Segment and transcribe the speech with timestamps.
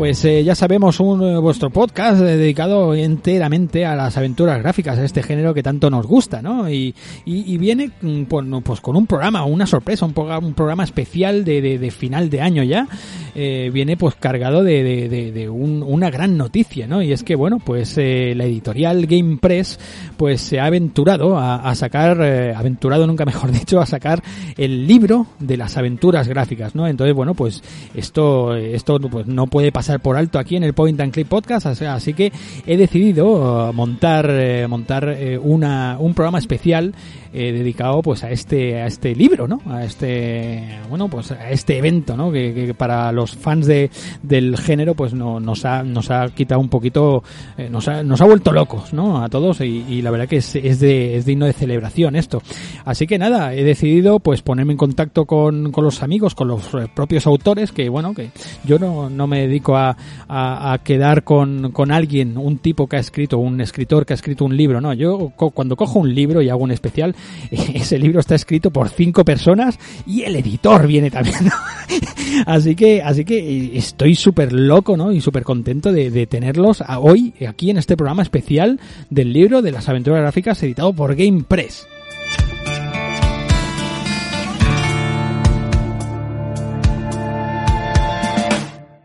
[0.00, 5.04] Pues eh, ya sabemos un eh, vuestro podcast dedicado enteramente a las aventuras gráficas, a
[5.04, 6.70] este género que tanto nos gusta, ¿no?
[6.70, 6.94] Y,
[7.26, 7.90] y, y viene
[8.26, 12.62] pues, pues, con un programa, una sorpresa, un, programa, especial de, de, final de año
[12.62, 12.88] ya.
[13.34, 17.02] Eh, viene pues cargado de, de un, una gran noticia, ¿no?
[17.02, 19.78] Y es que, bueno, pues eh, la editorial Game Press
[20.16, 24.22] pues se ha aventurado a, a sacar, eh, aventurado nunca mejor dicho, a sacar
[24.56, 26.88] el libro de las aventuras gráficas, ¿no?
[26.88, 27.62] Entonces, bueno, pues
[27.94, 31.66] esto, esto pues no puede pasar por alto aquí en el Point and Click Podcast,
[31.66, 32.32] así que
[32.66, 36.94] he decidido montar eh, montar eh, una, un programa especial
[37.32, 39.60] eh, dedicado pues a este a este libro, ¿no?
[39.66, 42.32] A este bueno, pues a este evento, ¿no?
[42.32, 43.90] Que, para los fans de,
[44.22, 47.22] del género pues no, nos ha nos ha quitado un poquito
[47.56, 49.22] eh, nos ha nos ha vuelto locos, ¿no?
[49.22, 52.42] A todos y, y la verdad que es, es de es digno de celebración esto.
[52.84, 56.70] Así que nada, he decidido pues ponerme en contacto con, con los amigos, con los
[56.94, 58.30] propios autores que bueno, que
[58.64, 59.96] yo no, no me dedico a,
[60.28, 64.16] a, a, quedar con, con alguien, un tipo que ha escrito, un escritor que ha
[64.16, 67.14] escrito un libro, no, yo co cuando cojo un libro y hago un especial,
[67.50, 71.50] ese libro está escrito por cinco personas y el editor viene también,
[72.46, 75.12] así que, así que estoy súper loco, ¿no?
[75.12, 79.88] Y súper contento de, tenerlos hoy aquí en este programa especial del libro de las
[79.88, 81.86] aventuras gráficas editado por Game Press.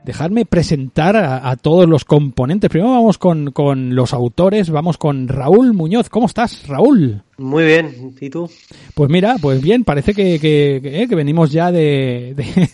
[0.06, 2.70] Dejadme presentar a, a, todos los componentes.
[2.70, 6.10] Primero vamos con, con, los autores, vamos con Raúl Muñoz.
[6.10, 7.24] ¿Cómo estás, Raúl?
[7.40, 8.50] Muy bien, ¿y tú?
[8.94, 12.34] Pues mira, pues bien, parece que, que, que, eh, que venimos ya de...
[12.36, 12.70] de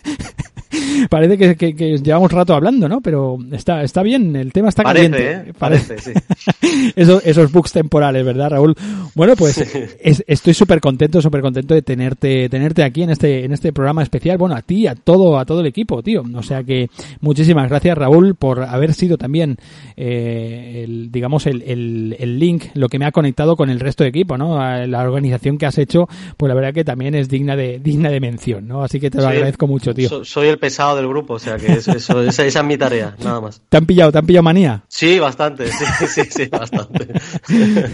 [1.09, 3.01] parece que, que, que, llevamos rato hablando, ¿no?
[3.01, 5.49] Pero está, está bien, el tema está parece, caliente.
[5.49, 5.53] ¿eh?
[5.57, 6.11] Parece, sí.
[6.95, 8.75] Eso, esos bugs temporales, ¿verdad, Raúl?
[9.13, 13.51] Bueno, pues es, estoy súper contento, súper contento de tenerte, tenerte aquí en este, en
[13.51, 14.37] este programa especial.
[14.37, 16.23] Bueno, a ti, a todo, a todo el equipo, tío.
[16.35, 16.89] O sea que
[17.19, 19.57] muchísimas gracias, Raúl, por haber sido también,
[19.97, 24.03] eh, el, digamos, el, el, el link, lo que me ha conectado con el resto
[24.03, 24.59] de equipo, ¿no?
[24.87, 26.07] La organización que has hecho,
[26.37, 28.83] pues la verdad que también es digna de, digna de mención, ¿no?
[28.83, 30.09] Así que te lo agradezco mucho, tío.
[30.09, 32.77] So, soy el pesado del grupo, o sea que eso, eso, esa, esa, es mi
[32.77, 33.61] tarea, nada más.
[33.69, 34.83] ¿Te han pillado, te han pillado manía?
[34.87, 37.07] Sí, bastante, sí, sí, sí, bastante.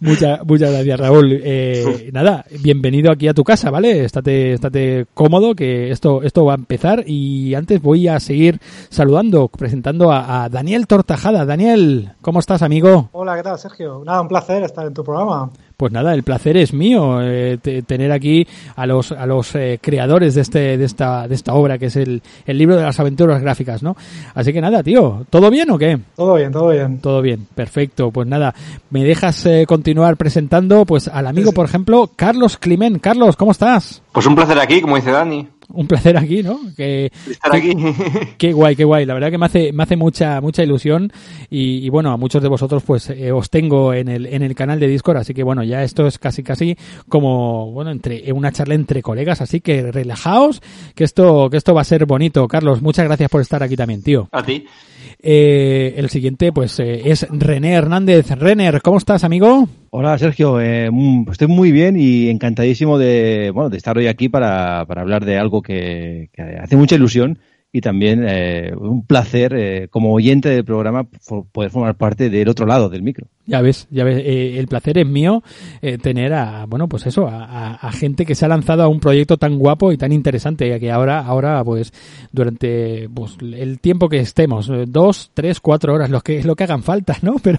[0.00, 1.40] muchas, muchas gracias, Raúl.
[1.42, 4.04] Eh, nada, bienvenido aquí a tu casa, ¿vale?
[4.04, 9.48] Estate, estate cómodo, que esto, esto va a empezar y antes voy a seguir saludando,
[9.48, 11.44] presentando a, a Daniel Tortajada.
[11.44, 13.08] Daniel, ¿cómo estás, amigo?
[13.12, 14.02] Hola, ¿qué tal, Sergio?
[14.04, 15.50] Nada, un placer estar en tu programa.
[15.80, 18.46] Pues nada, el placer es mío eh, tener aquí
[18.76, 21.96] a los a los eh, creadores de este de esta de esta obra que es
[21.96, 23.96] el, el libro de las aventuras gráficas, ¿no?
[24.34, 25.98] Así que nada, tío, ¿todo bien o qué?
[26.16, 26.98] Todo bien, todo bien.
[26.98, 28.10] Todo bien, perfecto.
[28.10, 28.54] Pues nada,
[28.90, 33.00] me dejas eh, continuar presentando pues al amigo, por ejemplo, Carlos Climent.
[33.00, 34.02] Carlos, ¿cómo estás?
[34.12, 36.60] Pues un placer aquí, como dice Dani un placer aquí, ¿no?
[36.76, 37.74] Que, Estar aquí.
[37.74, 39.06] Que, qué guay, qué guay.
[39.06, 41.12] La verdad que me hace, me hace mucha, mucha ilusión
[41.50, 44.54] y, y bueno, a muchos de vosotros pues eh, os tengo en el, en el
[44.54, 46.76] canal de Discord, así que bueno, ya esto es casi, casi
[47.08, 50.62] como, bueno, entre, una charla entre colegas, así que relajaos,
[50.94, 52.46] que esto, que esto va a ser bonito.
[52.48, 54.28] Carlos, muchas gracias por estar aquí también, tío.
[54.32, 54.66] A ti.
[55.22, 58.30] Eh, el siguiente, pues, eh, es René Hernández.
[58.30, 59.68] Renner, ¿cómo estás, amigo?
[59.90, 60.60] Hola, Sergio.
[60.60, 60.90] Eh,
[61.30, 65.38] estoy muy bien y encantadísimo de, bueno, de estar hoy aquí para, para hablar de
[65.38, 66.30] algo que
[66.62, 67.38] hace mucha ilusión
[67.72, 71.06] y también eh, un placer eh, como oyente del programa
[71.52, 73.26] poder formar parte del otro lado del micro.
[73.50, 75.42] Ya ves, ya ves, eh, el placer es mío
[75.82, 79.00] eh, tener a, bueno, pues eso, a, a, gente que se ha lanzado a un
[79.00, 81.92] proyecto tan guapo y tan interesante que ahora, ahora, pues,
[82.30, 86.62] durante pues, el tiempo que estemos, eh, dos, tres, cuatro horas, lo que lo que
[86.62, 87.36] hagan falta, ¿no?
[87.42, 87.58] Pero,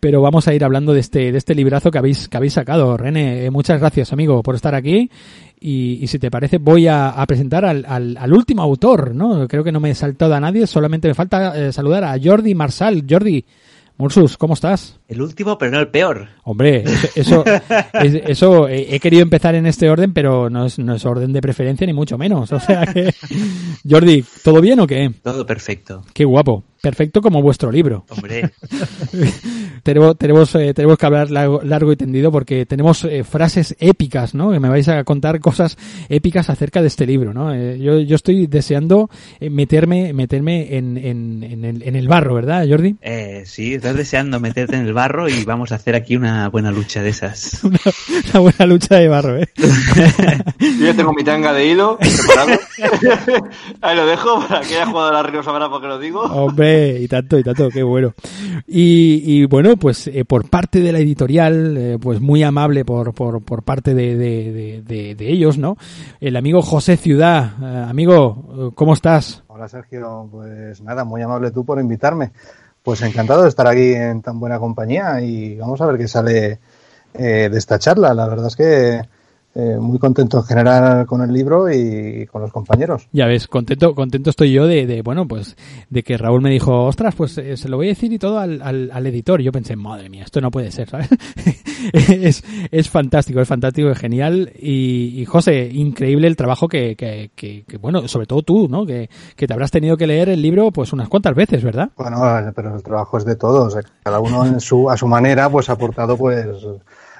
[0.00, 2.96] pero vamos a ir hablando de este, de este librazo que habéis, que habéis sacado,
[2.96, 3.44] René.
[3.44, 5.10] Eh, muchas gracias, amigo, por estar aquí.
[5.60, 9.48] Y, y, si te parece voy a, a presentar al, al, al, último autor, ¿no?
[9.48, 12.54] Creo que no me he saltado a nadie, solamente me falta eh, saludar a Jordi
[12.54, 13.04] Marsal.
[13.08, 13.44] Jordi,
[13.98, 15.00] Mursus, ¿cómo estás?
[15.08, 16.28] El último, pero no el peor.
[16.44, 17.44] Hombre, eso, eso,
[17.94, 21.32] es, eso eh, he querido empezar en este orden, pero no es, no es orden
[21.32, 22.52] de preferencia ni mucho menos.
[22.52, 23.12] O sea que,
[23.90, 25.10] Jordi, ¿todo bien o qué?
[25.20, 26.04] Todo perfecto.
[26.14, 26.62] Qué guapo.
[26.80, 28.04] Perfecto como vuestro libro.
[28.10, 28.50] Hombre,
[29.82, 34.34] tenemos, tenemos, eh, tenemos que hablar largo, largo y tendido porque tenemos eh, frases épicas,
[34.34, 34.50] ¿no?
[34.50, 35.76] Que me vais a contar cosas
[36.08, 37.52] épicas acerca de este libro, ¿no?
[37.54, 39.10] Eh, yo, yo estoy deseando
[39.40, 42.96] meterme, meterme en, en, en, el, en el barro, ¿verdad, Jordi?
[43.02, 46.70] eh, sí, estás deseando meterte en el barro y vamos a hacer aquí una buena
[46.70, 47.62] lucha de esas.
[47.68, 47.78] Una,
[48.30, 49.48] una buena lucha de barro, ¿eh?
[50.58, 52.58] Yo ya tengo mi tanga de hilo preparado.
[53.82, 56.22] Ahí lo dejo para que haya jugado la Río sabrá por qué lo digo.
[56.22, 56.67] Hombre,
[57.00, 58.14] y tanto, y tanto, qué bueno.
[58.66, 63.42] Y, bueno, pues eh, por parte de la editorial, eh, pues muy amable por, por,
[63.42, 65.76] por parte de, de, ellos, ¿no?
[66.20, 69.42] El amigo José Ciudad, eh, amigo, ¿cómo estás?
[69.48, 72.32] Hola Sergio, pues nada, muy amable tú por invitarme.
[72.82, 76.60] Pues encantado de estar aquí en tan buena compañía y vamos a ver qué sale
[77.12, 78.14] de esta charla.
[78.14, 79.02] La verdad es que
[79.54, 83.08] eh, muy contento en general con el libro y con los compañeros.
[83.12, 85.56] Ya ves, contento, contento estoy yo de, de bueno, pues,
[85.90, 88.38] de que Raúl me dijo, ostras, pues eh, se lo voy a decir y todo
[88.38, 89.40] al, al, al editor.
[89.40, 91.08] Y yo pensé, madre mía, esto no puede ser, ¿sabes?
[91.92, 94.52] es, es fantástico, es fantástico, es genial.
[94.60, 98.86] Y, y José, increíble el trabajo que, que, que, que, bueno, sobre todo tú, ¿no?
[98.86, 101.90] Que, que te habrás tenido que leer el libro, pues, unas cuantas veces, ¿verdad?
[101.96, 102.20] Bueno,
[102.54, 103.76] pero el trabajo es de todos.
[103.76, 103.80] eh.
[104.02, 106.46] Cada uno en su, a su manera pues ha aportado pues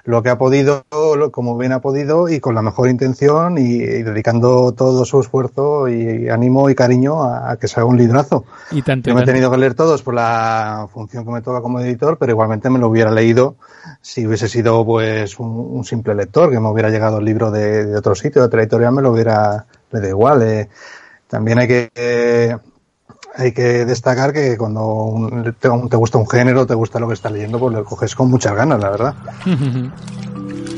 [0.08, 0.84] lo que ha podido,
[1.32, 5.87] como bien ha podido y con la mejor intención y, y dedicando todo su esfuerzo
[5.87, 8.46] y, ánimo y cariño a, a que se haga un librazo.
[8.70, 11.60] Y tanto, Yo me he tenido que leer todos por la función que me toca
[11.60, 13.56] como editor, pero igualmente me lo hubiera leído
[14.00, 17.84] si hubiese sido pues un, un simple lector, que me hubiera llegado el libro de,
[17.84, 20.43] de otro sitio, de otra editorial, me lo hubiera, me da igual.
[20.43, 20.69] eh.
[21.28, 22.56] También hay que, eh,
[23.38, 27.14] hay que destacar que cuando un- te, te gusta un género, te gusta lo que
[27.14, 29.14] estás leyendo, pues lo coges con muchas ganas, la verdad.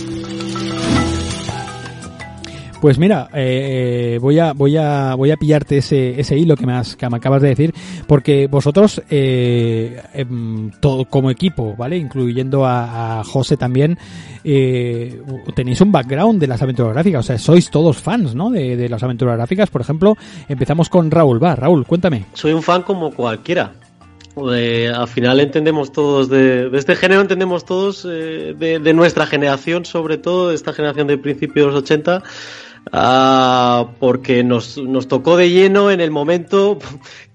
[2.80, 6.72] Pues mira, eh, voy a voy a voy a pillarte ese ese hilo que me
[6.72, 7.74] has que me acabas de decir,
[8.06, 11.98] porque vosotros eh, em, todo como equipo, ¿vale?
[11.98, 13.98] Incluyendo a, José también,
[14.44, 15.20] eh,
[15.54, 18.48] tenéis un background de las aventuras gráficas, o sea, sois todos fans, ¿no?
[18.50, 19.68] De, las aventuras gráficas.
[19.68, 20.16] Por ejemplo,
[20.48, 21.42] empezamos con Raúl.
[21.42, 22.24] Va, Raúl, cuéntame.
[22.32, 23.72] Soy un fan como cualquiera.
[24.52, 29.84] Eh, al final entendemos todos de, este género, entendemos todos eh, de, de nuestra generación,
[29.84, 32.22] sobre todo de esta generación de principios de los 80,
[32.92, 36.78] ah, porque nos, nos tocó de lleno en el momento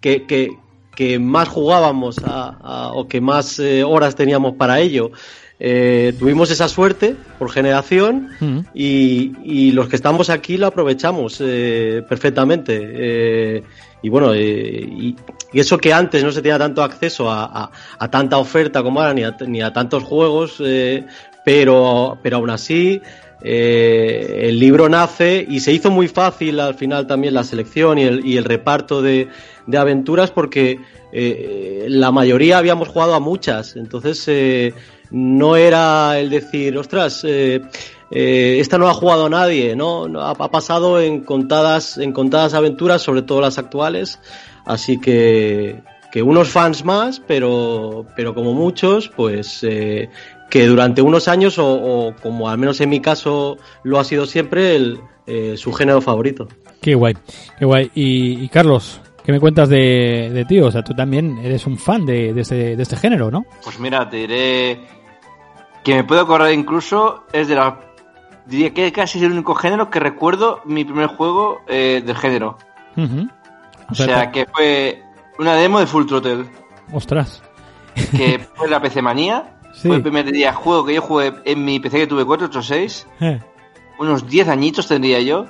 [0.01, 0.49] que, que,
[0.95, 5.11] que más jugábamos a- a- o que más eh, horas teníamos para ello.
[5.57, 8.59] Eh, tuvimos esa suerte por generación Mm.
[8.73, 12.77] y, y los que estamos aquí lo aprovechamos eh, perfectamente.
[12.83, 13.63] Eh,
[14.01, 15.15] y bueno, y,
[15.53, 18.99] y eso que antes no se tenía tanto acceso a, a- a tanta oferta como
[18.99, 20.61] ahora, ni a, ni a tantos juegos,
[21.45, 23.01] pero, pero aún así
[23.41, 28.03] eh, el libro nace y se hizo muy fácil al final también la selección y
[28.37, 29.27] el, reparto de,
[29.77, 30.79] aventuras porque
[31.11, 34.73] eh, la mayoría habíamos jugado a muchas, entonces eh,
[35.11, 37.25] no era el decir, ostras,
[38.09, 40.05] esta no ha jugado nadie, ¿no?
[40.21, 44.19] Ha, pasado en contadas, en contadas aventuras, sobre todo las actuales,
[44.65, 49.63] así que, que unos fans más, pero, pero como muchos, pues
[50.55, 54.25] que durante unos años, o, o como al menos en mi caso lo ha sido
[54.25, 56.47] siempre, el, eh, su género favorito.
[56.81, 57.13] Qué guay,
[57.59, 57.91] qué guay.
[57.93, 60.61] Y, y Carlos, ¿qué me cuentas de, de ti?
[60.61, 63.45] O sea, tú también eres un fan de, de, este, de este género, ¿no?
[63.65, 64.79] Pues mira, te diré
[65.83, 67.77] que me puedo acordar incluso, es de la...
[68.45, 72.57] Diría que casi es el único género que recuerdo mi primer juego eh, del género.
[73.89, 75.03] O sea, que fue
[75.37, 76.45] una demo de Full Throttle,
[76.93, 77.43] Ostras.
[78.15, 79.51] que fue la PC Manía.
[79.75, 79.87] Sí.
[79.89, 83.07] Fue el primer día juego que yo jugué en mi PC que tuve 486.
[83.19, 83.39] Eh.
[83.99, 85.45] Unos 10 añitos tendría yo.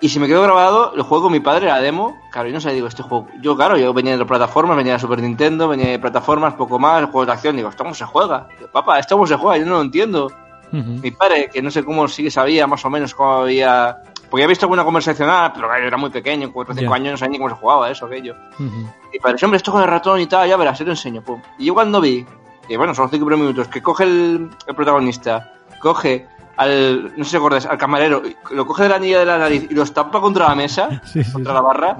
[0.00, 2.16] Y si me quedó grabado, lo juego con mi padre, la demo.
[2.30, 3.26] Claro, yo no sé, digo, este juego.
[3.40, 7.02] Yo, claro, yo venía de plataformas, venía de Super Nintendo, venía de plataformas, poco más,
[7.06, 7.56] juegos de acción.
[7.56, 8.46] Digo, ¿esto cómo se juega?
[8.58, 9.56] Digo, papá, ¿esto cómo se juega?
[9.58, 10.26] Yo no lo entiendo.
[10.72, 10.90] Ujú.
[11.02, 13.96] Mi padre, que no sé cómo sí que sabía más o menos cómo había.
[14.28, 16.94] Porque había visto alguna conversacional, pero claro, yo era muy pequeño, 4 o 5 Ya.
[16.96, 18.34] años, no sabía ni cómo se jugaba eso, aquello.
[18.58, 18.90] Ujú.
[19.12, 21.40] Y padre, hombre, esto con el ratón y tal, ya verás, te lo enseño, pum.
[21.58, 22.26] Y yo cuando vi,
[22.68, 27.36] que bueno, son 5 minutos, que coge el, el protagonista, coge al, no sé si
[27.36, 30.48] acordáis, al camarero, lo coge de la anilla de la nariz y lo estampa contra
[30.48, 31.54] la mesa, Sí, contra sí.
[31.54, 31.96] la barra,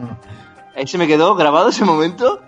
[0.75, 2.41] ahí se me quedó grabado ese momento.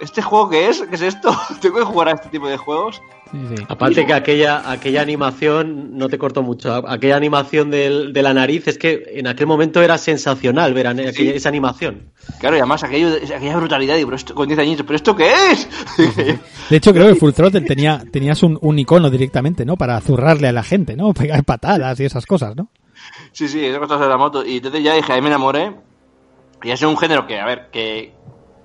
[0.00, 0.82] ¿Este juego qué es?
[0.82, 1.34] ¿Qué es esto?
[1.60, 3.00] ¿Tengo que jugar a este tipo de juegos?
[3.30, 3.64] Sí, sí.
[3.68, 8.68] Aparte que aquella, aquella animación, no te corto mucho, aquella animación del- de la nariz,
[8.68, 12.10] es que en aquel momento era sensacional ver esa animación.
[12.38, 15.68] Claro, y además aquello, aquella brutalidad, pero esto, con 10 añitos, ¿pero esto qué es?
[16.70, 19.76] De hecho, creo que Full Throttle tenía, tenías un, un icono directamente, ¿no?
[19.76, 21.12] Para zurrarle a la gente, ¿no?
[21.12, 22.68] Pegar patadas y esas cosas, ¿no?
[23.32, 24.46] Sí, sí, esas cosas de la moto.
[24.46, 25.74] Y entonces ya dije, ahí me enamoré.
[26.62, 28.14] Y es un género que, a ver, que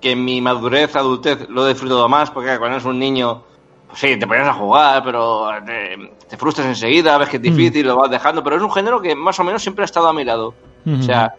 [0.00, 3.42] que en mi madurez, adultez, lo he disfrutado más, porque cuando eres un niño,
[3.88, 7.86] pues sí, te pones a jugar, pero te, te frustras enseguida, ves que es difícil,
[7.86, 10.12] lo vas dejando, pero es un género que más o menos siempre ha estado a
[10.12, 10.54] mi lado.
[10.86, 11.34] O sea,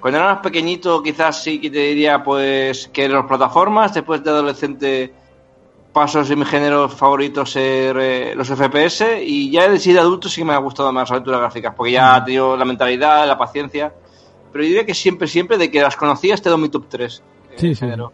[0.00, 4.24] cuando era más pequeñito, quizás sí que te diría, pues, que eran las plataformas, después
[4.24, 5.14] de adolescente
[5.92, 10.42] pasos de mi género favorito ser eh, los FPS y ya de de adulto sí
[10.42, 13.38] que me ha gustado más las aventuras gráficas porque ya he tenido la mentalidad, la
[13.38, 13.92] paciencia
[14.52, 17.22] pero yo diría que siempre, siempre de que las conocía este mi top 3
[17.58, 17.80] Sí, sí.
[17.80, 18.12] género.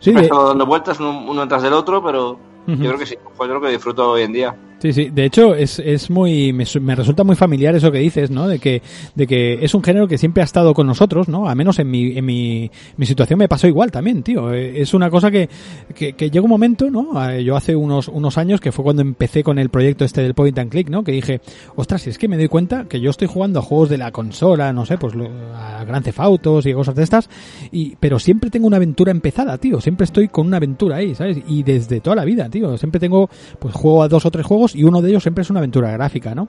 [0.00, 2.98] Sí, me he de- estado dando vueltas uno, uno tras del otro pero yo creo
[2.98, 5.10] que sí, fue lo que disfruto hoy en día Sí, sí.
[5.10, 8.48] De hecho, es, es muy, me, me resulta muy familiar eso que dices, ¿no?
[8.48, 8.80] De que,
[9.14, 11.46] de que es un género que siempre ha estado con nosotros, ¿no?
[11.50, 14.54] A menos en mi, en mi, mi situación me pasó igual también, tío.
[14.54, 15.50] Eh, Es una cosa que,
[15.94, 17.30] que, que llega un momento, ¿no?
[17.30, 20.32] Eh, Yo hace unos, unos años, que fue cuando empecé con el proyecto este del
[20.32, 21.04] Point and Click, ¿no?
[21.04, 21.42] Que dije,
[21.76, 24.12] ostras, si es que me doy cuenta que yo estoy jugando a juegos de la
[24.12, 25.12] consola, no sé, pues
[25.54, 27.28] a Grand Theft Autos y cosas de estas,
[27.70, 29.78] y, pero siempre tengo una aventura empezada, tío.
[29.82, 31.36] Siempre estoy con una aventura ahí, ¿sabes?
[31.46, 32.78] Y desde toda la vida, tío.
[32.78, 35.50] Siempre tengo, pues juego a dos o tres juegos y uno de ellos siempre es
[35.50, 36.48] una aventura gráfica, ¿no?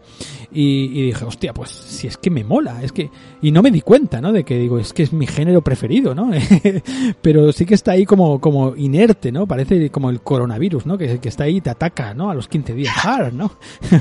[0.52, 3.10] Y, y dije, hostia, pues si es que me mola, es que...
[3.42, 4.32] Y no me di cuenta, ¿no?
[4.32, 6.32] De que digo, es que es mi género preferido, ¿no?
[7.22, 9.48] pero sí que está ahí como, como inerte, ¿no?
[9.48, 10.98] Parece como el coronavirus, ¿no?
[10.98, 12.30] Que, que está ahí y te ataca, ¿no?
[12.30, 13.52] A los 15 días, hard, ¿no?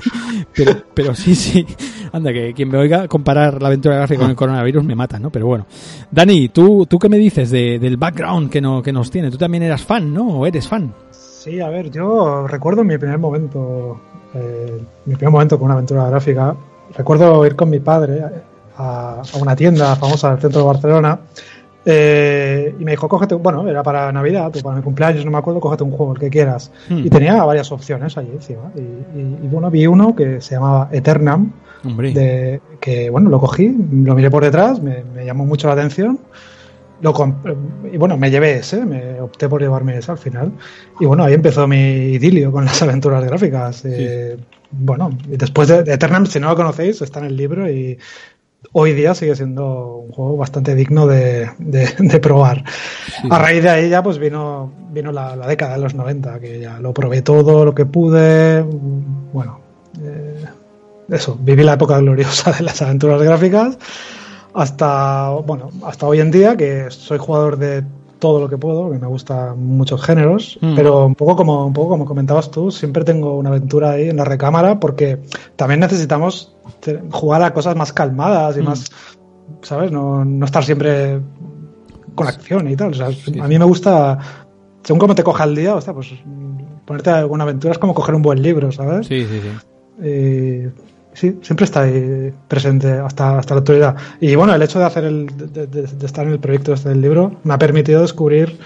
[0.55, 1.67] pero, pero sí, sí.
[2.13, 5.31] Anda, que quien me oiga comparar la aventura gráfica con el coronavirus me mata, ¿no?
[5.31, 5.67] Pero bueno.
[6.11, 9.31] Dani, ¿tú, tú qué me dices de, del background que, no, que nos tiene?
[9.31, 10.29] Tú también eras fan, ¿no?
[10.29, 10.93] ¿O eres fan?
[11.11, 14.01] Sí, a ver, yo recuerdo mi primer momento,
[14.35, 16.55] eh, mi primer momento con una aventura gráfica.
[16.97, 18.23] Recuerdo ir con mi padre
[18.77, 21.21] a, a una tienda famosa del centro de Barcelona
[21.85, 25.39] eh, y me dijo, cógete, bueno, era para Navidad o para mi cumpleaños, no me
[25.39, 26.71] acuerdo, cógete un juego, el que quieras.
[26.89, 26.99] Hmm.
[26.99, 28.71] Y tenía varias opciones allí encima.
[28.77, 31.53] Y, y- y, bueno, vi uno que se llamaba Eternam,
[32.13, 36.19] de, que bueno, lo cogí, lo miré por detrás, me, me llamó mucho la atención.
[37.03, 37.15] Lo
[37.93, 40.53] y bueno, me llevé ese, me opté por llevarme ese al final.
[41.01, 41.77] Y bueno, ahí empezó mi
[42.13, 43.83] idilio con las aventuras gráficas.
[43.87, 44.37] Eh,
[44.71, 47.99] bueno, y después de, de Eternam, si no lo conocéis, está en el libro y
[48.73, 52.63] hoy día sigue siendo un juego bastante digno de, de- de probar.
[53.31, 56.61] A raíz de ahí ya pues vino, vino la, la década de los 90, que
[56.61, 58.63] ya lo probé todo lo que pude.
[59.33, 59.61] Bueno,
[60.03, 60.45] eh,
[61.09, 63.79] eso, viví la época gloriosa de las aventuras gráficas
[64.55, 67.85] hasta, bueno, hasta hoy en día que soy jugador de
[68.19, 70.75] todo lo que puedo, que me gustan muchos géneros, Mm.
[70.77, 74.17] pero un poco como un poco como comentabas tú, siempre tengo una aventura ahí en
[74.17, 75.21] la recámara porque
[75.57, 76.55] también necesitamos
[77.11, 78.65] jugar a cosas más calmadas y Mm.
[78.65, 78.91] más,
[79.63, 79.91] ¿sabes?
[79.91, 81.21] No, no estar siempre
[82.15, 82.91] con acción y tal.
[82.91, 84.19] O sea, Sí, a mí me gusta,
[84.83, 86.13] según cómo te coja el día, o sea, pues
[86.85, 89.07] ponerte alguna aventura es como coger un buen libro, ¿sabes?
[89.07, 90.69] Sí, sí, sí.
[91.21, 93.97] Sí, siempre está ahí presente hasta, hasta la actualidad.
[94.21, 97.01] Y bueno, el hecho de hacer el, de, de- estar en el proyecto este del
[97.01, 98.59] libro me ha permitido descubrir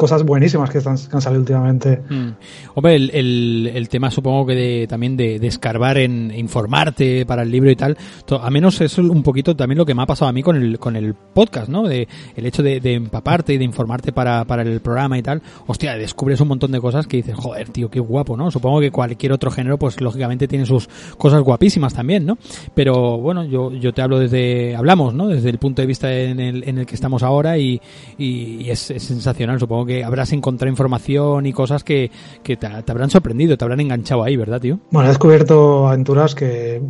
[0.00, 2.00] cosas buenísimas que, están, que han salido últimamente.
[2.08, 2.30] Mm.
[2.74, 7.70] Hombre, el, tema supongo que de, también de, de escarbar en informarte para el libro
[7.70, 7.98] y tal,
[8.40, 10.78] a menos es un poquito también lo que me ha pasado a mí con el,
[10.78, 11.86] con el podcast, ¿no?
[11.86, 15.94] De, el hecho de, empaparte y de informarte para, para el programa y tal, hostia,
[15.96, 18.50] descubres un montón de cosas que dices, joder, tío, qué guapo, ¿no?
[18.50, 20.88] Supongo que cualquier otro género, pues lógicamente tiene sus
[21.18, 22.38] cosas guapísimas también, ¿no?
[22.74, 25.28] Pero bueno, yo, yo te hablo desde, hablamos, ¿no?
[25.28, 27.80] Desde el punto de vista en el, en el que estamos ahora y,
[28.16, 32.10] y, es sensacional, supongo que habrás encontrado información y cosas que,
[32.42, 34.78] que te, te habrán sorprendido, te habrán enganchado ahí, ¿verdad, tío?
[34.90, 36.80] Bueno, he descubierto aventuras que,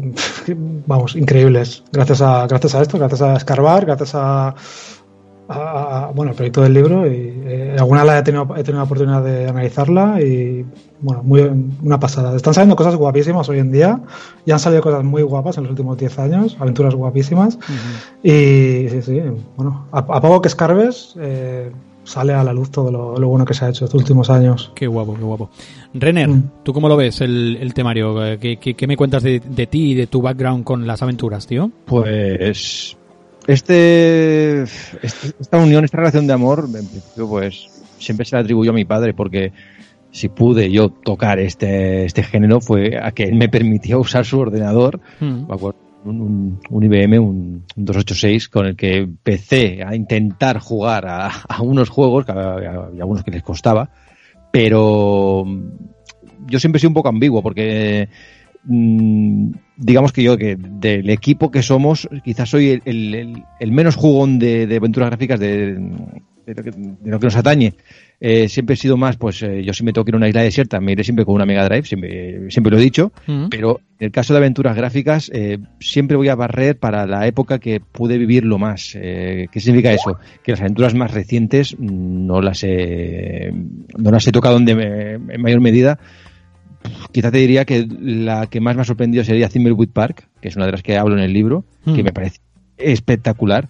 [0.47, 1.83] que, vamos, increíbles.
[1.92, 4.54] Gracias a, gracias a esto, gracias a escarbar, gracias a,
[6.14, 9.25] bueno, el proyecto del libro y eh, alguna la he tenido, he tenido la oportunidad
[9.25, 10.64] de analizarla y
[11.00, 11.40] bueno, muy
[11.83, 12.37] una pasada.
[12.37, 14.00] Están saliendo cosas guapísimas hoy en día
[14.45, 17.59] y han salido cosas muy guapas en los últimos 10 años, aventuras guapísimas
[18.23, 19.23] y sí, sí,
[19.57, 21.73] bueno, a, a poco que escarbes eh,
[22.11, 24.73] sale a la luz todo lo, lo bueno que se ha hecho estos últimos años.
[24.75, 25.50] Qué guapo, qué guapo.
[25.95, 26.50] Renner, Mm.
[26.64, 28.14] ¿tú cómo lo ves el, el temario?
[28.40, 31.47] ¿Qué, qué, qué me cuentas de, de ti y de tu background con las aventuras,
[31.47, 31.71] tío?
[31.87, 32.97] Pues
[33.47, 38.71] este, este- esta unión, esta relación de amor, en principio, pues siempre se la atribuyo
[38.71, 39.52] a mi padre porque
[40.12, 44.38] si pude yo tocar este, este género fue a que él me permitió usar su
[44.40, 45.47] ordenador, Mm.
[45.49, 51.07] me acuerdo, un, un- IBM, un, un 286, con el que empecé a intentar jugar
[51.07, 53.90] a, a unos juegos, que había algunos que les costaba,
[54.52, 55.45] pero
[56.47, 58.09] yo siempre he sido un poco ambiguo porque
[58.64, 63.14] mm, digamos que yo que del equipo que somos quizás soy el,
[63.61, 65.78] el- menos jugón de aventuras gráficas de,
[66.47, 67.75] de lo que, de lo que nos atañe.
[68.23, 70.28] Eh, siempre he sido más, pues eh, yo si me tengo que ir a una
[70.28, 73.47] isla desierta, me iré siempre con una Mega Drive, siempre, siempre lo he dicho, Mm.
[73.49, 77.59] pero en el caso de aventuras gráficas, eh, siempre voy a barrer para la época
[77.59, 78.92] que pude vivirlo más.
[78.94, 80.18] Eh, ¿Qué significa eso?
[80.42, 83.52] Que las aventuras más recientes no las he,
[83.97, 85.99] no las he tocado en, de- en mayor medida.
[87.12, 90.56] Quizá te diría que la que más me ha sorprendido sería Thimbleweed Park, que es
[90.56, 92.04] una de las que hablo en el libro, que Mm.
[92.04, 92.38] me parece
[92.78, 93.68] espectacular.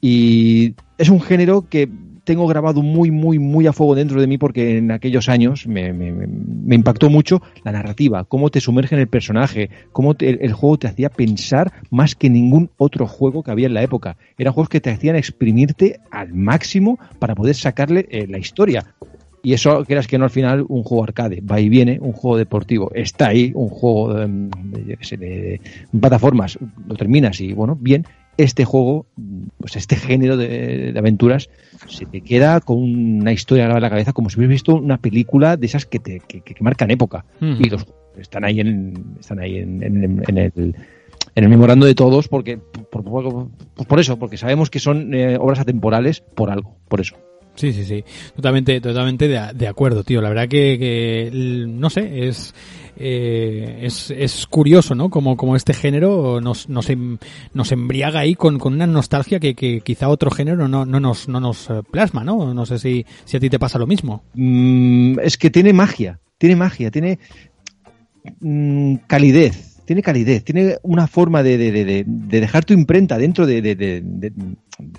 [0.00, 1.88] Y es un género que
[2.28, 5.94] tengo grabado muy, muy, muy a fuego dentro de mí porque en aquellos años me,
[5.94, 10.76] me- impactó mucho la narrativa, cómo te sumerge en el personaje, cómo te- el, juego
[10.78, 14.18] te hacía pensar más que ningún otro juego que había en la época.
[14.36, 18.84] Eran juegos que te hacían exprimirte al máximo para poder sacarle eh, la historia.
[19.42, 22.36] Y eso, quieras que no, al final, un juego arcade, va y viene, un juego
[22.36, 25.60] deportivo, está ahí, un juego em, de- de
[25.98, 28.04] plataformas, lo terminas y bueno, bien,
[28.38, 29.04] este juego,
[29.58, 31.50] pues este género de, de aventuras,
[31.88, 34.96] se te queda con una historia grabada en la cabeza como si hubieras visto una
[34.98, 37.24] película de esas que te que, que marcan época.
[37.40, 37.84] Y los
[38.18, 40.52] están ahí en, están ahí en, en- en el
[41.34, 45.12] en el memorando de todos porque por, por- por- por eso, porque sabemos que son
[45.14, 47.16] eh, obras atemporales por algo, por eso.
[47.54, 48.04] Sí, sí, sí.
[48.36, 50.20] Totalmente, totalmente de, de acuerdo, tío.
[50.22, 52.54] La verdad que, que no sé, es,
[52.98, 55.08] eh, es, es curioso, ¿no?
[55.10, 57.18] Como, como este género nos, em-
[57.54, 61.28] nos embriaga ahí con, con una nostalgia que, que quizá otro género no, no nos,
[61.28, 62.52] no nos eh, plasma, ¿no?
[62.54, 64.22] No sé si, si a ti te pasa lo mismo.
[64.34, 67.18] Mm, es que tiene magia, tiene magia, tiene
[68.40, 73.16] mm, calidez, tiene calidez, tiene una forma de, de- de- de- de dejar tu imprenta
[73.16, 74.32] dentro de, de- de- de-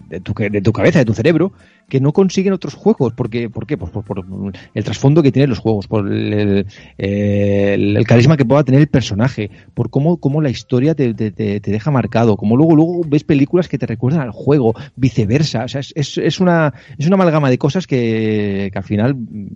[0.10, 1.54] de tu, de tu cabeza, de tu cerebro,
[1.88, 3.14] que no consiguen otros juegos.
[3.14, 3.78] Porque, ¿Por qué?
[3.78, 4.26] Pues por,
[4.74, 6.66] el trasfondo que tienen los juegos, por el,
[6.98, 11.60] el- carisma que pueda tener el personaje, por cómo, cómo la historia te, te- te-
[11.62, 15.66] deja marcado, como luego, luego ves películas que te recuerdan al juego, viceversa.
[15.66, 19.16] O sea, es, es, es una, es una amalgama de cosas que, que al final
[19.16, 19.48] mm,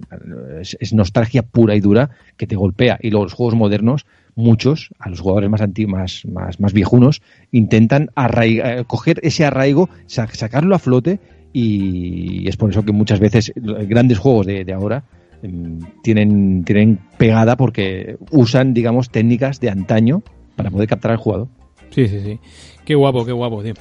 [0.62, 3.00] es, es nostalgia pura y dura que te golpea.
[3.02, 7.22] Y luego los juegos modernos, muchos, a los jugadores más antiguos, más, más, más viejunos,
[7.52, 11.20] intentan arraiga- eh, coger ese arraigo, sa- sacarlo a flote
[11.54, 15.04] y es por eso que muchas veces grandes juegos de, de ahora
[15.44, 20.24] em, tienen, tienen pegada porque usan, digamos, técnicas de antaño
[20.56, 21.48] para poder captar al jugador.
[21.92, 22.40] Sí, sí, sí.
[22.86, 23.74] Qué guapo, qué guapo, tío.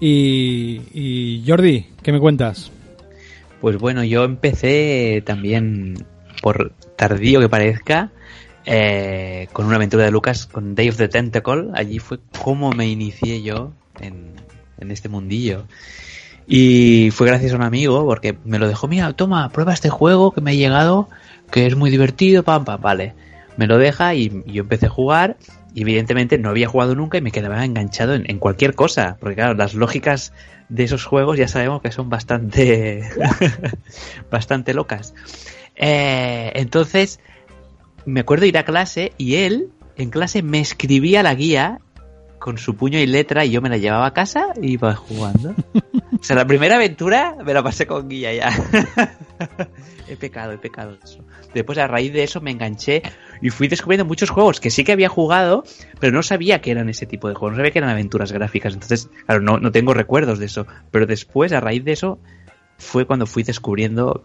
[0.00, 2.72] Y, y Jordi, ¿qué me cuentas?
[3.60, 5.94] Pues bueno, yo empecé también,
[6.42, 8.10] por tardío que parezca,
[8.64, 11.68] eh, con una aventura de Lucas con Day of the Tentacle.
[11.74, 14.32] Allí fue como me inicié yo en,
[14.90, 15.64] este mundillo.
[16.46, 20.32] Y fue gracias a un amigo porque me lo dejó, mira, toma, prueba este juego
[20.32, 21.08] que me ha llegado,
[21.50, 23.14] que es muy divertido, pam, pam, vale.
[23.56, 25.36] Me lo deja y yo empecé a jugar
[25.74, 29.36] y evidentemente no había jugado nunca y me quedaba enganchado en, en cualquier cosa, porque
[29.36, 30.32] claro, las lógicas
[30.72, 33.02] de esos juegos ya sabemos que son bastante,
[34.30, 35.14] bastante locas.
[35.76, 37.20] Eh, entonces,
[38.04, 41.80] me acuerdo ir a clase y él en clase me escribía la guía
[42.38, 45.54] con su puño y letra y yo me la llevaba a casa y iba jugando.
[46.12, 48.50] O sea, la primera aventura me la pasé con guía ya.
[50.08, 51.24] he pecado, he pecado de eso.
[51.52, 53.02] Después a raíz de eso me enganché
[53.40, 55.64] y fui descubriendo muchos juegos que sí que había jugado,
[55.98, 58.74] pero no sabía que eran ese tipo de juegos, no sabía que eran aventuras gráficas.
[58.74, 60.64] Entonces, claro, no, no tengo recuerdos de eso.
[60.92, 62.20] Pero después, a raíz de eso,
[62.78, 64.24] fue cuando fui descubriendo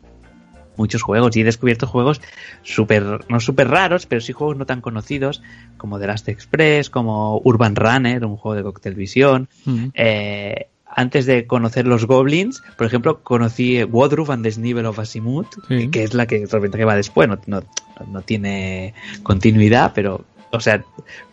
[0.78, 2.22] muchos juegos y he descubierto juegos
[2.64, 5.42] súper, no súper raros, pero sí juegos no tan conocidos
[5.78, 9.50] como The Last Express, como Urban Runner, un juego de Cocktail Vision.
[9.94, 15.48] Eh, antes de conocer los Goblins, por ejemplo, conocí Wodroof and the Snivel of Asimut,
[15.68, 15.90] Sí.
[15.90, 17.62] que es la que que va después, no, no,
[18.08, 20.84] no tiene continuidad, pero, o sea,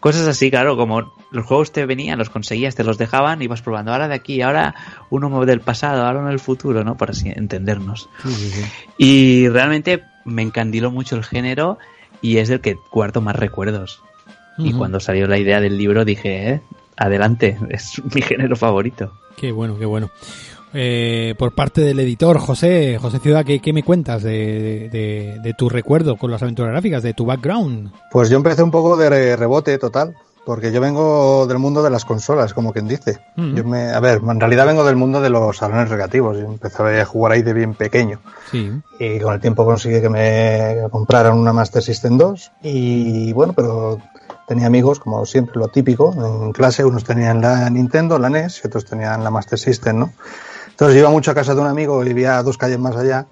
[0.01, 3.93] cosas así, claro, como los juegos te venían, los conseguías, te los dejaban, ibas probando
[3.93, 4.75] ahora de aquí, ahora
[5.11, 6.97] uno del pasado, ahora uno del futuro, ¿no?
[6.97, 8.09] Por así entendernos.
[8.99, 11.79] Y realmente me encandiló mucho el género
[12.21, 14.03] y es del que guardo más recuerdos.
[14.57, 16.61] Y cuando salió la idea del libro dije, eh,
[16.97, 19.13] adelante, es mi género favorito.
[19.37, 20.11] Qué bueno, qué bueno.
[20.75, 25.55] Eh, por parte del editor, José, José Ciudad, ¿qué, qué me cuentas de, de- de
[25.55, 27.93] tu recuerdo con las aventuras gráficas, de tu background?
[28.11, 31.91] Pues yo empecé un poco de re- rebote total, porque yo vengo del mundo de
[31.91, 33.19] las consolas, como quien dice.
[33.37, 33.55] Mm.
[33.55, 36.37] Yo me, a ver, en realidad vengo del mundo de los salones recreativos.
[36.37, 38.21] Yo empecé a jugar ahí de bien pequeño.
[38.51, 38.71] Sí.
[38.99, 42.53] Y con el tiempo conseguí que me compraran una Master System 2.
[42.63, 43.99] Y bueno, pero
[44.49, 46.13] tenía amigos, como siempre, lo típico.
[46.45, 50.13] En clase unos tenían la Nintendo, la NES, y otros tenían la Master System, ¿no?
[50.75, 53.29] Entonces iba mucho a casa de un amigo vivía dos calles más allá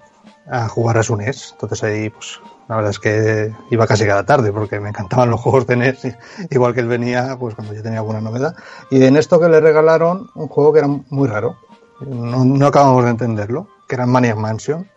[0.49, 1.51] a jugar a su NES.
[1.51, 5.41] Entonces ahí, pues, la verdad es que iba casi cada tarde porque me encantaban los
[5.41, 6.07] juegos de NES,
[6.51, 8.55] igual que él venía, pues cuando yo tenía alguna novedad.
[8.89, 11.57] Y en esto que le regalaron un juego que era muy raro.
[11.99, 13.67] No, no acabamos de entenderlo.
[13.89, 14.89] que era Maniac Mansion.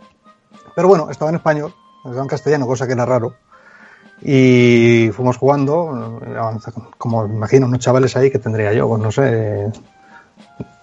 [0.76, 3.34] Pero bueno, estaba en español, estaba en castellano, cosa que era raro.
[4.22, 6.20] Y fuimos jugando,
[6.96, 9.70] como imagino, unos chavales ahí que tendría yo, pues no sé,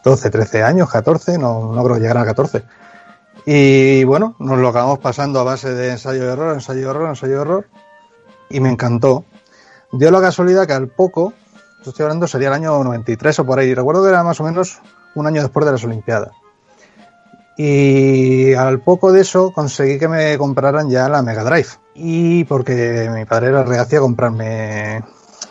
[0.04, 2.64] 12, 13 años, 14, no, no creo que llegara a 14.
[3.46, 7.10] Y bueno, nos lo acabamos pasando a base de ensayo y error, ensayo y error,
[7.10, 7.68] ensayo y error.
[8.50, 9.26] Y me encantó.
[9.92, 11.34] Dio la casualidad que al poco,
[11.86, 14.80] estoy hablando sería el año 93 o por ahí, recuerdo que era más o menos
[15.16, 16.32] un año después de las Olimpiadas.
[17.56, 21.68] Y al poco de eso conseguí que me compraran ya la Mega Drive.
[21.94, 25.04] Y porque mi padre era reacio a comprarme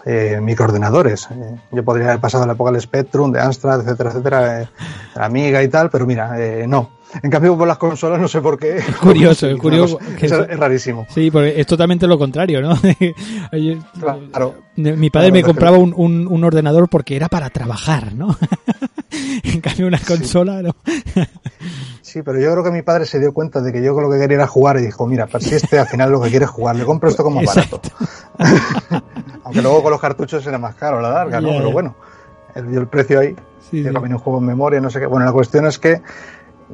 [0.04, 1.28] eh, microordenadores.
[1.30, 4.68] Eh, yo podría haber pasado la época del Spectrum, de Amstrad, etcétera, etcétera, eh,
[5.14, 6.90] Amiga y tal, pero mira, eh, no.
[7.22, 8.78] En cambio, por las consolas no sé por qué.
[8.78, 9.98] Es curioso, es curioso.
[10.18, 11.06] que es, es, rarísimo.
[11.10, 12.76] Sí, porque es totalmente lo contrario, ¿no?
[14.00, 14.54] claro.
[14.76, 18.36] Mi padre me compraba un, un, un, ordenador porque era para trabajar, ¿no?
[19.44, 20.74] en cambio, una consola, ¿no?
[22.00, 24.18] Sí, pero yo creo que mi padre se dio cuenta de que yo lo que
[24.18, 26.76] quería era jugar y dijo, mira, si este al final lo que quiere es jugar,
[26.76, 27.80] le compro esto como barato.
[29.44, 31.48] Aunque luego con los cartuchos era más caro la larga, ¿no?
[31.48, 31.58] Yeah.
[31.58, 31.94] Pero bueno,
[32.54, 33.88] el precio ahí, sí, sí.
[33.88, 35.06] un juego en memoria, no sé qué.
[35.06, 36.02] Bueno, la cuestión es que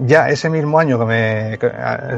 [0.00, 1.70] ya ese mismo año que me que,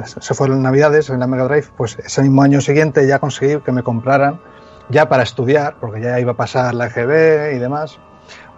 [0.05, 3.73] se fueron navidades en la Mega Drive, pues ese mismo año siguiente ya conseguí que
[3.73, 4.41] me compraran
[4.89, 7.99] ya para estudiar, porque ya iba a pasar la EGB y demás,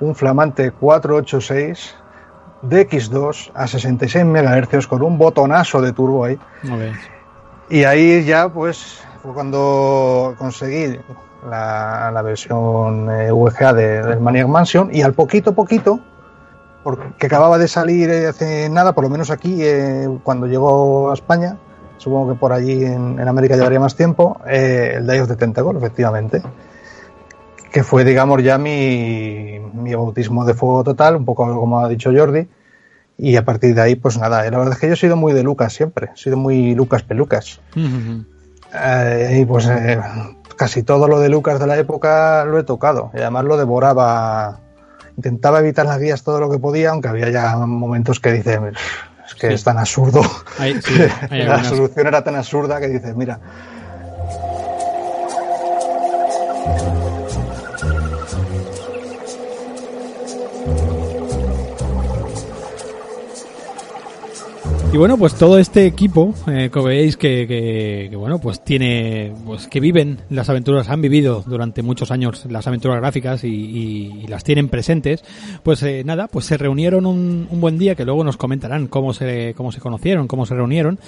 [0.00, 1.94] un flamante 486
[2.62, 6.38] de X2 a 66 MHz con un botonazo de turbo ahí.
[6.64, 6.92] Okay.
[7.68, 10.98] Y ahí ya pues fue cuando conseguí
[11.48, 16.00] la, la versión eh, VGA de, del Maniac Mansion y al poquito poquito
[16.82, 21.56] porque acababa de salir hace nada, por lo menos aquí, eh, cuando llegó a España,
[21.96, 25.36] supongo que por allí en, en América llevaría más tiempo, eh, el Day of the
[25.36, 26.42] Tentacle, efectivamente,
[27.70, 32.10] que fue, digamos, ya mi, mi bautismo de fuego total, un poco como ha dicho
[32.14, 32.48] Jordi,
[33.16, 35.32] y a partir de ahí, pues nada, la verdad es que yo he sido muy
[35.32, 37.60] de Lucas siempre, he sido muy Lucas Pelucas.
[37.76, 38.24] Uh -huh.
[38.74, 39.68] eh, y pues
[40.54, 44.60] casi todo lo de Lucas de la época lo he tocado, y además lo devoraba
[45.16, 48.58] intentaba evitar las guías todo lo que podía, aunque había ya momentos que dices,
[49.26, 49.54] es que sí.
[49.54, 50.22] es tan absurdo.
[50.58, 50.94] Hay, sí,
[51.30, 53.38] hay la solución era tan absurda que dices, mira.
[64.92, 69.32] Y bueno, pues todo este equipo, eh, como veis que, que, que, bueno, pues tiene,
[69.46, 74.26] pues que viven las aventuras, han vivido durante muchos años las aventuras gráficas y, y,
[74.26, 75.24] las tienen presentes,
[75.62, 79.54] pues eh, nada, pues se reunieron un, buen día que luego nos comentarán cómo se,
[79.56, 80.98] cómo se conocieron, cómo se reunieron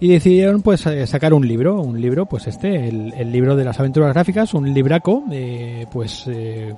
[0.00, 3.80] y decidieron pues eh, sacar un libro, un libro, pues este, el, libro de las
[3.80, 6.26] aventuras gráficas, un libraco, eh, pues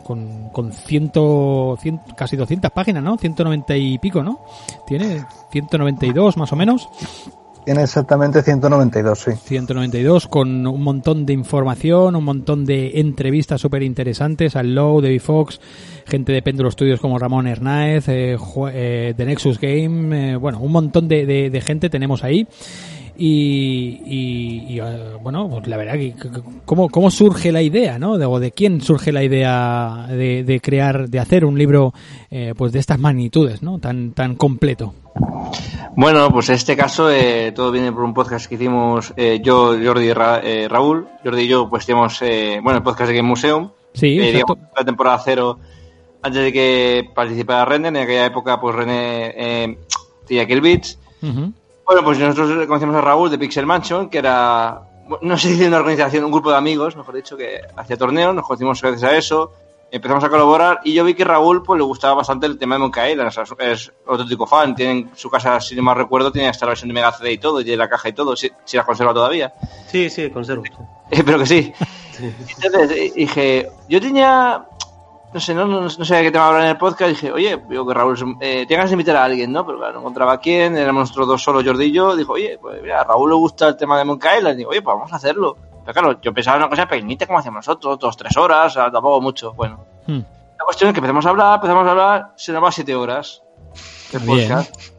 [0.04, 3.18] con, con ciento, cien, casi 200 páginas, ¿no?
[3.18, 4.44] 190 y pico, ¿no?
[4.86, 6.88] Tiene 192 más o menos.
[7.64, 9.30] Tiene exactamente 192, sí.
[9.44, 15.20] 192 con un montón de información, un montón de entrevistas súper interesantes al Low, David
[15.20, 15.60] Fox,
[16.04, 18.36] gente de Péndulo Studios como Ramón Hernáez, eh,
[18.72, 22.48] eh, de Nexus Game, eh, bueno, un montón de, de, de gente tenemos ahí.
[23.16, 24.80] Y, y, y,
[25.22, 26.14] bueno, pues la verdad que
[26.64, 28.16] cómo, cómo surge la idea, ¿no?
[28.16, 31.92] De, o de quién surge la idea de, de crear, de hacer un libro
[32.30, 33.78] eh, pues de estas magnitudes, ¿no?
[33.78, 34.94] Tan, tan completo.
[35.94, 39.76] Bueno, pues en este caso eh, todo viene por un podcast que hicimos eh, yo,
[39.82, 41.06] Jordi y Ra eh, Raúl.
[41.22, 43.70] Jordi y yo pues hicimos, eh, bueno, el podcast de Game Museum.
[43.92, 45.58] Sí, eh, digamos, la temporada cero,
[46.22, 49.78] antes de que participara René, en aquella época pues René eh,
[50.26, 50.98] tenía Kill Beats.
[51.20, 51.52] Uh -huh.
[51.92, 54.80] Bueno, pues nosotros conocimos a Raúl de Pixel Mansion, que era,
[55.20, 58.46] no sé si una organización, un grupo de amigos, mejor dicho, que hacía torneos, nos
[58.46, 59.52] conocimos gracias a eso,
[59.90, 62.78] empezamos a colaborar y yo vi que Raúl pues le gustaba bastante el tema de
[62.78, 66.48] Monkey Island, o sea, es auténtico fan, tiene su casa, si no mal recuerdo, tiene
[66.48, 68.50] hasta la versión de Mega CD y todo, y tiene la caja y todo, si,
[68.64, 69.52] si la conserva todavía.
[69.86, 70.62] Sí, sí, conservo.
[71.10, 71.74] Espero que sí.
[72.62, 74.64] Entonces dije, yo tenía
[75.32, 77.10] no sé, no, no, no sé de qué tema hablar en el podcast.
[77.10, 79.64] Dije, oye, digo que Raúl, eh, tengas que invitar a alguien, ¿no?
[79.64, 82.14] Pero claro, no encontraba a quién, éramos nosotros dos solos, Jordi y yo.
[82.14, 84.58] Dijo, oye, pues mira, a Raúl le gusta el tema de Monkey Island.
[84.58, 85.56] Digo, oye, pues vamos a hacerlo.
[85.84, 89.20] Pero claro, yo pensaba en una cosa pequeñita como hacemos nosotros, dos, tres horas, tampoco
[89.20, 89.54] mucho.
[89.54, 90.20] Bueno, hmm.
[90.58, 93.42] la cuestión es que empezamos a hablar, empezamos a hablar, se nos va siete horas
[94.12, 94.92] de podcast.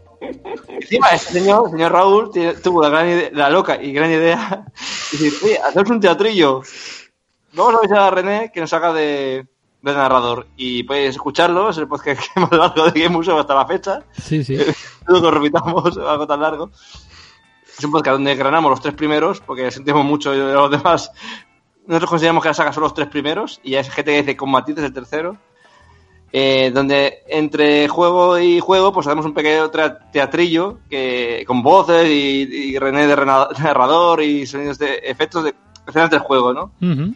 [0.67, 2.31] Encima, este señor, señor Raúl,
[2.63, 4.65] tuvo la, gran idea, la loca y gran idea
[5.11, 6.61] de decir, oye, hacemos un teatrillo.
[7.53, 9.45] Vamos a avisar a René que nos haga de,
[9.83, 13.53] de narrador y podéis escucharlo, es el podcast que más largo de Game Museum hasta
[13.53, 14.01] la fecha.
[14.13, 14.57] Sí, sí.
[15.05, 16.71] Que lo repitamos algo tan largo.
[17.77, 21.11] Es un podcast donde granamos los tres primeros, porque sentimos mucho de los demás.
[21.85, 24.49] Nosotros consideramos que la saga son los tres primeros, y hay gente que dice con
[24.51, 25.37] matices el tercero.
[26.31, 32.71] eh, donde entre juego y juego pues hacemos un pequeño teatrillo que con voces y,
[32.71, 35.53] y René de narrador y sonidos de efectos de
[35.85, 36.71] escenas del juego, ¿no?
[36.81, 37.13] Ujú.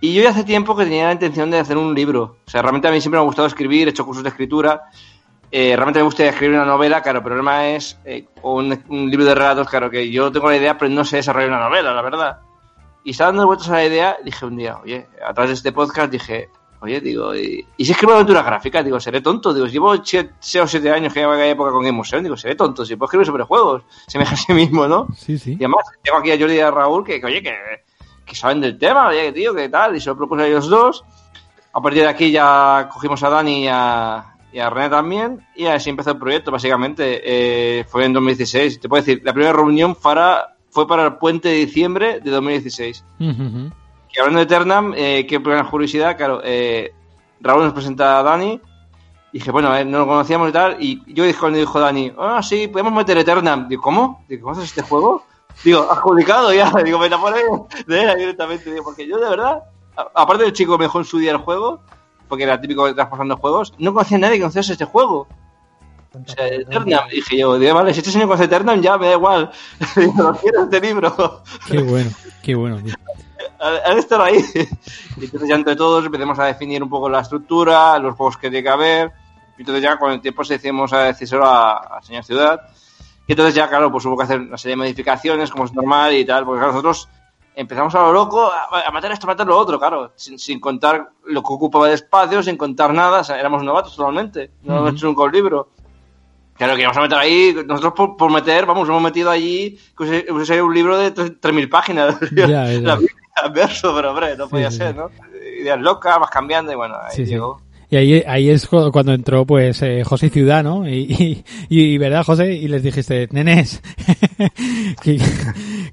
[0.00, 2.36] Y yo ya hace tiempo que tenía la intención de hacer un libro.
[2.46, 4.82] O sea, realmente a mí siempre me ha gustado escribir, he hecho cursos de escritura.
[5.50, 8.82] Eh, realmente me gustaría escribir una novela, claro, pero el problema es, eh, o un,
[8.88, 11.60] un libro de relatos, claro, que yo tengo la idea, pero no sé desarrollar una
[11.60, 12.40] novela, la verdad.
[13.04, 15.72] Y estaba dando vueltas a la idea, dije un día, oye, a través de este
[15.72, 18.84] podcast dije, oye, digo, ¿y, y si escribo aventuras gráficas?
[18.84, 19.54] Digo, seré tonto.
[19.54, 20.26] Digo, llevo 6
[20.62, 22.22] o 7 años que llevo aquella época con Game Museum.
[22.22, 22.84] Digo, seré tonto.
[22.84, 25.08] Si puedo escribir sobre juegos, se me deja a sí mismo, ¿no?
[25.16, 25.52] Sí, sí.
[25.52, 27.54] Y además, tengo aquí a Jordi y a Raúl que, que, oye, que,
[28.26, 31.04] que saben del tema, oye, tío, que tal, y se lo propuse a ellos dos.
[31.72, 35.66] A partir de aquí ya cogimos a Dani y a, y a René también, y
[35.66, 37.20] así empezó el proyecto, básicamente.
[37.24, 38.80] Eh, fue en 2016.
[38.80, 43.04] Te puedo decir, la primera reunión para, fue para el puente de diciembre de 2016.
[43.20, 43.70] Ujú, ujú.
[44.14, 46.92] Y hablando de Eternam, eh, qué primera curiosidad, claro, eh,
[47.40, 48.60] Raúl nos presenta a Dani.
[49.32, 50.76] Dije, bueno, eh, no lo conocíamos y tal.
[50.80, 53.68] Y yo dije cuando dijo Dani, ah, sí, podemos meter Eternam.
[53.68, 54.24] Digo, ¿cómo?
[54.28, 55.24] Digo, ¿cómo haces este juego?
[55.64, 56.70] Digo, adjudicado ya.
[56.84, 57.38] Digo, me la pone
[57.86, 58.70] de él directamente.
[58.70, 59.62] Digo, porque yo de verdad,
[59.96, 61.80] a- aparte del chico que me dejó en su día el juego,
[62.28, 65.26] porque era típico de traspasando juegos, no conocía a nadie que conociese este juego.
[66.14, 67.08] O sea, Eternam.
[67.08, 69.50] Dije yo, digo, vale, si este señor conoce Eternam, ya me da igual.
[69.96, 71.42] Digo, quiero este libro.
[71.66, 72.10] Qué bueno,
[72.42, 72.78] qué bueno.
[72.82, 72.94] tío.
[73.58, 74.42] al, al estar ahí.
[75.18, 78.48] Y entonces ya entre todos empezamos a definir un poco la estructura, los juegos que
[78.50, 79.12] tiene que haber.
[79.58, 82.60] Y entonces ya con el tiempo se decidimos a decírselo a, a señor Ciudad.
[83.26, 86.14] Y entonces ya, claro, pues hubo que hacer una serie de modificaciones, como es normal
[86.14, 87.08] y tal, porque claro, nosotros
[87.56, 90.60] empezamos a lo loco, a, a matar esto, a matar lo otro, claro, sin, sin
[90.60, 94.74] contar lo que ocupaba de espacio, sin contar nada, o sea, éramos novatos totalmente, no
[94.74, 94.82] Ujú.
[94.86, 95.68] hemos hecho nunca un libro.
[96.56, 100.04] Claro, que íbamos a meter ahí, nosotros por, por meter, vamos, hemos metido allí, que
[100.32, 102.16] hubiese- un libro de tres- 3.000 páginas.
[102.32, 102.98] Ya, ya.
[103.42, 104.96] La verso, pero hombre, no podía sí, ser.
[104.96, 105.10] ¿no?
[105.60, 107.32] Ideas locas, vas cambiando y bueno, ahí Sí, sí.
[107.88, 110.88] Y ahí, ahí es cu- cuando entró pues eh, José Ciudad, ¿no?
[110.88, 112.52] Y, y, y, ¿verdad, José?
[112.54, 113.80] Y les dijiste, nenes,
[115.02, 115.20] que,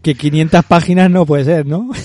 [0.01, 1.89] que 500 páginas no puede ser, ¿no?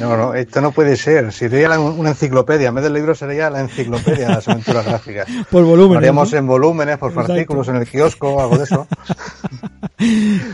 [0.00, 1.32] No, no, esto no puede ser.
[1.32, 2.68] Sería la- una enciclopedia.
[2.68, 5.26] En vez del libro sería la enciclopedia de las aventuras gráficas.
[5.50, 5.92] Por volumen.
[5.92, 6.38] Lo haríamos ¿no?
[6.38, 7.32] en volúmenes, por Exacto.
[7.32, 8.86] artículos, en el kiosco, algo de eso.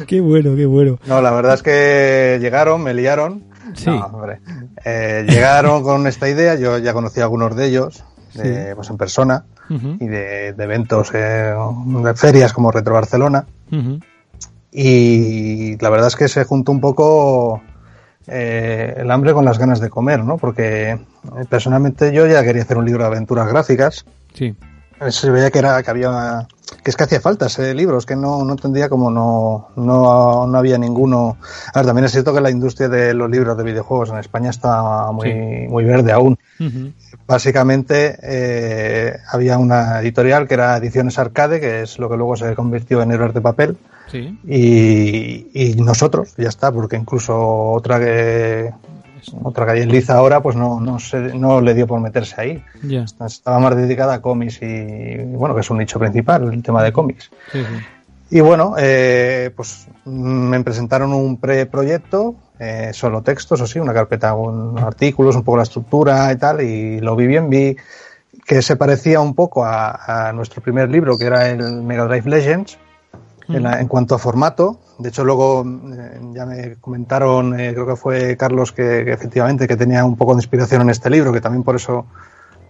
[0.07, 0.99] Qué bueno, qué bueno.
[1.07, 3.45] No, la verdad es que llegaron, me liaron.
[3.75, 3.87] Sí.
[3.87, 4.41] No, hombre.
[4.85, 8.05] Eh, llegaron con esta idea, yo ya conocí a algunos de ellos,
[8.35, 8.75] de, Sí.
[8.75, 13.47] pues en persona, y de, de eventos, eh, de ferias como Retro Barcelona.
[14.73, 17.63] Y la verdad es que se juntó un poco
[18.27, 20.39] eh, el hambre con las ganas de comer, ¿no?
[20.39, 20.99] Porque eh,
[21.49, 24.05] personalmente yo ya quería hacer un libro de aventuras gráficas.
[24.35, 24.55] Sí.
[25.09, 26.47] Se veía que era que había
[26.83, 30.47] que es que hacía falta ese libro, es que no, no entendía cómo no, no,
[30.47, 31.37] no había ninguno.
[31.75, 34.51] A ver, también es cierto que la industria de los libros de videojuegos en España
[34.51, 35.69] está muy, Sí.
[35.69, 36.39] muy verde aún.
[37.27, 42.55] Básicamente eh, había una editorial que era Ediciones Arcade, que es lo que luego se
[42.55, 43.77] convirtió en Héroes de Papel,
[44.11, 44.39] Sí.
[44.47, 47.39] y, y nosotros, ya está, porque incluso
[47.73, 48.73] otra que
[49.43, 52.41] otra que hay en Liza ahora, pues no, no, se, no le dio por meterse
[52.41, 52.65] ahí.
[52.83, 53.05] Ya.
[53.25, 56.93] Estaba más dedicada a cómics y, bueno, que es un nicho principal, el tema de
[56.93, 57.31] cómics.
[57.53, 58.37] Sí, sí.
[58.37, 64.33] Y bueno, eh, pues me presentaron un preproyecto, eh, solo textos, o sí, una carpeta
[64.33, 67.77] con artículos, un poco la estructura y tal, y lo vi bien, vi
[68.47, 72.31] que se parecía un poco a, a nuestro primer libro, que era el Mega Drive
[72.31, 72.79] Legends,
[73.55, 74.79] en, la- en cuanto a formato.
[74.99, 79.67] De hecho, luego eh, ya me comentaron, eh, creo que fue Carlos, que, que efectivamente
[79.67, 82.07] que tenía un poco de inspiración en este libro, que también por eso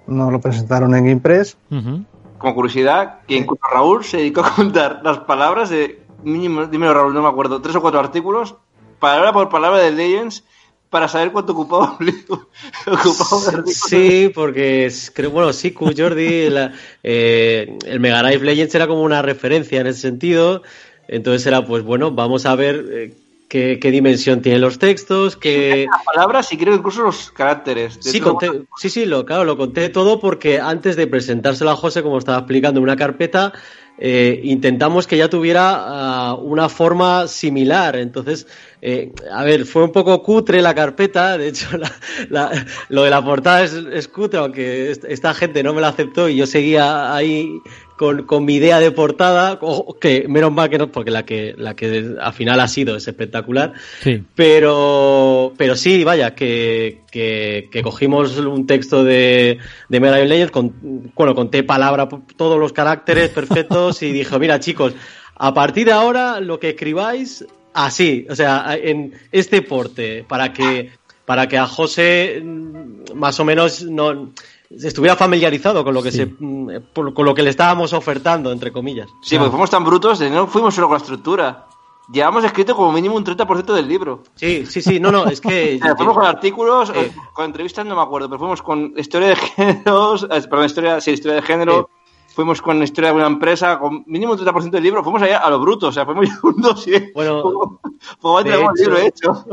[0.06, 1.56] no lo presentaron en Impress.
[1.70, 2.04] Ujú.
[2.38, 7.14] Como curiosidad, que incluso Raúl se dedicó a contar las palabras de mínimo, dímelo Raúl,
[7.14, 8.54] no me acuerdo, tres o cuatro artículos,
[8.98, 10.44] palabra por palabra de Legends,
[10.90, 11.96] para saber cuánto ocupaba
[12.86, 13.64] ocupaba.
[13.66, 16.72] Sí, porque es- creo, bueno, sí, Jordi, la-
[17.02, 20.62] eh, el Mega Drive Legends era como una referencia en ese sentido.
[21.08, 23.14] Entonces era, pues bueno, vamos a ver eh,
[23.48, 27.98] qué, qué dimensión tienen los textos, qué, Las palabras y creo incluso los caracteres.
[28.00, 32.02] Sí, conté- sí, sí, lo, claro, lo conté todo porque antes de presentárselo a José,
[32.02, 33.52] como estaba explicando, en una carpeta,
[34.00, 37.96] eh, intentamos que ya tuviera ah, una forma similar.
[37.96, 38.46] Entonces,
[38.82, 41.36] eh, a ver, fue un poco cutre la carpeta.
[41.38, 41.92] De hecho, la-
[42.30, 45.88] la- lo de la portada es, es cutre, aunque est- esta gente no me la
[45.88, 47.62] aceptó y yo seguía ahí
[48.00, 49.60] con, con mi idea de portada,
[50.00, 53.06] que menos mal que no, porque la que, la que al final ha sido es
[53.06, 53.74] espectacular.
[54.02, 54.24] Sí.
[54.34, 59.58] Pero, pero sí, vaya, que, que, que cogimos un texto de,
[59.90, 62.08] de Mega Legends, con, bueno, conté palabra,
[62.38, 64.94] todos los caracteres perfectos y dije, mira chicos,
[65.36, 70.90] a partir de ahora lo que escribáis, así, o sea, en este porte, para que,
[71.26, 74.32] para que a José mm, más o menos no,
[74.70, 76.18] estuviera familiarizado con lo que Sí.
[76.18, 79.08] se mm, por- con lo que le estábamos ofertando entre comillas.
[79.22, 81.66] Sí, porque fuimos tan brutos de no fuimos solo con la estructura.
[82.12, 84.22] Llevamos escrito como mínimo un 30% del libro.
[84.34, 86.92] Sí, sí, sí, no, no, es que O sea, fuimos con artículos, Eh.
[87.06, 91.00] eh, con entrevistas no me acuerdo, pero fuimos con historia de géneros, eh, perdón, historia,
[91.00, 91.88] sí, historia de género,
[92.34, 95.50] fuimos con historia de una empresa, con mínimo un 30% del libro, fuimos allá a
[95.50, 97.12] lo bruto, o sea, fuimos un dossier.
[97.14, 97.80] Bueno,
[98.20, 99.46] Pues de tenemos el hecho- libro hecho.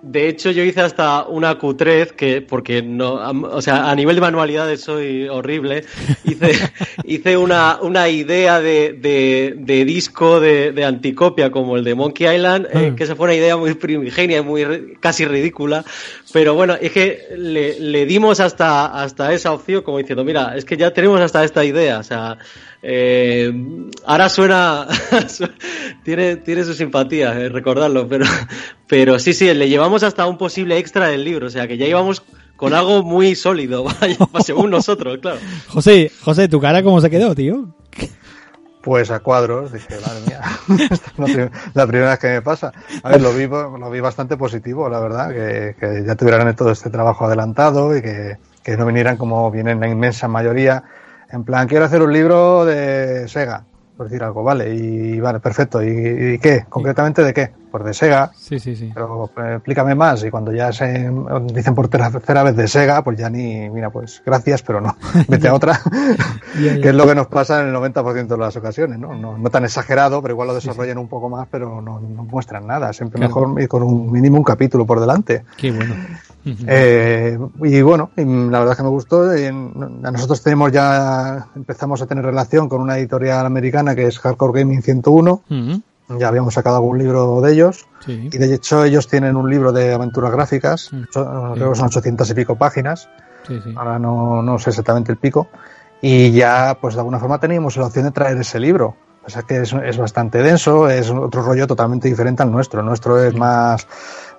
[0.00, 4.20] De hecho, yo hice hasta una Q3 que, porque no, o sea, a nivel de
[4.20, 5.84] manualidades soy horrible.
[6.24, 6.52] Hice,
[7.04, 12.32] hice una, una idea de, de, de disco de, de anticopia como el de Monkey
[12.32, 12.94] Island, eh, Mm.
[12.96, 15.84] que esa fue una idea muy primigenia, muy casi ridícula.
[16.32, 20.64] Pero bueno, es que le, le dimos hasta, hasta esa opción como diciendo, mira, es
[20.64, 21.98] que ya tenemos hasta esta idea.
[21.98, 22.38] O sea,
[22.82, 23.50] eh,
[24.04, 24.86] ahora suena,
[26.04, 28.26] tiene, tiene su simpatía eh, recordarlo, pero,
[28.86, 31.86] pero sí, sí, le llevamos hasta un posible extra del libro, o sea que ya
[31.86, 32.22] íbamos
[32.56, 33.86] con algo muy sólido,
[34.44, 35.38] según nosotros, claro.
[35.68, 37.74] José, José, ¿tu cara cómo se quedó, tío?
[38.88, 40.40] Pues a cuadros, dije, madre mía,
[40.90, 42.72] esta es la, prim- la primera vez que me pasa.
[43.02, 46.70] A ver, lo vi, lo vi bastante positivo, la verdad, que, que ya tuvieran todo
[46.70, 50.84] este trabajo adelantado y que, que no vinieran como vienen la inmensa mayoría,
[51.30, 53.64] en plan, quiero hacer un libro de Sega,
[53.98, 55.88] por decir algo, vale, y vale, perfecto, ¿y,
[56.34, 56.64] y qué?
[56.68, 57.50] ¿Concretamente de qué?
[57.70, 58.90] Pues de Sega, Sí, sí, sí.
[58.94, 60.24] pero eh, explícame más.
[60.24, 61.10] Y cuando ya se
[61.52, 64.96] dicen por tercera vez de Sega, pues ya ni, mira, pues gracias, pero no,
[65.28, 65.78] vete a otra,
[66.54, 69.14] que es lo que nos pasa en el 90% de las ocasiones, ¿no?
[69.14, 69.36] ¿no?
[69.36, 72.92] No tan exagerado, pero igual lo desarrollan un poco más, pero no, no muestran nada.
[72.92, 73.34] Siempre Claro.
[73.48, 75.44] mejor ir con un mínimo un capítulo por delante.
[75.56, 75.94] Qué bueno.
[76.52, 76.64] Ujú.
[76.66, 79.36] Eh, y bueno, y la verdad es que me gustó.
[79.36, 84.60] Y nosotros tenemos ya, empezamos a tener relación con una editorial americana que es Hardcore
[84.60, 85.42] Gaming 101.
[85.50, 85.82] Ujú.
[86.18, 87.86] Ya habíamos sacado algún libro de ellos.
[88.06, 88.30] Sí.
[88.32, 91.02] Y de hecho ellos tienen un libro de aventuras gráficas, Mm.
[91.10, 93.08] so- creo que son 800 y pico páginas,
[93.46, 93.74] Sí, sí.
[93.76, 95.48] ahora no, no sé exactamente el pico,
[96.00, 98.94] y ya pues de alguna forma teníamos la opción de traer ese libro.
[99.26, 102.80] O sea que es, es bastante denso, es otro rollo totalmente diferente al nuestro.
[102.80, 103.86] El nuestro es más,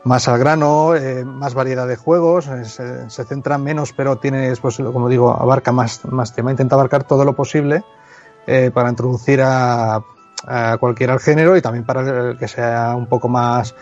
[0.04, 4.78] más al grano, eh, más variedad de juegos, eh, se, centra menos, pero tiene, pues,
[4.78, 6.52] como digo, abarca más, más tema.
[6.52, 7.84] Intenta abarcar todo lo posible
[8.48, 10.02] eh, para introducir a,
[10.48, 13.76] a cualquiera al género y también para el que sea un poco más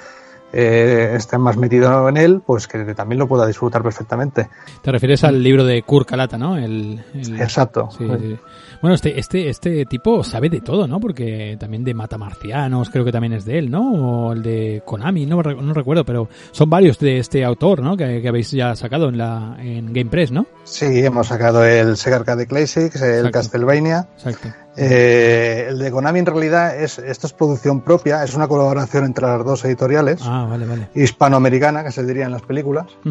[0.54, 4.50] eh, esté más metido en él, pues que también lo pueda disfrutar perfectamente.
[4.82, 6.58] Te refieres al libro de Kurt Kalata, ¿no?
[6.58, 7.90] El, el- Exacto.
[7.98, 8.38] Sí, sí.
[8.82, 11.00] Bueno, este, este, este tipo sabe de todo, ¿no?
[11.00, 14.28] Porque también de Matamarcianos, creo que también es de él, ¿no?
[14.28, 17.98] O el de Konami, no, no recuerdo, pero son varios de este autor, ¿no?
[17.98, 20.46] Que, que habéis ya sacado en la en Game Press, ¿no?
[20.64, 23.32] Sí, hemos sacado el Sega Arcade Classics, el Exacto.
[23.32, 24.08] Castlevania.
[24.16, 24.50] Exacto.
[24.80, 29.26] Eh, el de Konami en realidad es, esto es producción propia, es una colaboración entre
[29.26, 30.90] las dos editoriales, Ah, vale, vale.
[30.94, 32.86] hispanoamericana, que se diría en las películas.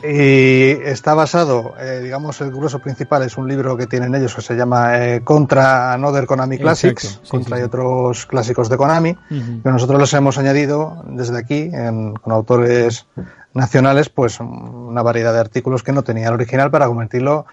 [0.00, 4.42] Y está basado, eh, digamos, el grueso principal es un libro que tienen ellos que
[4.42, 7.66] se llama eh, Contra Another Konami Classics, sí, contra sí, y sí.
[7.66, 9.10] otros clásicos de Konami.
[9.10, 9.62] Ujú.
[9.62, 13.06] que nosotros los hemos añadido desde aquí en- con autores
[13.54, 17.46] nacionales pues una variedad de artículos que no tenía el original para convertirlo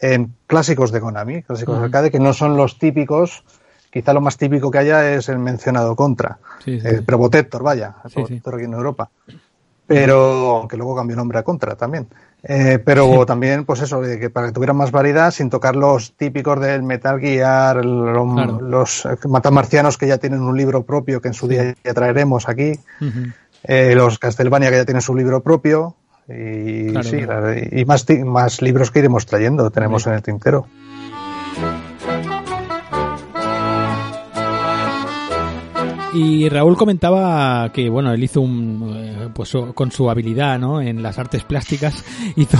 [0.00, 3.44] en clásicos de Konami, clásicos de arcade que no son los típicos
[3.92, 6.86] quizá lo más típico que haya es el mencionado Contra Sí, sí.
[6.86, 9.10] el Probotector vaya el Probotector aquí en Europa.
[9.86, 12.06] Pero aunque luego cambió nombre a Contra también.
[12.42, 16.12] Eh, pero también pues eso de que para que tuvieran más variedad sin tocar los
[16.16, 18.60] típicos del Metal Gear Claro.
[18.62, 22.48] los eh, matamarcianos que ya tienen un libro propio que en su día ya traeremos
[22.48, 22.78] aquí
[23.64, 25.96] eh, los Castlevania que ya tienen su libro propio
[26.30, 27.52] y Claro, sí, claro.
[27.54, 27.84] y
[28.24, 30.08] más libros que iremos trayendo tenemos Sí.
[30.10, 30.66] en el tintero
[36.12, 40.80] Y Raúl comentaba que, bueno, él hizo un, eh, pues con su habilidad, ¿no?
[40.82, 42.04] En las artes plásticas
[42.36, 42.58] hizo,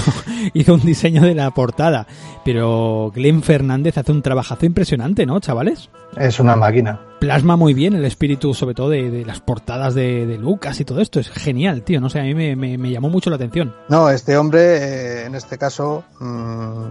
[0.54, 2.06] hizo un diseño de la portada.
[2.44, 5.90] Pero Glenn Fernández hace un trabajazo impresionante, ¿no, chavales?
[6.16, 10.26] es una máquina Plasma muy bien el espíritu, sobre todo de, de las portadas de,
[10.26, 11.20] de Lucas y todo esto.
[11.20, 12.00] Es genial, tío.
[12.00, 13.74] No sé, a mí me, me- me llamó mucho la atención.
[13.88, 16.84] no este hombre eh, en este caso mm,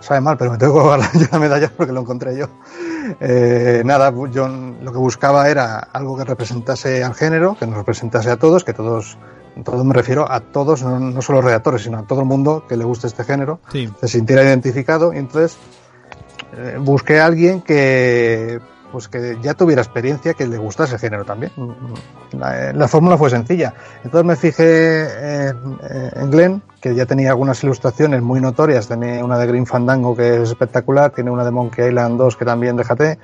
[0.00, 2.48] sabe mal pero me tengo que colgar yo la medalla porque lo encontré yo
[3.20, 8.30] Eh, nada yo lo que buscaba era algo que representase al género que nos representase
[8.30, 9.16] a todos que todos
[9.64, 12.76] todo me refiero a todos no, no solo redactores sino a todo el mundo que
[12.76, 13.88] le guste este género Sí.
[14.00, 15.56] se sintiera identificado y entonces
[16.56, 18.58] eh, busqué a alguien que
[18.96, 21.52] pues que ya tuviera experiencia que le gustase el género también
[22.32, 25.78] la, la fórmula fue sencilla entonces me fijé en,
[26.16, 30.36] en Glenn que ya tenía algunas ilustraciones muy notorias tenía una de Green Fandango que
[30.42, 33.18] es espectacular tiene una de Monkey Island 2 que también déjate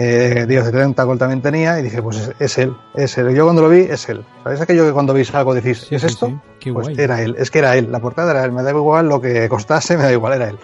[0.00, 3.34] Eh, Dios de Tentacle también tenía y dije, pues es, es él, es él.
[3.34, 4.24] Yo cuando lo vi, es él.
[4.44, 6.26] ¿Sabéis aquello que cuando veis algo decís, Sí, ¿es sí, esto?
[6.26, 6.38] sí.
[6.60, 7.00] Qué pues guay.
[7.00, 9.48] era él, es que era él, la portada era él, me da igual lo que
[9.48, 10.58] costase, me da igual, era él.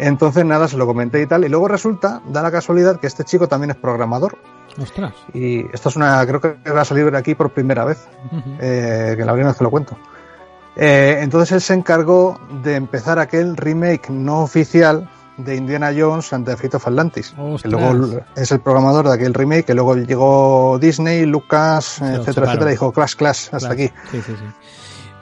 [0.00, 3.22] Entonces nada, se lo comenté y tal, y luego resulta, da la casualidad que este
[3.24, 4.38] chico también es programador.
[4.80, 5.12] Ostras.
[5.34, 8.08] Y esto es una, creo que va a salir aquí por primera vez,
[8.60, 9.98] eh, que la primera vez que lo cuento.
[10.74, 16.46] Eh, entonces él se encargó de empezar aquel remake no oficial de Indiana Jones and
[16.46, 17.34] the Fate of Atlantis.
[17.62, 22.70] Que luego es el programador de aquel remake, que luego llegó Disney, Lucas, etcétera, etcétera,
[22.70, 23.74] y dijo Clash, Clash, hasta Claro.
[23.74, 23.92] aquí.
[24.10, 24.44] Sí, sí, sí.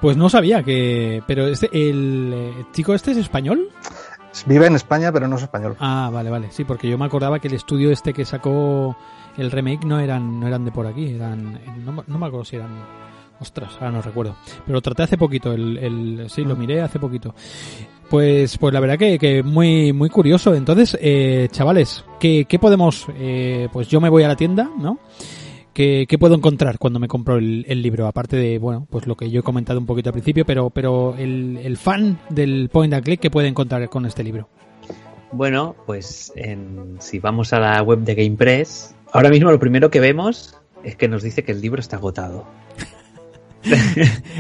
[0.00, 1.22] Pues no sabía que.
[1.26, 3.68] Pero este, el eh, chico este es español.
[4.46, 5.76] Vive en España, pero no es español.
[5.80, 6.48] Ah, vale, vale.
[6.50, 8.96] Sí, porque yo me acordaba que el estudio este que sacó
[9.36, 11.14] el remake no eran, no eran de por aquí.
[11.14, 11.60] Eran.
[11.84, 12.70] No, me- no me acuerdo si eran.
[13.40, 14.34] Ostras, ahora no recuerdo.
[14.66, 15.52] Pero lo traté hace poquito.
[15.52, 17.34] El, el, sí, lo miré hace poquito.
[18.10, 20.54] Pues, pues la verdad que, que muy, muy curioso.
[20.54, 23.06] Entonces, eh, chavales, ¿qué, qué podemos?
[23.16, 24.98] eh, pues yo me voy a la tienda, ¿no?
[25.78, 28.08] ¿Qué, qué puedo encontrar cuando me compro el, el libro?
[28.08, 31.14] Aparte de, bueno, pues lo que yo he comentado un poquito al principio, pero, pero
[31.16, 34.48] el, el fan del point and click, ¿qué puede encontrar con este libro?
[35.30, 40.00] Bueno, pues en- si vamos a la web de GamePress, ahora mismo lo primero que
[40.00, 42.44] vemos es que nos dice que el libro está agotado.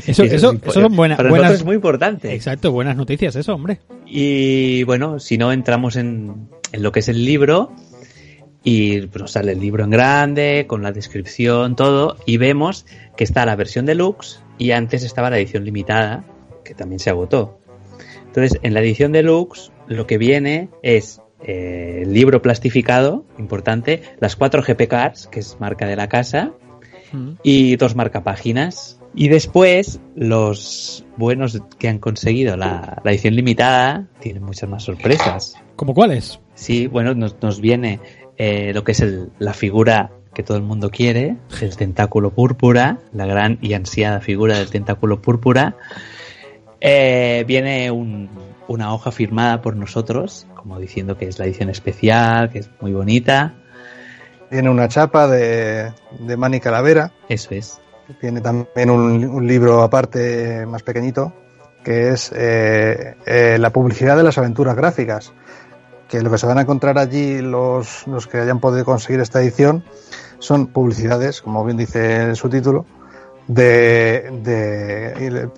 [0.08, 2.34] Eso, es eso, impo- eso son buena- para buenas, es muy importante.
[2.34, 3.78] exacto, buenas noticias, eso, hombre.
[4.06, 7.70] Y bueno, si no entramos en, en lo que es el libro
[8.64, 12.86] y pues, sale el libro en grande, con la descripción, todo, y vemos
[13.16, 16.24] que está la versión deluxe y antes estaba la edición limitada,
[16.64, 17.60] que también se agotó.
[18.26, 24.36] Entonces, en la edición deluxe lo que viene es eh, el libro plastificado, importante, las
[24.36, 26.52] cuatro GP Cards, que es marca de la casa,
[27.42, 29.00] y dos marcapáginas.
[29.14, 35.54] Y después, los buenos que han conseguido la, la edición limitada tienen muchas más sorpresas.
[35.76, 36.40] ¿Como cuáles?
[36.54, 38.00] Sí, bueno, nos, nos viene
[38.38, 42.98] eh, lo que es el- la figura que todo el mundo quiere, el tentáculo púrpura,
[43.12, 45.74] la gran y ansiada figura del tentáculo púrpura.
[46.80, 48.28] Eh, viene un-
[48.68, 52.92] una hoja firmada por nosotros, como diciendo que es la edición especial, que es muy
[52.92, 53.54] bonita.
[54.50, 57.12] Tiene una chapa de, de Manny Calavera.
[57.28, 57.80] Eso es.
[58.20, 61.32] Tiene también un, un libro aparte más pequeñito
[61.84, 65.32] que es eh, eh, la publicidad de las aventuras gráficas.
[66.08, 69.42] Que lo que se van a encontrar allí los, los que hayan podido conseguir esta
[69.42, 69.84] edición
[70.38, 72.86] son publicidades, como bien dice su título,
[73.48, 74.30] de,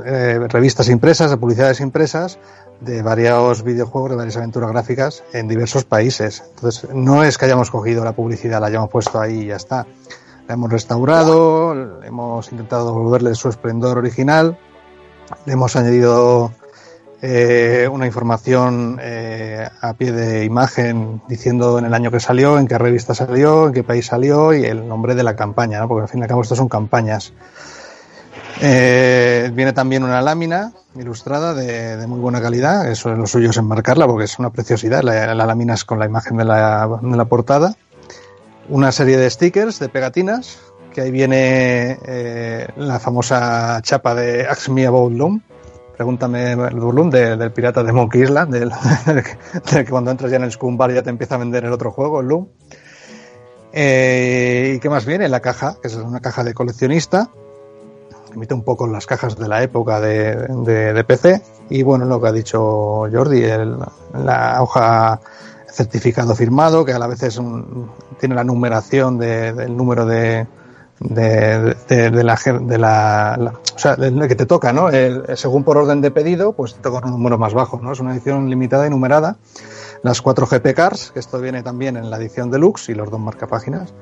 [0.04, 2.38] eh, revistas impresas, de publicidades impresas,
[2.80, 6.44] de varios videojuegos, de varias aventuras gráficas en diversos países.
[6.54, 9.86] Entonces, no es que hayamos cogido la publicidad, la hayamos puesto ahí y ya está.
[10.48, 14.58] La hemos restaurado, hemos intentado devolverle su esplendor original,
[15.44, 16.52] le hemos añadido
[17.22, 22.66] eh, una información eh, a pie de imagen diciendo en el año que salió, en
[22.66, 25.88] qué revista salió, en qué país salió y el nombre de la campaña, ¿no?
[25.88, 27.34] porque al fin y al cabo estas son campañas.
[28.62, 33.56] Eh, viene también una lámina ilustrada de, muy buena calidad, eso es lo suyo es
[33.56, 37.16] enmarcarla porque es una preciosidad, la, la lámina es con la imagen de la, de
[37.16, 37.76] la, portada.
[38.68, 40.58] Una serie de stickers, de pegatinas,
[40.92, 45.42] que ahí viene eh, la famosa chapa de Ask Me About Loom,
[46.00, 48.72] pregúntame Loom de, del pirata de Monkey Island, del,
[49.84, 51.90] que cuando entras ya en el Scum Bar ya te empieza a vender el otro
[51.90, 52.48] juego, el Loom.
[53.70, 55.28] Eh, ¿Y qué más viene?
[55.28, 57.28] La caja, que es una caja de coleccionista,
[58.34, 62.18] imita un poco las cajas de la época de, de, de PC y bueno lo
[62.18, 63.76] que ha dicho Jordi el,
[64.14, 65.20] la hoja
[65.70, 70.46] certificado firmado que a la vez es un, tiene la numeración de, del número de
[71.00, 73.56] de, de, la,
[73.96, 74.90] de que te toca, ¿no?
[74.90, 77.92] El, según por orden de pedido, pues te toca un número más bajo, ¿no?
[77.92, 79.38] Es una edición limitada y numerada.
[80.02, 83.20] Las cuatro GP Cars, que esto viene también en la edición deluxe y los dos
[83.20, 83.92] marcapáginas.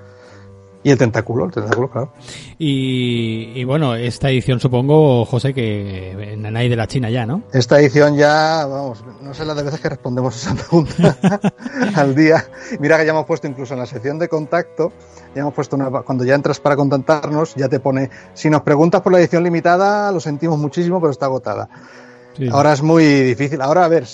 [0.85, 2.13] Y el tentáculo, el tentáculo, claro.
[2.57, 7.43] Y, y, bueno, esta edición supongo, José, que Nanay de la China ya, ¿no?
[7.53, 11.19] Esta edición ya, vamos, no sé las de veces que respondemos esa pregunta
[11.97, 12.45] al día.
[12.79, 14.93] Mira que ya hemos puesto incluso en la sección de contacto,
[15.35, 19.01] ya hemos puesto una, cuando ya entras para contactarnos, ya te pone, si nos preguntas
[19.01, 21.69] por la edición limitada, lo sentimos muchísimo, pero está agotada.
[22.53, 23.61] Ahora es muy difícil.
[23.61, 24.07] Ahora, a ver,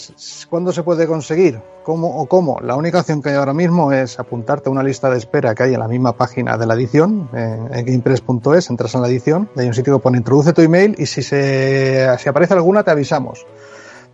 [0.48, 1.60] ¿cuándo se puede conseguir?
[1.82, 2.58] ¿Cómo o cómo?
[2.60, 5.64] La única opción que hay ahora mismo es apuntarte a una lista de espera que
[5.64, 9.50] hay en la misma página de la edición, eh, en gamepress.es, entras en la edición,
[9.56, 12.90] hay un sitio que pone introduce tu email y si, se, si aparece alguna te
[12.90, 13.44] avisamos.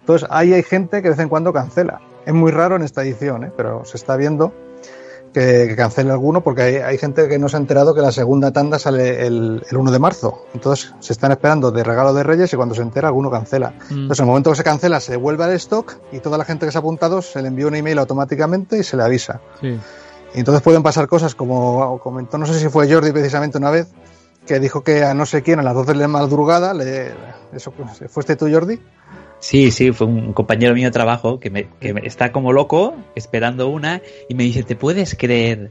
[0.00, 2.00] Entonces, ahí hay gente que de vez en cuando cancela.
[2.26, 3.52] Es muy raro en esta edición, ¿eh?
[3.56, 4.52] pero se está viendo
[5.32, 8.12] que, que, cancele alguno porque hay, hay, gente que no se ha enterado que la
[8.12, 10.46] segunda tanda sale el, el, 1 de marzo.
[10.54, 13.74] Entonces se están esperando de regalo de Reyes y cuando se entera alguno cancela.
[13.90, 13.92] Mm.
[13.92, 16.66] Entonces en el momento que se cancela se vuelve al stock y toda la gente
[16.66, 19.40] que se ha apuntado se le envía un email automáticamente y se le avisa.
[19.60, 19.78] Sí.
[20.34, 23.88] Y entonces pueden pasar cosas como comentó, no sé si fue Jordi precisamente una vez,
[24.50, 27.12] que dijo que a no sé quién a las 12 de la madrugada, le,
[27.54, 27.72] eso,
[28.08, 28.80] ¿fuiste tú Jordi?
[29.38, 32.96] Sí, sí, fue un compañero mío de trabajo que, me, que me está como loco
[33.14, 35.70] esperando una y me dice, ¿te puedes creer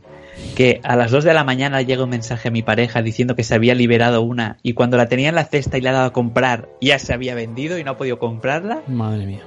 [0.55, 3.43] que a las 2 de la mañana llega un mensaje a mi pareja diciendo que
[3.43, 6.05] se había liberado una y cuando la tenía en la cesta y la ha dado
[6.05, 8.81] a comprar ya se había vendido y no ha podido comprarla?
[8.87, 9.41] Madre mía.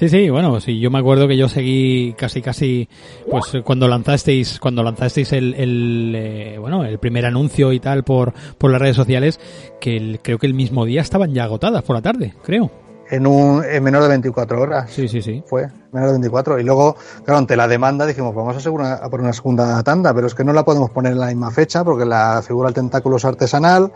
[0.00, 2.88] Sí, sí, bueno, sí, yo me acuerdo que yo seguí casi, casi,
[3.30, 8.32] pues cuando lanzasteis, cuando lanzasteis el, el eh, bueno, el primer anuncio y tal por,
[8.56, 9.38] por las redes sociales,
[9.78, 12.70] que el- creo que el mismo día estaban ya agotadas por la tarde, creo.
[13.10, 14.90] En, un, en menos de 24 horas.
[14.90, 15.42] Sí, sí, sí.
[15.44, 16.58] Fue, menos de 24.
[16.58, 20.14] Y luego, claro, ante la demanda dijimos, vamos a, una, a poner una segunda tanda,
[20.14, 22.74] pero es que no la podemos poner en la misma fecha porque la figura del
[22.74, 23.92] tentáculo es artesanal.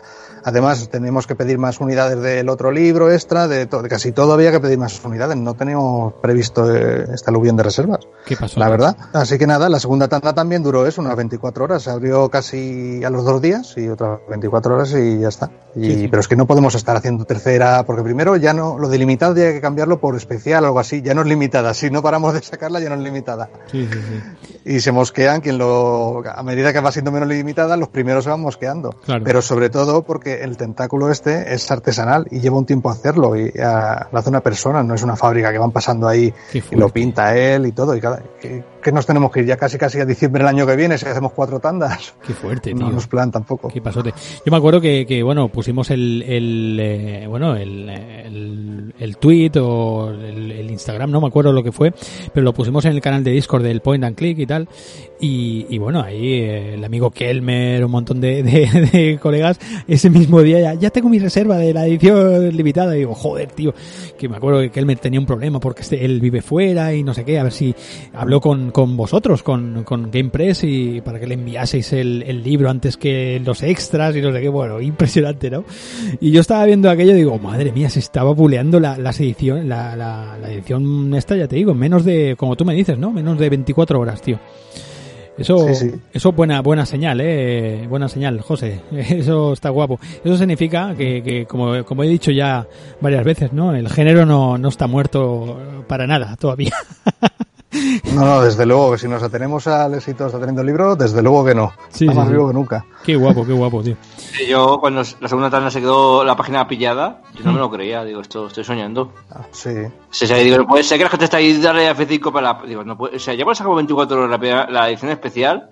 [0.46, 4.34] Además, tenemos que pedir más unidades del otro libro extra, de, to- de casi todo
[4.34, 5.36] había que pedir más unidades.
[5.38, 8.60] No teníamos previsto eh, este aluvión de reservas, ¿Qué pasó?
[8.60, 8.94] la verdad.
[9.14, 11.82] Así que nada, la segunda tanda también duró eso, unas 24 horas.
[11.84, 15.50] Se abrió casi a los dos días y otras 24 horas y ya está.
[15.74, 16.08] Y, Sí, sí.
[16.08, 19.34] Pero es que no podemos estar haciendo tercera, porque primero ya no, lo de limitado
[19.34, 21.00] ya hay que cambiarlo por especial o algo así.
[21.00, 21.72] Ya no es limitada.
[21.84, 23.50] Si no paramos de sacarla, ya no es limitada.
[23.70, 24.58] Sí, sí, sí.
[24.64, 28.30] Y se mosquean quien lo, a medida que va siendo menos limitada, los primeros se
[28.30, 28.94] van mosqueando.
[29.04, 29.22] Claro.
[29.22, 33.52] Pero sobre todo porque el tentáculo este es artesanal y lleva un tiempo hacerlo y
[33.62, 36.88] ah, lo hace una persona, no es una fábrica que van pasando ahí y lo
[36.88, 37.94] pinta él y todo.
[37.94, 38.22] Y cada,
[38.84, 41.06] que nos tenemos que ir ya casi casi a diciembre del año que viene si
[41.06, 42.14] hacemos cuatro tandas.
[42.24, 42.78] Qué fuerte, tío.
[42.86, 43.68] No nos plan tampoco.
[43.68, 44.12] Qué pasote.
[44.44, 49.52] Yo me acuerdo que, que bueno, pusimos el, el eh, bueno, el, el, el tweet
[49.60, 51.92] o el, el Instagram, no me acuerdo lo que fue,
[52.32, 54.68] pero lo pusimos en el canal de Discord del Point and Click y tal.
[55.20, 59.58] Y, y bueno, ahí eh, el amigo Kelmer, un montón de, de- de colegas,
[59.88, 62.94] ese mismo día ya, ya tengo mi reserva de la edición limitada.
[62.94, 63.72] Y digo, joder, tío,
[64.18, 67.14] que me acuerdo que Kelmer tenía un problema porque este, él vive fuera y no
[67.14, 67.74] sé qué, a ver si
[68.12, 72.68] habló con, con vosotros, con, con GamePress y para que le enviaseis el, el libro
[72.68, 75.64] antes que los extras y no sé qué, bueno, impresionante, ¿no?
[76.20, 79.68] Y yo estaba viendo aquello y digo, madre mía, se estaba buleando la, las edición,
[79.68, 82.98] la, la, la edición esta, ya te digo, en menos de, como tú me dices,
[82.98, 83.12] ¿no?
[83.12, 84.40] Menos de 24 horas, tío.
[85.38, 85.90] Eso, Sí, sí.
[86.12, 88.80] eso buena, buena señal, eh, buena señal, José.
[88.90, 90.00] Eso está guapo.
[90.24, 92.66] Eso significa que, que como, como he dicho ya
[93.00, 93.72] varias veces, ¿no?
[93.72, 96.72] El género no, no está muerto para nada todavía.
[98.14, 101.22] No, no, desde luego que si nos atenemos al éxito está teniendo el libro, desde
[101.22, 101.72] luego que no.
[101.88, 102.32] Sí, está sí, más sí.
[102.32, 102.84] vivo que nunca.
[103.04, 103.96] Qué guapo, qué guapo, tío.
[104.16, 107.70] Sí, Yo, cuando la segunda tanda se quedó la página pillada, yo no me lo
[107.70, 108.04] creía.
[108.04, 109.12] Digo, esto estoy soñando.
[109.30, 109.70] Ah, Sí.
[109.70, 112.52] O sea, digo, no puede ser que la gente está ahí darle a F5 para
[112.54, 112.62] la.
[112.66, 115.68] Digo, no puede, o sea, ya cuando sacamos 24 horas la, primera- la edición especial.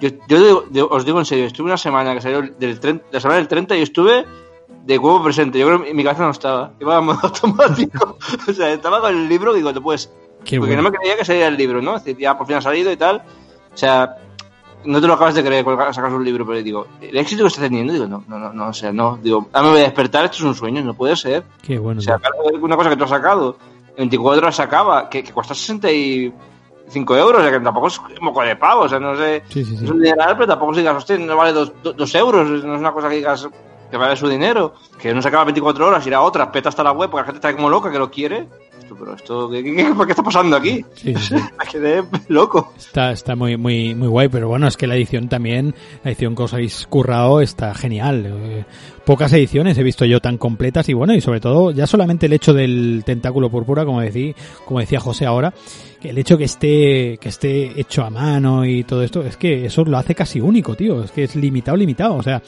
[0.00, 3.04] Yo, yo digo- digo- os digo en serio, estuve una semana que salió del 30,
[3.10, 4.24] la semana del 30 y estuve
[4.84, 5.58] de huevo presente.
[5.58, 6.72] Yo creo que mi cabeza no estaba.
[6.80, 8.18] Iba en modo automático.
[8.48, 10.10] o sea, estaba con el libro, digo, no puedes.
[10.46, 10.82] Qué porque bueno.
[10.82, 11.96] no me creía que saliera el libro, ¿no?
[11.96, 13.16] Es decir, ya por fin ha salido y tal.
[13.74, 14.16] O sea,
[14.84, 17.48] no te lo acabas de creer cuando sacas un libro, pero digo, el éxito que
[17.48, 19.18] está teniendo, digo, no, no, no, no, o sea, no.
[19.20, 21.42] Digo, ahora me voy a despertar, esto es un sueño, no puede ser.
[21.62, 23.56] Qué bueno, O sea, claro, una cosa que tú has sacado,
[23.96, 28.00] en 24 horas se acaba, que, que cuesta 65 euros, o sea, que tampoco es
[28.20, 29.84] moco de pavo, o sea, no sé, Sí, sí, sí.
[29.84, 32.92] es un dineral, pero tampoco si digas, hostia, no vale 2 euros, no es una
[32.92, 33.48] cosa que digas
[33.90, 36.82] que vale su dinero, que no se acaba 24 horas, ir a otra, peta hasta
[36.82, 38.48] la web, porque la gente está como loca que lo quiere.
[38.98, 40.84] Pero esto, ¿qué, qué, qué- qué está pasando aquí?
[40.94, 41.34] Sí, sí, sí.
[41.58, 42.72] Me quedé loco.
[42.76, 45.74] Está, está muy, muy, muy guay, pero bueno, es que la edición también,
[46.04, 48.26] la edición que os habéis currado está genial.
[48.26, 48.64] Eh,
[49.04, 52.32] pocas ediciones he visto yo tan completas y bueno, y sobre todo, ya solamente el
[52.32, 54.34] hecho del tentáculo púrpura, como decía,
[54.64, 55.52] como decía José ahora,
[56.10, 59.84] el hecho que esté, que esté hecho a mano y todo esto, es que eso
[59.84, 61.02] lo hace casi único, tío.
[61.04, 62.42] Es que es limitado, limitado, o sea,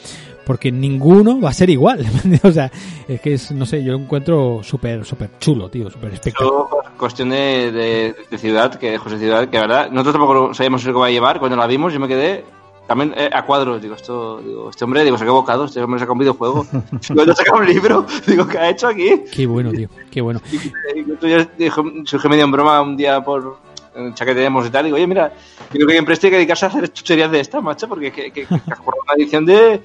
[0.45, 2.05] porque ninguno va a ser igual.
[2.43, 2.71] o sea,
[3.07, 6.63] es que es, no sé, yo lo encuentro súper, súper chulo, tío, súper espectacular.
[6.97, 10.93] Cuestión de, de- de ciudad, que José Ciudad, que la verdad, nosotros tampoco sabíamos lo
[10.93, 11.39] que va a llevar.
[11.39, 12.43] Cuando la vimos, yo me quedé
[12.89, 13.79] también eh, a cuadros.
[13.79, 16.65] Digo, esto, digo, este hombre, digo, se ha equivocado, este hombre saca un videojuego.
[17.13, 19.25] Cuando saca un libro, digo, ¿qué ha hecho aquí?
[19.31, 20.41] Qué bueno, tío, qué bueno.
[20.51, 23.59] Y ya dijo, surgió medio en broma un día por
[23.95, 24.85] eh, chaqueteemos y tal.
[24.85, 25.31] Digo, oye, mira,
[25.69, 28.31] creo que en Presti hay que dedicarse a hacer chucherías de esta, macho, porque que,
[28.31, 29.83] que, que una edición de.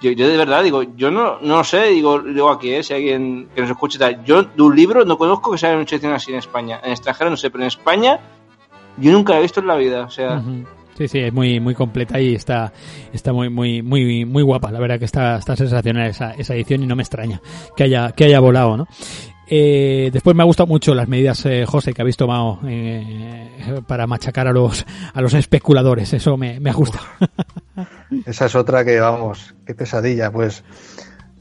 [0.00, 3.48] Yo, yo de verdad digo, yo no, no sé, digo, digo aquí, eh, si alguien
[3.56, 4.24] que nos escuche y tal.
[4.24, 6.80] Yo de un libro no conozco que se haya hecho edición así en España.
[6.84, 8.20] En extranjero no sé, pero en España
[8.98, 10.04] yo nunca la he visto en la vida.
[10.04, 10.40] O sea.
[10.96, 12.72] Sí, sí, es muy, muy completa y está,
[13.12, 14.70] está muy, muy, muy, muy guapa.
[14.70, 17.40] La verdad que está, está sensacional esa, esa edición y no me extraña
[17.76, 18.88] que haya, que haya volado, ¿no?
[19.48, 24.06] Eh, después me ha gustado mucho las medidas, eh, José, que habéis tomado eh, para
[24.06, 26.12] machacar a los, a los especuladores.
[26.14, 27.04] Eso me, me ha gustado.
[28.26, 30.30] Esa es otra que, vamos, qué pesadilla.
[30.30, 30.64] Pues,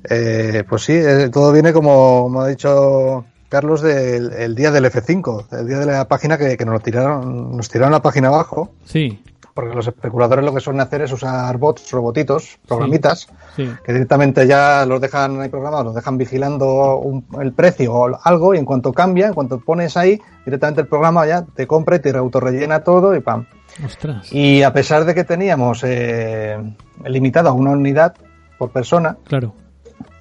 [0.10, 4.86] eh, pues sí, eh, todo viene como, como ha dicho Carlos del el día del
[4.86, 8.28] F5, el día de la página que, que nos lo tiraron, nos tiraron la página
[8.28, 8.72] abajo.
[8.86, 9.20] Sí,
[9.56, 13.72] porque los especuladores lo que suelen hacer es usar bots, robotitos, programitas, Sí.
[13.86, 18.54] que directamente ya los dejan ahí programados, los dejan vigilando un- el precio o algo
[18.54, 22.00] y en cuanto cambia, en cuanto pones ahí, directamente el programa ya te compra y
[22.00, 23.46] te autorrellena todo y pam.
[23.86, 24.32] Ostras.
[24.34, 26.58] Y a pesar de que teníamos eh,
[27.06, 28.14] limitado a una unidad
[28.58, 29.54] por persona, Claro.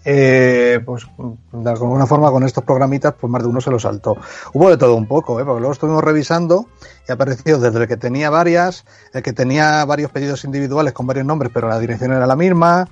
[0.04, 1.06] eh, pues
[1.52, 4.16] de alguna forma con estos programitas, pues más de uno se lo saltó.
[4.52, 5.44] Hubo de todo un poco, ¿eh?
[5.44, 6.66] porque luego estuvimos revisando
[7.08, 11.26] y apareció desde el que tenía varias, el que tenía varios pedidos individuales con varios
[11.26, 12.88] nombres, pero la dirección era la misma,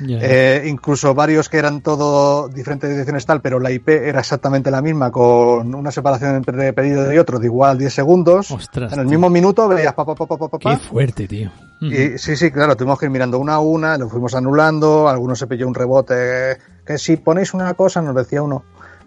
[0.00, 0.18] ya.
[0.20, 4.82] eh, incluso varios que eran todo diferentes direcciones tal, pero la IP era exactamente la
[4.82, 8.50] misma, con una separación entre pedido y otro de igual 10 segundos.
[8.50, 9.10] Ostras, en el tío.
[9.18, 11.50] mismo minuto veías pa, pa, pa, pa, pa, Qué fuerte, tío.
[11.78, 11.92] Ujú.
[11.92, 15.38] y sí, sí, claro, tuvimos que ir mirando una a una, lo fuimos anulando, algunos
[15.38, 16.56] se pilló un rebote,
[16.86, 18.64] que si ponéis una cosa, nos decía uno,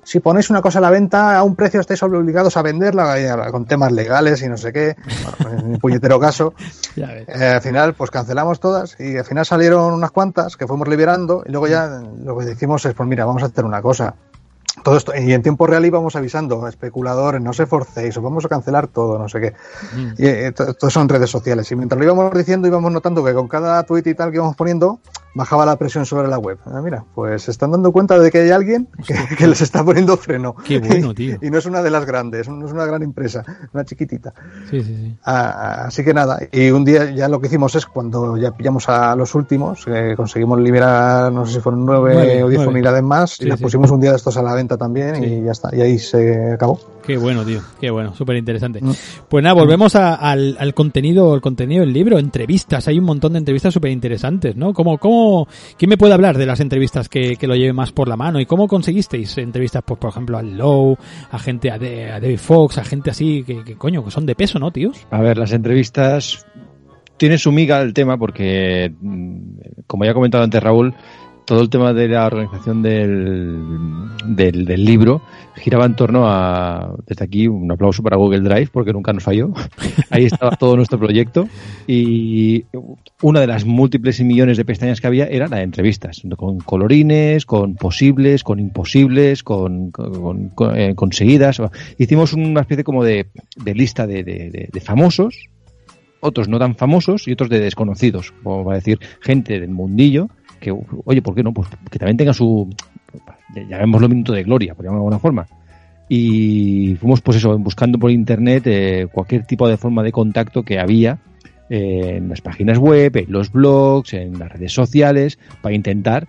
[0.09, 3.51] si ponéis una cosa a la venta a un precio estáis obligados a venderla, y
[3.51, 4.95] con temas legales y no sé qué,
[5.43, 6.53] bueno, en mi puñetero caso.
[6.99, 11.43] Eh, al final, pues cancelamos todas y al final salieron unas cuantas que fuimos liberando
[11.45, 14.15] y luego ya lo que decimos es, pues mira, vamos a hacer una cosa.
[14.83, 18.49] Todo esto, y en tiempo real íbamos avisando, especuladores, no se forcéis, os vamos a
[18.49, 19.53] cancelar todo, no sé qué.
[19.95, 20.09] Mm.
[20.17, 21.71] Y eh, todo en redes sociales.
[21.71, 24.55] Y mientras lo íbamos diciendo, íbamos notando que con cada tweet y tal que íbamos
[24.55, 24.99] poniendo,
[25.35, 26.57] bajaba la presión sobre la web.
[26.65, 29.83] Ah, mira, pues se están dando cuenta de que hay alguien que, que les está
[29.83, 30.55] poniendo freno.
[30.65, 31.37] Qué bueno, tío.
[31.41, 34.33] Y no es una de las grandes, no es una gran empresa, una chiquitita.
[34.69, 35.17] Sí, sí, sí.
[35.25, 38.89] Ah, así que nada, y un día ya lo que hicimos es cuando ya pillamos
[38.89, 43.31] a los últimos, eh, conseguimos liberar, no sé si fueron nueve, o diez unidades más,
[43.31, 43.63] Sí, y las sí.
[43.63, 45.25] pusimos un día de estos a la venta también, Sí.
[45.25, 46.79] y ya está, y ahí se acabó.
[47.09, 47.59] Qué bueno, tío.
[47.81, 48.79] Qué bueno, súper interesante.
[48.83, 48.91] Mm.
[49.27, 52.87] Pues nada, volvemos a- al, al contenido, el contenido del libro, entrevistas.
[52.87, 54.73] Hay un montón de entrevistas súper interesantes, ¿no?
[54.73, 55.47] ¿Cómo, cómo,
[55.77, 58.39] ¿Quién me puede hablar de las entrevistas que, que lo lleve más por la mano?
[58.39, 60.95] ¿Y cómo conseguisteis entrevistas, pues, por ejemplo, al Low,
[61.31, 64.27] a gente, a, De- a David Fox, a gente así, que, que coño, que son
[64.27, 65.07] de peso, ¿no, tíos?
[65.09, 66.45] A ver, las entrevistas
[67.17, 69.39] tiene su miga el tema porque, mm,
[69.87, 70.93] como ya ha comentado antes Raúl,
[71.45, 73.57] todo el tema de la organización del,
[74.25, 75.23] del, del libro
[75.55, 79.51] giraba en torno a, desde aquí, un aplauso para Google Drive porque nunca nos falló.
[80.09, 81.47] Ahí estaba todo nuestro proyecto
[81.87, 82.65] y
[83.21, 86.59] una de las múltiples y millones de pestañas que había era la de entrevistas, con
[86.59, 91.61] colorines, con posibles, con imposibles, con, con- con- eh, conseguidas.
[91.97, 93.27] Hicimos una especie como de,
[93.57, 95.47] de lista de, de- de- de famosos,
[96.21, 100.27] otros no tan famosos y otros de desconocidos, como va a decir gente del mundillo
[100.59, 100.75] que,
[101.05, 101.53] oye, ¿por qué no?
[101.53, 102.69] Pues que también tenga su,
[103.55, 105.47] llamémoslo minuto de gloria, por llamarlo de alguna forma.
[106.07, 110.79] Y fuimos, pues eso, buscando por internet eh, cualquier tipo de forma de contacto que
[110.79, 111.19] había
[111.69, 116.27] eh, en las páginas web, en los blogs, en las redes sociales, para intentar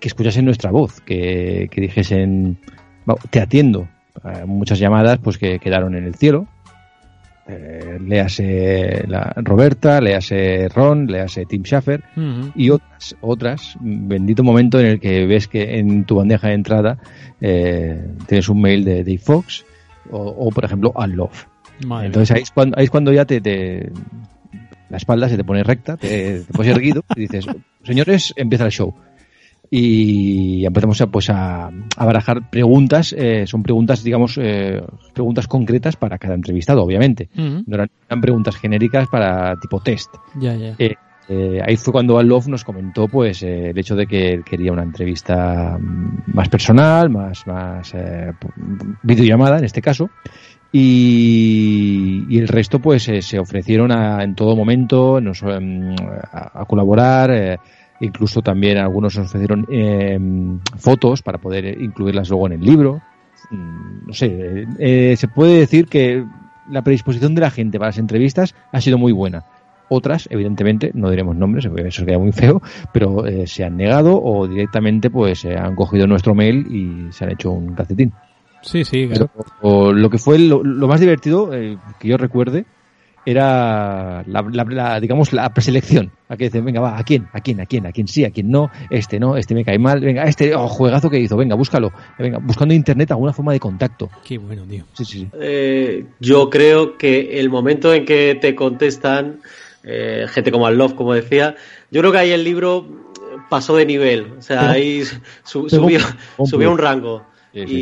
[0.00, 2.58] que escuchasen nuestra voz, que, que dijesen,
[3.08, 3.88] "Va, te atiendo.
[4.24, 6.46] Eh, muchas llamadas pues que quedaron en el cielo.
[7.48, 12.02] Eh, léase la Roberta, léase Ron, léase Tim Schafer
[12.54, 16.98] y otras, otras, bendito momento en el que ves que en tu bandeja de entrada
[17.40, 19.64] eh, tienes un mail de Dave Fox
[20.12, 21.46] o, o, por ejemplo, Al Love.
[21.86, 23.90] Madre Entonces ahí es cuando, ahí es cuando ya te, te-
[24.88, 27.46] la espalda se te pone recta, te, te pones erguido y dices,
[27.84, 28.94] señores, empieza el show.
[29.72, 34.82] Y empezamos a, pues a, a barajar preguntas, eh, son preguntas, digamos, eh,
[35.14, 37.28] preguntas concretas para cada entrevistado, obviamente.
[37.66, 37.88] No eran,
[38.20, 40.12] preguntas genéricas para tipo test.
[40.40, 40.74] Ya, ya.
[40.78, 40.94] Eh,
[41.28, 44.42] eh, ahí fue cuando Al Love nos comentó pues eh, el hecho de que él
[44.44, 48.32] quería una entrevista mm, más personal, más, más eh,
[49.04, 50.10] videollamada en este caso.
[50.72, 55.94] Y, y el resto pues eh, se ofrecieron a- en todo momento nos, em,
[56.32, 57.30] a, a colaborar.
[57.32, 57.58] eh,
[58.00, 63.00] incluso también algunos nos ofrecieron em, fotos para poder incluirlas luego en el libro.
[63.50, 66.24] Mm, No sé, eh, se puede decir que
[66.68, 69.44] la predisposición de la gente para las entrevistas ha sido muy buena.
[69.88, 74.46] Otras, evidentemente, no diremos nombres, eso queda muy feo, pero eh, se han negado o
[74.46, 78.12] directamente pues eh, han cogido nuestro mail y se han hecho un calcetín.
[78.62, 79.30] Sí, sí, claro.
[79.34, 82.66] Pero, o lo que fue lo, lo más divertido eh, que yo recuerde
[83.30, 86.10] era la, la- la, digamos la preselección.
[86.28, 87.28] A que dicen, venga, va, ¿a quién?
[87.32, 87.60] ¿A quién?
[87.60, 87.86] ¿A quién?
[87.86, 88.24] ¿A quién sí?
[88.24, 88.70] ¿A quién no?
[88.90, 90.00] Este no, este me cae mal.
[90.00, 91.36] Venga, este, oh, juegazo que hizo.
[91.36, 91.90] Venga, búscalo.
[92.18, 94.08] Venga, buscando en internet alguna forma de contacto.
[94.24, 94.84] Qué bueno, tío.
[94.94, 95.28] Sí, sí, sí.
[95.40, 99.40] Eh, yo creo que el momento en que te contestan,
[99.82, 101.56] eh, gente como Al Love, como decía,
[101.90, 102.86] yo creo que ahí el libro
[103.48, 104.34] pasó de nivel.
[104.38, 105.02] O sea, ahí
[105.44, 105.98] subió,
[106.44, 107.24] subió un rango.
[107.52, 107.74] Sí, Y, sí.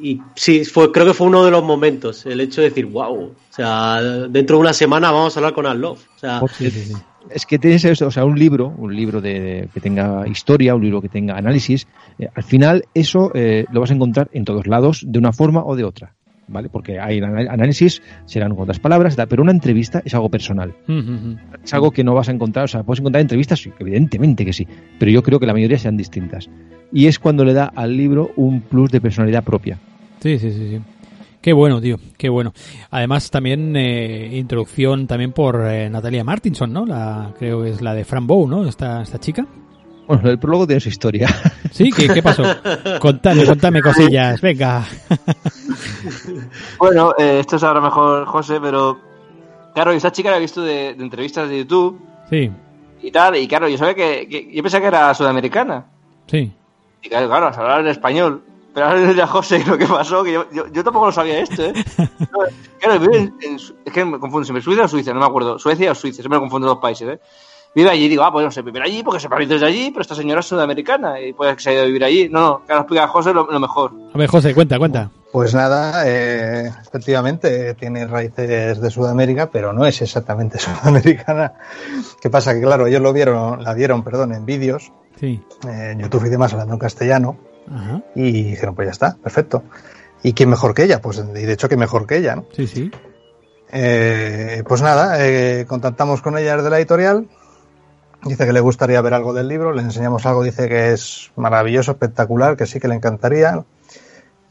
[0.00, 2.86] y, y sí, fue, creo que fue uno de los momentos, el hecho de decir,
[2.86, 6.00] wow, o sea, dentro de una semana vamos a hablar con Al Love.
[6.14, 6.92] O sea, Sí, sí, sí.
[7.30, 10.74] Es que tienes eso, o sea, un libro, un libro de, de- que tenga historia,
[10.74, 11.86] un libro que tenga análisis,
[12.18, 15.64] eh, al final eso eh, lo vas a encontrar en todos lados de una forma
[15.64, 16.14] o de otra.
[16.52, 16.68] ¿Vale?
[16.68, 20.74] Porque hay análisis, serán con otras palabras, pero una entrevista es algo personal.
[21.64, 24.52] Es algo que no vas a encontrar, o sea, puedes encontrar entrevistas, sí, evidentemente que
[24.52, 24.66] sí,
[24.98, 26.48] pero yo creo que la mayoría sean distintas.
[26.92, 29.78] Y es cuando le da al libro un plus de personalidad propia.
[30.20, 30.80] Sí, sí, sí, sí.
[31.40, 32.52] Qué bueno, tío, qué bueno.
[32.90, 36.86] Además, también eh, introducción también por eh, Natalia Martinson, ¿no?
[36.86, 38.64] La, creo que es la de Fran Bow, ¿no?
[38.64, 39.44] Esta, esta chica.
[40.06, 41.28] Bueno, el prólogo tiene su historia.
[41.72, 42.42] Sí, ¿qué, qué pasó?
[43.00, 44.84] Contame, contame cosillas, venga.
[46.78, 48.98] Bueno, eh, esto es ahora mejor José, pero
[49.74, 51.98] claro, esta chica la he visto de, de entrevistas de YouTube
[52.28, 52.50] Sí,
[53.02, 55.84] y tal, y claro, yo sabía que, que- yo pensaba que era sudamericana.
[56.26, 56.52] sí.
[57.04, 58.42] Y claro, claro, se hablaba en español.
[58.74, 61.40] Pero ahora le a José lo que pasó, que yo, yo, yo tampoco lo sabía
[61.40, 61.72] esto, ¿eh?
[62.78, 65.58] Claro, vive en, en es que me confundo siempre, Suiza o Suiza, no me acuerdo.
[65.58, 67.20] Suecia o Suiza, siempre me confundo los países, ¿eh?
[67.74, 70.02] Vive allí, digo, ah, pues no sé, vivir allí porque se parece desde allí, pero
[70.02, 72.28] esta señora es sudamericana y puede que se haya ido a vivir allí.
[72.28, 73.92] No, no, claro, explica a José lo, lo mejor.
[74.14, 75.10] A ver, José, cuenta, cuenta.
[75.32, 81.54] Pues nada, eh, efectivamente tiene raíces de Sudamérica, pero no es exactamente sudamericana.
[82.20, 82.52] ¿Qué pasa?
[82.52, 85.42] Que claro, ellos lo vieron, la vieron, perdón, en vídeos, Sí.
[85.66, 87.38] eh, en YouTube y demás, hablando en castellano,
[87.74, 88.02] Ajá.
[88.14, 89.62] y dijeron, pues ya está, perfecto.
[90.22, 91.00] ¿Y quién mejor que ella?
[91.00, 92.44] Pues y de hecho, que mejor que ella, ¿no?
[92.54, 92.90] Sí, sí.
[93.72, 97.26] Eh, pues nada, eh, contactamos con ella desde la editorial.
[98.24, 101.90] Dice que le gustaría ver algo del libro, le enseñamos algo, dice que es maravilloso,
[101.92, 103.64] espectacular, que sí que le encantaría.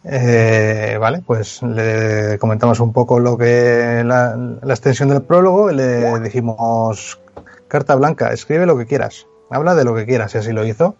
[0.04, 5.76] Eh, vale, pues le comentamos un poco lo que la, la extensión del prólogo y
[5.76, 7.20] le dijimos
[7.68, 10.96] carta blanca, escribe lo que quieras, habla de lo que quieras y así lo hizo.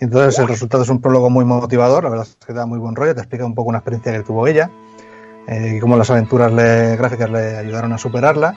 [0.00, 2.96] Entonces el resultado es un prólogo muy motivador, la verdad es que da muy buen
[2.96, 4.70] rollo, te explica un poco una experiencia que tuvo ella
[5.46, 8.54] eh, y cómo las aventuras le- gráficas le ayudaron a superarla.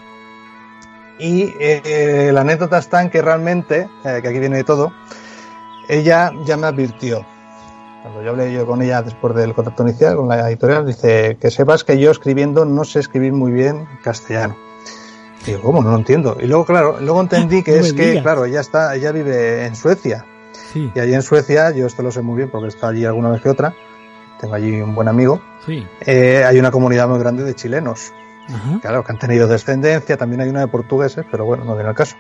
[1.21, 4.91] Y eh, la anécdota está en que realmente, eh, que aquí viene de todo,
[5.87, 7.23] ella ya me advirtió.
[8.01, 11.51] Cuando yo hablé yo con ella después del contacto inicial con la editorial, dice que
[11.51, 14.57] sepas que yo escribiendo no sé escribir muy bien castellano.
[15.45, 15.83] Digo, ¿cómo?
[15.83, 16.37] No lo entiendo.
[16.39, 19.75] Y luego, claro, luego entendí que No es que, claro, ella está, ella vive en
[19.75, 20.25] Suecia.
[20.73, 23.05] Sí, Y allí en Suecia, yo esto lo sé muy bien porque he estado allí
[23.05, 23.75] alguna vez que otra,
[24.39, 25.85] tengo allí un buen amigo, sí.
[26.01, 28.11] eh, hay una comunidad muy grande de chilenos.
[28.81, 31.95] Claro, que han tenido descendencia, también hay una de portugueses, pero bueno, no viene al
[31.95, 32.15] caso.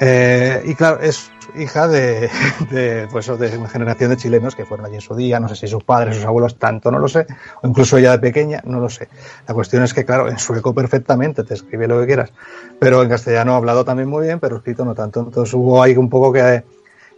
[0.00, 2.30] Eh, y claro, es hija de,
[2.70, 5.56] de, pues, de una generación de chilenos que fueron allí en su día, no sé
[5.56, 7.26] si sus padres, sus abuelos, tanto, no lo sé,
[7.62, 9.08] o incluso ella de pequeña, no lo sé.
[9.46, 12.32] La cuestión es que, claro, en sueco perfectamente, te escribe lo que quieras,
[12.78, 15.20] pero en castellano ha hablado también muy bien, pero escrito no tanto.
[15.20, 16.62] Entonces hubo ahí un poco que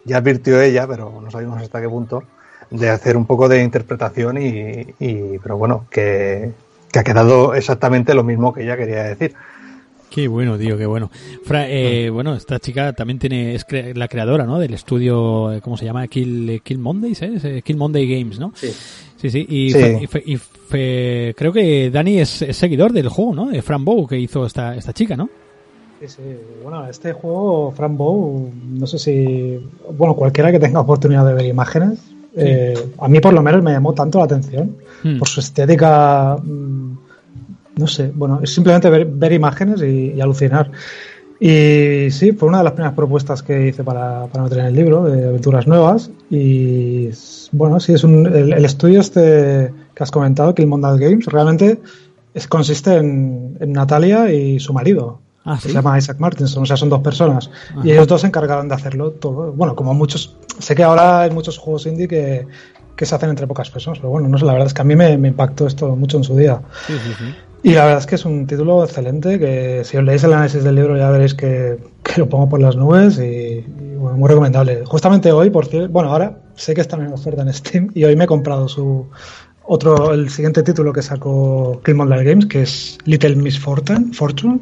[0.05, 2.23] ya advirtió ella, pero no sabemos hasta qué punto,
[2.71, 6.53] de hacer un poco de interpretación y, y pero bueno, que,
[6.93, 9.35] que ha quedado exactamente lo mismo que ella quería decir.
[10.11, 11.09] Qué bueno, tío, qué bueno.
[11.45, 14.59] Fra- eh, bueno, esta chica también tiene es cre- la creadora, ¿no?
[14.59, 16.09] Del estudio, eh, ¿cómo se llama?
[16.09, 17.33] Kill, Kill Mondays, ¿eh?
[17.37, 18.53] Es, eh, Kill Monday Games, ¿no?
[18.57, 18.73] Sí.
[19.17, 19.47] Sí, sí.
[19.49, 19.79] Y, Sí.
[19.79, 23.47] fe- y fe- y fe- creo que Dani es, es seguidor del juego, ¿no?
[23.51, 25.29] De Fran Bow que hizo esta, esta chica, ¿no?
[26.01, 26.23] Sí, sí.
[26.65, 29.61] Bueno, este juego, Fran Bow, no sé si.
[29.97, 32.01] Bueno, cualquiera que tenga oportunidad de ver imágenes,
[32.41, 35.19] eh, a mí por lo menos me llamó tanto la atención Hmm.
[35.19, 36.37] por su estética.
[36.43, 36.99] mm,
[37.77, 40.71] No sé, bueno, es simplemente ver, ver imágenes y, y alucinar.
[41.39, 44.75] Y sí, fue una de las primeras propuestas que hice para, para meter en el
[44.75, 46.11] libro de aventuras nuevas.
[46.29, 47.09] Y
[47.53, 51.81] bueno, sí, es un, el, el estudio este que has comentado, Killmondas Games, realmente
[52.35, 55.21] es, consiste en, en Natalia y su marido.
[55.47, 55.69] Ah, sí.
[55.69, 57.51] Se llama Isaac Martinson, o sea, son dos personas.
[57.71, 57.81] Ajá.
[57.83, 59.53] Y ellos dos se encargaron de hacerlo todo.
[59.53, 60.37] Bueno, como muchos.
[60.61, 62.47] Sé que ahora hay muchos juegos indie que,
[62.97, 64.85] que se hacen entre pocas personas, pero bueno, no sé, la verdad es que a
[64.85, 66.61] mí me, me impactó esto mucho en su día.
[66.87, 67.35] Sí, sí, sí.
[67.63, 70.65] Y la verdad es que es un título excelente, que si os leéis el análisis
[70.65, 74.29] del libro ya veréis que, que lo pongo por las nubes y, y, bueno, muy
[74.29, 74.83] recomendable.
[74.87, 78.17] Justamente hoy, por cierto, bueno, ahora sé que están en oferta en Steam y hoy
[78.17, 79.07] me he comprado su
[79.73, 84.59] otro, el siguiente título que sacó Killmonger Games, que es Little Miss Fortune, Fortune.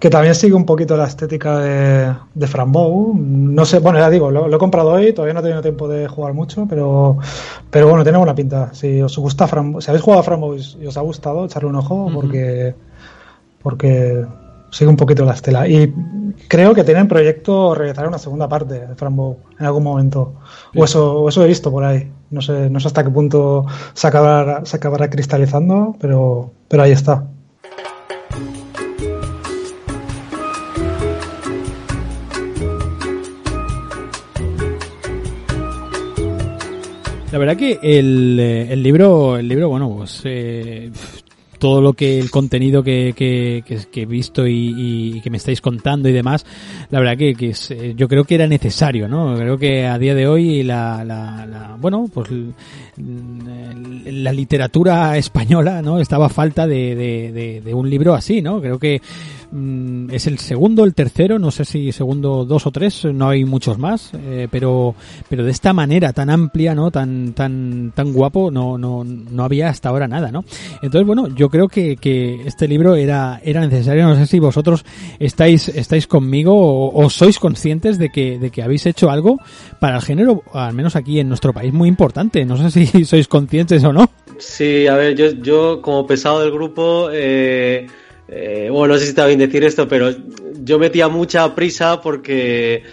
[0.00, 3.14] Que también sigue un poquito la estética de, de Fran Bow.
[3.16, 5.86] No sé, bueno, ya digo, lo, lo he comprado hoy, todavía no he tenido tiempo
[5.88, 7.18] de jugar mucho, pero,
[7.70, 8.70] pero bueno, tiene buena pinta.
[8.72, 11.44] Si os gusta Fran Bow- si habéis jugado a Fran Bow y os ha gustado,
[11.44, 12.74] echarle un ojo porque,
[13.62, 14.24] porque
[14.70, 15.68] sigue un poquito la estela.
[15.68, 15.92] Y
[16.48, 20.32] creo que tienen proyecto realizar una segunda parte de Fran Bow en algún momento.
[20.74, 22.10] O eso, o eso he visto por ahí.
[22.30, 26.92] No sé, no sé hasta qué punto se acabará, se acabará cristalizando, pero, pero ahí
[26.92, 27.24] está.
[37.32, 40.90] La verdad que el, eh, el libro, el libro, bueno, pues eh,
[41.60, 45.36] todo lo que el contenido que, que, que, que he visto y, y, que me
[45.36, 46.44] estáis contando y demás,
[46.90, 49.36] la verdad que, que es, eh, yo creo que era necesario, ¿no?
[49.36, 52.30] Creo que a día de hoy la, la, la bueno, pues
[52.96, 56.00] la literatura española, ¿no?
[56.00, 58.60] Estaba a falta de, de, de, de un libro así, ¿no?
[58.60, 59.00] Creo que
[59.50, 63.44] mm, es el segundo, el tercero, no sé si segundo dos o tres, no hay
[63.44, 64.94] muchos más, eh, pero
[65.28, 66.90] pero de esta manera tan amplia, ¿no?
[66.90, 70.44] Tan tan tan guapo, no no no había hasta ahora nada, ¿no?
[70.82, 74.84] Entonces, bueno, yo creo que, que este libro era era necesario, no sé si vosotros
[75.18, 79.38] estáis estáis conmigo o, sois conscientes de que de que habéis hecho algo
[79.78, 83.28] para el género, al menos aquí en nuestro país muy importante, no sé si sois
[83.28, 84.10] conscientes o no.
[84.38, 87.86] Sí, a ver, yo, yo como pesado del grupo, eh,
[88.30, 90.14] eh, bueno, no sé si está bien decir esto, pero
[90.62, 92.84] yo metía mucha prisa porque,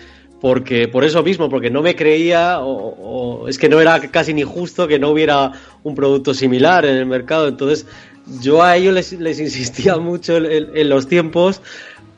[0.42, 4.44] porque por eso mismo, porque no me creía, o, es que no era casi ni
[4.44, 5.52] justo que no hubiera
[5.84, 7.48] un producto similar en el mercado.
[7.48, 7.86] Entonces,
[8.42, 11.62] yo a ellos les, insistía mucho en, en, en los tiempos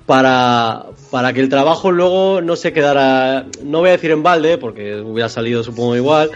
[0.05, 4.57] para, para que el trabajo luego no se quedara, no voy a decir en balde,
[4.57, 6.31] porque hubiera salido supongo igual,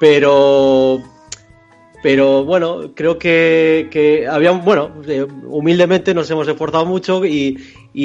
[0.00, 1.02] pero
[2.02, 7.58] pero bueno, creo que, que había, bueno, eh, humildemente nos hemos esforzado mucho y,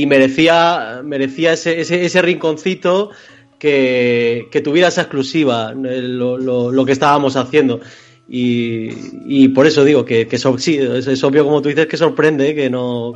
[0.07, 3.11] merecía, merecía ese, ese, ese rinconcito
[3.59, 7.81] que, que, tuviera esa exclusiva, lo, lo, lo que estábamos haciendo.
[8.27, 11.97] Y, por eso digo que, que so, sí, es, es, obvio como tú dices que
[11.97, 13.13] sorprende que no,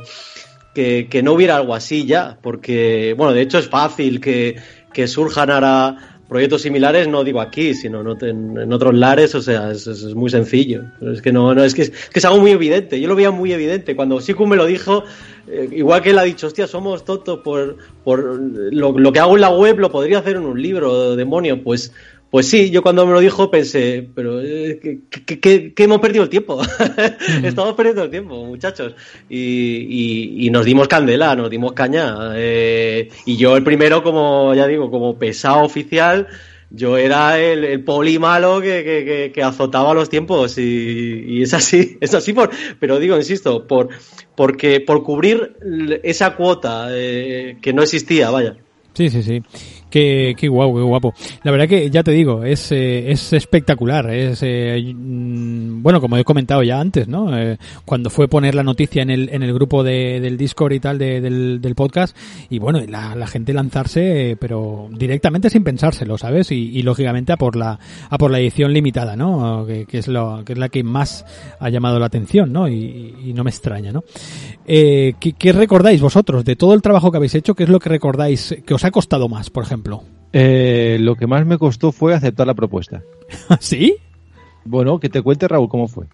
[0.74, 4.56] que, que no hubiera algo así ya, porque, bueno, de hecho es fácil que,
[4.92, 9.70] que surjan ahora proyectos similares no digo aquí, sino en, en otros lares, o sea,
[9.70, 10.84] es, muy sencillo.
[11.00, 13.00] Es que no, no es, que es, algo muy evidente.
[13.00, 13.96] Yo lo veía muy evidente.
[13.96, 15.04] Cuando Siku me lo dijo,
[15.46, 19.40] eh, igual que él ha dicho, hostia, somos tontos por, por lo, que hago en
[19.40, 21.62] la web, lo podría hacer en un libro, demonio.
[21.62, 21.92] Pues,
[22.30, 26.24] pues sí, yo cuando me lo dijo pensé, pero eh, que, que, que, hemos perdido
[26.24, 26.60] el tiempo.
[27.42, 28.94] Estamos perdiendo el tiempo, muchachos.
[29.30, 32.32] Y, y, y, nos dimos candela, nos dimos caña.
[32.34, 36.28] Eh, y yo el primero, como ya digo, como pesado oficial,
[36.70, 41.54] yo era el, el poli malo que, que, que, azotaba los tiempos y, y, es
[41.54, 43.88] así, es así por, pero digo, insisto, por,
[44.34, 45.56] porque, por cubrir
[46.02, 48.56] esa cuota eh, que no existía, vaya.
[48.92, 49.42] Sí, sí, sí.
[49.90, 51.14] Qué, qué guapo, qué guapo.
[51.42, 54.10] La verdad que ya te digo, es, eh, es espectacular.
[54.10, 57.36] Es, eh, bueno, como he comentado ya antes, ¿no?
[57.36, 60.80] Eh, cuando fue poner la noticia en el, en el grupo de, del Discord y
[60.80, 62.16] tal de, del, del podcast,
[62.50, 66.52] y bueno, la, la gente lanzarse, pero directamente sin pensárselo, ¿sabes?
[66.52, 67.78] Y, lógicamente a por la,
[68.08, 69.66] a por la edición limitada, ¿no?
[69.66, 71.24] Que, que, es lo, que es la que más
[71.58, 72.68] ha llamado la atención, ¿no?
[72.68, 74.02] Y, no me extraña, ¿no?
[74.66, 77.54] ¿qué, ¿Qué recordáis vosotros de todo el trabajo que habéis hecho?
[77.54, 79.77] ¿Qué es lo que recordáis que os ha costado más, por ejemplo?
[80.32, 83.02] Eh, lo que más me costó fue aceptar la propuesta.
[83.60, 83.96] ¿Sí?
[84.64, 86.06] Bueno, que te cuente Raúl cómo fue.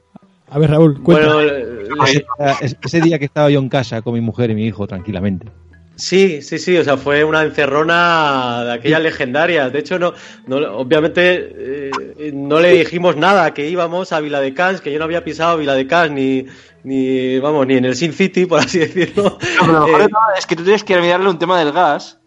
[0.49, 1.35] A ver, Raúl, cuéntame.
[1.35, 5.49] Bueno, ese, día que estaba yo en casa con mi mujer y mi hijo tranquilamente.
[5.97, 9.73] Sí, sí, sí, o sea, fue una encerrona de aquellas legendarias.
[9.73, 10.13] De hecho, no,
[10.47, 14.99] no obviamente eh, no le dijimos nada, que íbamos a Vila de Cans, que yo
[14.99, 16.47] no había pisado Vila de Cans ni,
[16.83, 19.23] ni, vamos, ni en el Sin City, por así decirlo.
[19.23, 20.09] No, pero lo mejor eh,
[20.39, 22.21] es que tú tienes que mirarle un tema del gas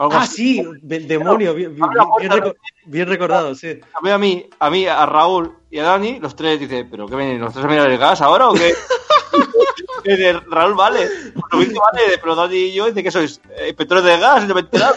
[0.00, 0.56] ah, así.
[0.56, 1.88] sí, del demonio, bien, bien,
[2.18, 3.78] bien, reco bien, recordado, sí.
[3.94, 7.40] A mí, a mí, a Raúl y a Dani, los tres dice, ¿pero qué vienen?
[7.40, 8.72] ¿Los tres a mirar el gas ahora o qué?
[10.50, 11.06] Raúl, vale.
[11.52, 14.54] Lo mismo vale, pero Dani y yo dice que sois eh, petróleo de gas, de
[14.54, 14.94] mentirado.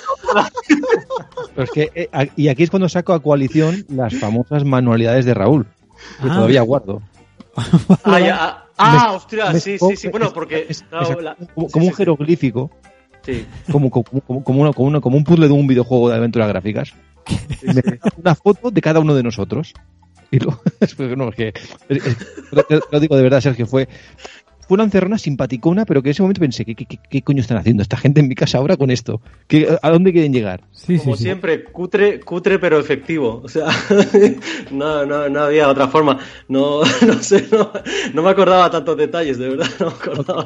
[1.53, 5.33] Pero es que, eh, y aquí es cuando saco a coalición las famosas manualidades de
[5.33, 5.65] Raúl,
[6.21, 6.33] que ah.
[6.33, 7.01] todavía guardo.
[8.05, 10.65] ah, ya, ah, me, ostras, me, sí, sí, sí, bueno, porque...
[10.69, 12.71] Es, es, la, como, como sí, un jeroglífico.
[12.73, 12.92] Sí.
[13.71, 16.47] Como, como, como, como, una, como, una, como un puzzle de un videojuego de aventuras
[16.47, 16.93] gráficas.
[18.17, 19.73] una foto de cada uno de nosotros.
[20.31, 20.59] Y lo,
[21.15, 21.53] no, es que,
[21.89, 22.17] es, es,
[22.51, 23.87] lo, lo, digo de verdad, Sergio, fue,
[24.67, 27.57] fue una encerrona simpaticona, pero que en ese momento pensé, ¿qué, qué, qué coño están
[27.57, 29.21] haciendo esta gente en mi casa ahora con esto?
[29.47, 30.61] ¿Qué, ¿A dónde quieren llegar?
[30.71, 31.63] Sí, Como sí, siempre, sí.
[31.71, 33.41] cutre, cutre pero efectivo.
[33.43, 33.67] O sea,
[34.71, 36.19] no, no, no había otra forma.
[36.47, 37.71] No, no sé, no,
[38.13, 40.45] no, me acordaba tantos detalles, de verdad, no me acordaba.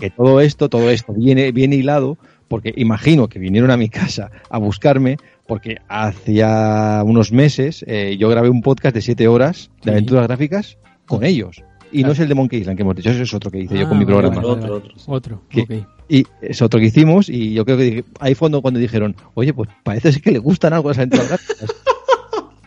[0.00, 4.30] Que todo esto, todo esto viene, viene hilado, porque imagino que vinieron a mi casa
[4.50, 9.92] a buscarme, porque hacía unos meses eh, yo grabé un podcast de siete horas de
[9.92, 11.62] aventuras gráficas con ellos
[11.94, 13.76] y no es el de Monkey Island que hemos dicho, ese es otro que hice
[13.76, 14.38] ah, yo con mi programa.
[14.44, 14.94] Otro, otro.
[15.06, 15.86] Otro, que, okay.
[16.08, 19.54] Y es otro que hicimos y yo creo que dije, ahí fue cuando dijeron, oye,
[19.54, 21.74] pues parece que le gustan algo las aventuras gráficas.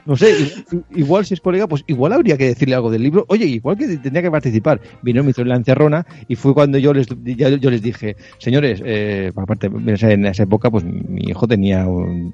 [0.06, 3.26] No sé, igual, igual, si es colega, pues igual habría que decirle algo del libro.
[3.28, 4.80] Oye, igual que tendría que participar.
[5.02, 8.82] Vino, me hizo la encerrona y fue cuando yo les, ya, yo les dije, señores,
[8.86, 12.34] eh, aparte, en esa época, pues mi hijo tenía, un,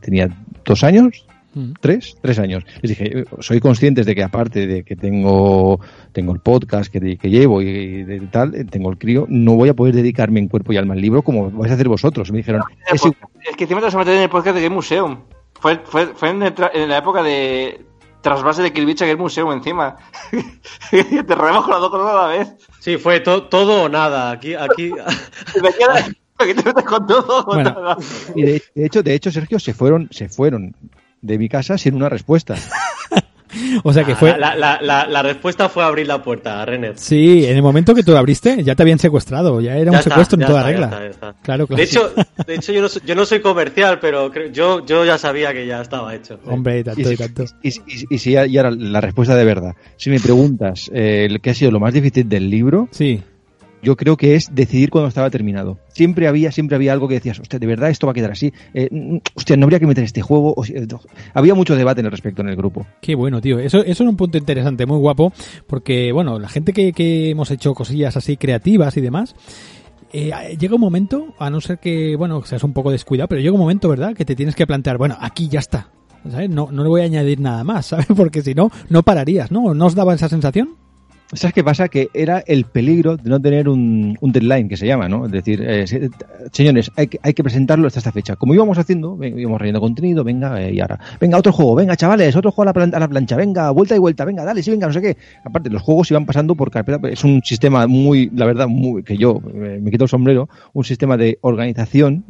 [0.00, 1.26] tenía dos años.
[1.80, 2.64] Tres, tres años.
[2.82, 5.80] Les dije, eh, soy conscientes de que aparte de que tengo,
[6.12, 9.68] tengo el podcast que, que llevo y de tal, eh, tengo el crío, no voy
[9.68, 12.30] a poder dedicarme en cuerpo y alma al libro como vais a hacer vosotros.
[12.32, 13.14] Me dijeron, es pues,
[13.50, 15.20] es que encima te vas a meter en el podcast de Game Museum.
[15.60, 17.80] Fue, fue, fue en, el tra- en la época de
[18.20, 19.96] trasvase de Kirby a Game Museum encima.
[20.90, 22.54] te con las dos cosas a la vez.
[22.80, 24.30] Sí, fue to- todo o nada.
[24.30, 24.90] Aquí, aquí.
[25.52, 25.62] Te
[26.54, 27.70] metes con todo o Bueno.
[27.70, 27.96] nada.
[28.34, 30.74] Y de, de hecho, de hecho, Sergio, se fueron, se fueron
[31.24, 32.54] de mi casa sin una respuesta.
[33.84, 34.36] O sea que fue...
[34.36, 36.94] La, la, la, la respuesta fue abrir la puerta, Renner.
[36.98, 39.90] Sí, en el momento que tú lo abriste, ya te habían secuestrado, ya era Ya
[39.90, 40.86] un está, secuestro en toda está, ya regla.
[40.86, 41.42] está, ya está.
[41.44, 41.76] Claro, claro.
[41.78, 42.12] De hecho,
[42.48, 45.52] de hecho yo, no soy, yo no soy comercial, pero creo- yo, yo ya sabía
[45.52, 46.40] que ya estaba hecho.
[46.46, 47.44] Hombre, Y, tanto y si- tanto.
[47.62, 49.74] y, y- y si era la respuesta de verdad.
[49.98, 53.22] Si me preguntas eh, el que ha sido lo más difícil del libro, Sí,
[53.84, 55.78] yo creo que es decidir cuando estaba terminado.
[55.88, 58.52] Siempre había, siempre había algo que decías, hostia, de verdad esto va a quedar así.
[58.72, 59.18] Eh, mm,
[59.56, 60.54] no habría que meter este juego.
[60.66, 60.86] Eh,
[61.34, 62.86] había mucho debate en respecto en el grupo.
[63.00, 63.58] Qué bueno, tío.
[63.58, 65.32] Eso, eso es un punto interesante, muy guapo,
[65.66, 69.36] porque, bueno, la gente que, que hemos hecho cosillas así creativas y demás,
[70.12, 73.52] eh, llega un momento, a no ser que, bueno, seas un poco descuidado, pero llega
[73.52, 75.90] un momento, ¿verdad?, que te tienes que plantear, bueno, aquí ya está.
[76.30, 76.48] ¿sabes?
[76.48, 78.06] No, no le voy a añadir nada más, ¿sabes?
[78.16, 79.74] Porque si no, no pararías, ¿no?
[79.74, 80.76] ¿No os daba esa sensación?
[81.32, 81.88] ¿Sabes qué pasa?
[81.88, 85.26] Que era el peligro de no tener un, un deadline, que se llama, ¿no?
[85.26, 86.10] Es decir, eh, se-
[86.52, 88.36] señores, hay que, hay que presentarlo hasta esta fecha.
[88.36, 92.36] Como íbamos haciendo, íbamos relleno contenido, venga, eh, y ahora, venga, otro juego, venga, chavales,
[92.36, 94.70] otro juego a la, plan- a la plancha, venga, vuelta y vuelta, venga, dale, sí,
[94.70, 95.16] venga, no sé qué.
[95.44, 99.16] Aparte, los juegos iban pasando por carpeta, es un sistema muy, la verdad, muy, que
[99.16, 102.24] yo eh, me quito el sombrero, un sistema de organización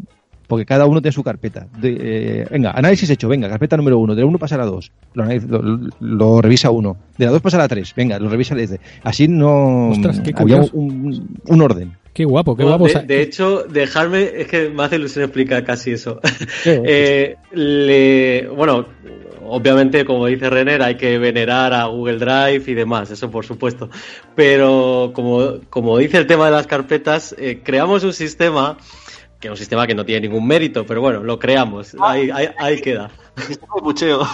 [0.47, 1.67] porque cada uno tiene su carpeta.
[1.81, 4.65] De, eh, venga, análisis hecho, venga, carpeta número uno, de la 1 pasa a la
[4.67, 8.19] 2, lo, analiz- lo- lo revisa uno, de la 2 pasa a la 3, venga,
[8.19, 8.81] lo revisa desde.
[9.03, 11.97] Así no Ostras, qué había un, un orden.
[12.13, 12.87] Qué guapo, qué guapo.
[12.87, 16.21] de, hecho, dejarme, es que me hace ilusión explicar casi eso.
[16.65, 18.87] Eh, le- bueno,
[19.47, 23.91] obviamente, como dice Renner, hay que venerar a Google Drive y demás, eso por supuesto.
[24.35, 28.79] Pero como, como dice el tema de las carpetas, eh, creamos un sistema,
[29.45, 32.49] que es un sistema que no tiene ningún mérito, pero bueno, lo creamos, ahí, ahí,
[32.57, 33.11] ahí queda.
[33.37, 34.27] Sistema de pucheo.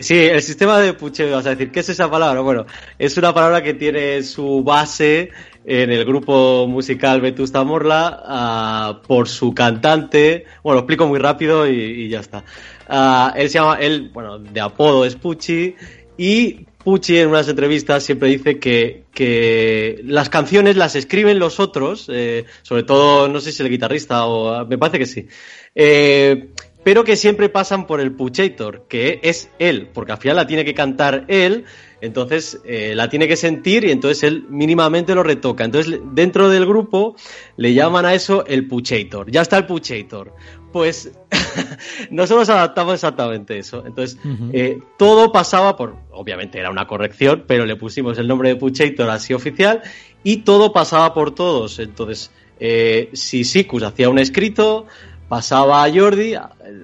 [0.00, 2.40] Sí, el sistema de pucheo, vas a decir, ¿qué es esa palabra?
[2.40, 2.64] Bueno,
[2.98, 5.30] es una palabra que tiene su base
[5.66, 10.46] en el grupo musical Vetusta Morla ah, por su cantante.
[10.62, 12.42] Bueno, lo explico muy rápido y, y ya está.
[12.88, 15.76] Ah, él se llama, él, bueno, de apodo es Pucci
[16.16, 22.08] y Pucci en unas entrevistas siempre dice que, que las canciones las escriben los otros,
[22.08, 25.26] eh, sobre todo, no sé si el guitarrista o me parece que sí.
[25.74, 26.50] Eh,
[26.84, 30.64] pero que siempre pasan por el Puchator, que es él, porque al final la tiene
[30.64, 31.64] que cantar él,
[32.00, 35.64] entonces eh, la tiene que sentir y entonces él mínimamente lo retoca.
[35.64, 37.16] Entonces dentro del grupo
[37.56, 39.28] le llaman a eso el Puchator.
[39.28, 40.34] Ya está el Puchator.
[40.72, 41.10] Pues
[42.10, 43.84] nosotros adaptamos exactamente eso.
[43.86, 44.18] Entonces
[44.52, 49.08] eh, todo pasaba por, obviamente era una corrección, pero le pusimos el nombre de Puchator
[49.10, 49.82] así oficial
[50.22, 51.78] y todo pasaba por todos.
[51.78, 54.86] Entonces, eh, si Sikus hacía un escrito,
[55.28, 56.34] pasaba a Jordi,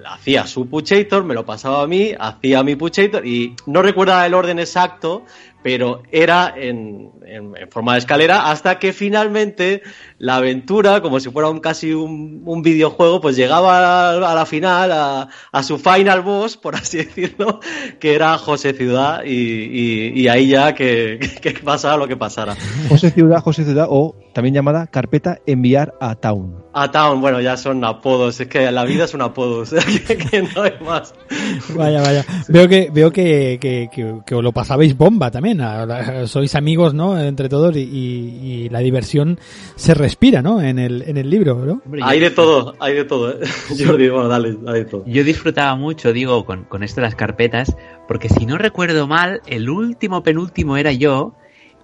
[0.05, 4.33] hacía su Puchator, me lo pasaba a mí, hacía mi Puchator y no recuerdo el
[4.33, 5.25] orden exacto,
[5.63, 9.81] pero era en, en- en forma de escalera hasta que finalmente
[10.19, 14.45] la aventura, como si fuera un, casi un, un videojuego, pues llegaba a, a la
[14.45, 17.59] final, a, a su final boss, por así decirlo,
[17.99, 22.55] que era José Ciudad y, y- y ahí ya que, que pasara lo que pasara.
[22.89, 26.61] José Ciudad, José Ciudad, o también llamada carpeta enviar a Town.
[26.73, 29.81] A Town, bueno, ya son apodos, es que la vida es un apodo, o sea,
[29.83, 31.13] que, que no hay más.
[31.75, 32.25] Vaya, vaya.
[32.49, 35.52] Veo que veo que, que, que, que os lo pasabais bomba también.
[36.27, 37.19] Sois amigos, ¿no?
[37.19, 39.39] Entre todos y, y- y la diversión
[39.75, 40.61] se respira, ¿no?
[40.61, 41.81] En el, en el libro, ¿no?
[41.85, 43.39] Hombre, yo- Hay de todo, hay de todo, ¿eh?
[43.85, 45.03] Jordi, bueno, dale, hay de todo.
[45.05, 47.75] Yo disfrutaba mucho, digo, con, con esto de las carpetas,
[48.07, 51.33] porque si no recuerdo mal, el último penúltimo era yo,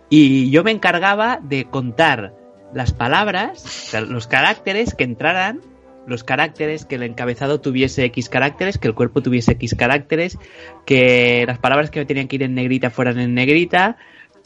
[0.10, 2.34] y yo me encargaba de contar
[2.74, 5.62] las palabras, los caracteres que entraran,
[6.10, 10.38] los caracteres, que el encabezado tuviese X caracteres, que el cuerpo tuviese X caracteres,
[10.86, 13.98] que las palabras que tenían que ir en negrita fueran en negrita,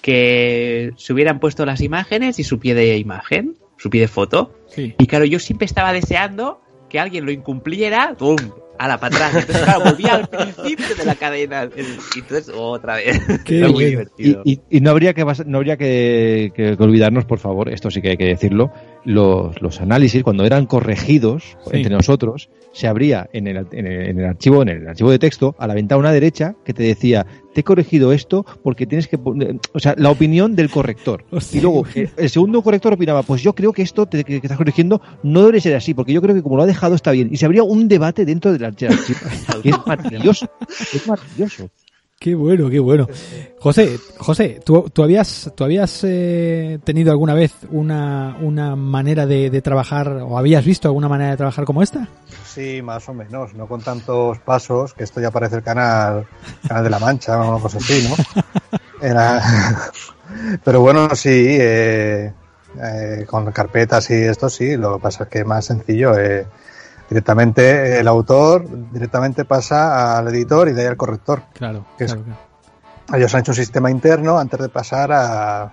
[0.01, 4.53] que se hubieran puesto las imágenes y su pie de imagen, su pie de foto.
[4.67, 4.93] Sí.
[4.99, 8.35] Y claro, yo siempre estaba deseando que alguien lo incumpliera, ¡pum!
[8.79, 9.35] A la para atrás.
[9.35, 11.69] Entonces, claro, volvía al principio de la cadena.
[12.15, 13.21] Y entonces, otra vez.
[13.45, 14.41] Qué Era muy divertido.
[14.43, 17.89] Y, y- y no habría que no habría que, que- que olvidarnos, por favor, esto
[17.91, 18.71] sí que hay que decirlo,
[19.05, 21.77] los, los análisis, cuando eran corregidos Sí.
[21.77, 25.19] entre nosotros, se abría en el, en, el, en el archivo, en el archivo de
[25.19, 29.17] texto, a la ventana derecha, que te decía, te he corregido esto porque tienes que
[29.17, 31.23] poner, o sea, la opinión del corrector.
[31.31, 31.59] Hostia.
[31.59, 34.47] Y luego, eh, el segundo corrector opinaba, pues yo creo que esto te- que, que
[34.47, 37.11] estás corrigiendo no debe ser así, porque yo creo que como lo ha dejado está
[37.11, 37.29] bien.
[37.31, 38.93] Y se abría un debate dentro del archivo.
[39.63, 40.49] Y es maravilloso.
[40.93, 41.69] Es maravilloso.
[42.23, 43.05] Qué bueno, qué bueno.
[43.59, 49.49] José, José, ¿tú, tú habías, tú habías eh, tenido alguna vez una, una manera de,
[49.49, 52.07] de trabajar o habías visto alguna manera de trabajar como esta?
[52.45, 56.25] Sí, más o menos, no con tantos pasos, que esto ya parece el canal,
[56.65, 58.15] canal de la Mancha o cosa así, ¿no?
[59.05, 59.41] Era...
[60.63, 62.31] Pero bueno, sí, eh,
[62.81, 66.17] eh, con carpetas y esto sí, lo que pasa es que es más sencillo.
[66.17, 66.47] eh,
[67.09, 71.43] directamente el autor directamente pasa al editor y de ahí al corrector.
[71.53, 72.39] Claro, Que es- claro, claro.
[73.17, 75.71] Ellos han hecho un sistema interno antes de pasar a-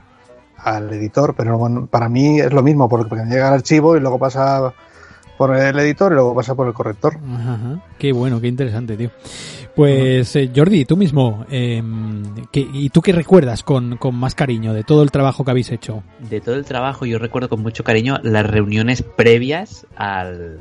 [0.58, 4.18] al editor, pero bueno, para mí es lo mismo, porque llega el archivo y luego
[4.18, 4.72] pasa
[5.38, 7.16] por el editor y luego pasa por el corrector.
[7.34, 7.80] Ajá, ajá.
[7.98, 9.10] Qué bueno, qué interesante, tío.
[9.74, 11.82] Pues eh, Jordi, tú mismo, eh,
[12.52, 15.70] ¿qué- ¿y tú qué recuerdas con, con más cariño de todo el trabajo que habéis
[15.70, 16.02] hecho?
[16.18, 20.58] De todo el trabajo yo recuerdo con mucho cariño las reuniones previas al,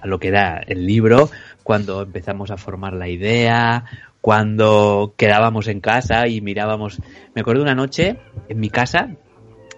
[0.00, 1.30] a lo que era el libro,
[1.62, 3.84] cuando empezamos a formar la idea,
[4.20, 7.00] cuando quedábamos en casa y mirábamos.
[7.34, 8.18] Me acuerdo una noche
[8.48, 9.10] en mi casa,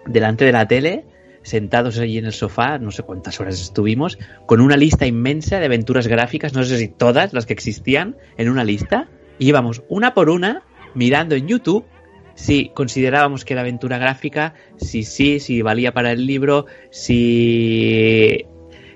[0.05, 1.05] delante de la tele,
[1.43, 5.65] sentados allí en el sofá, no sé cuántas horas estuvimos, con una lista inmensa de
[5.65, 9.09] aventuras gráficas, no sé si todas las que existían, en una lista,
[9.39, 10.63] y íbamos una por una
[10.93, 11.85] mirando en YouTube
[12.35, 18.45] si considerábamos que era aventura gráfica, si sí, si valía para el libro, si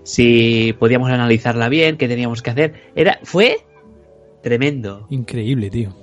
[0.05, 2.73] si podíamos analizarla bien, qué teníamos que hacer.
[2.95, 3.57] Era fue
[4.41, 5.07] tremendo.
[5.09, 5.93] Increíble, tío.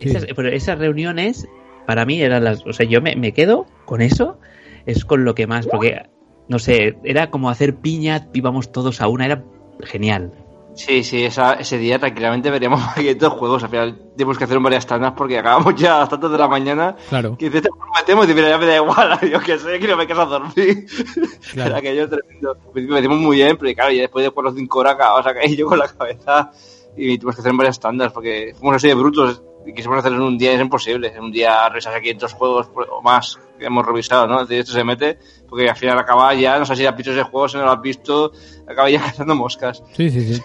[0.00, 0.10] Sí.
[0.10, 1.48] Esas, pero esas reuniones
[1.86, 4.38] para mí eran las, o sea, yo me, me quedo con eso,
[4.84, 6.02] es con lo que más, porque
[6.48, 9.44] no sé, era como hacer piña, íbamos todos a una, era
[9.80, 10.32] genial.
[10.74, 13.62] Sí, sí, esa- ese día tranquilamente veríamos paquetes juegos.
[13.62, 16.48] Al final tenemos que hacer varias tandas porque acabamos ya a las tantas de la
[16.48, 16.96] mañana.
[17.08, 19.88] Claro, Que dices, te prometemos, y mira, ya me da igual, yo que sé, que
[19.88, 20.86] no me quedo a dormir.
[21.52, 21.70] Claro.
[21.70, 22.50] Era aquello tremendo.
[22.52, 24.94] Al principio me decimos muy bien, pero claro, ya después de 4 o 5 horas
[24.94, 26.50] acabamos a caer yo con la cabeza
[26.96, 30.24] y tuvimos que hacer varias tandas porque fuimos así de brutos y quisimos hacerlo en
[30.24, 31.12] un día, es imposible.
[31.14, 34.34] En un día revisar 500 juegos o más que hemos revisado, ¿no?
[34.34, 37.22] Entonces esto se mete porque al final acaba ya, no sé si has visto ese
[37.22, 38.32] juego, si no lo has visto,
[38.66, 39.82] acaba ya cazando moscas.
[39.94, 40.42] sí, sí, sí.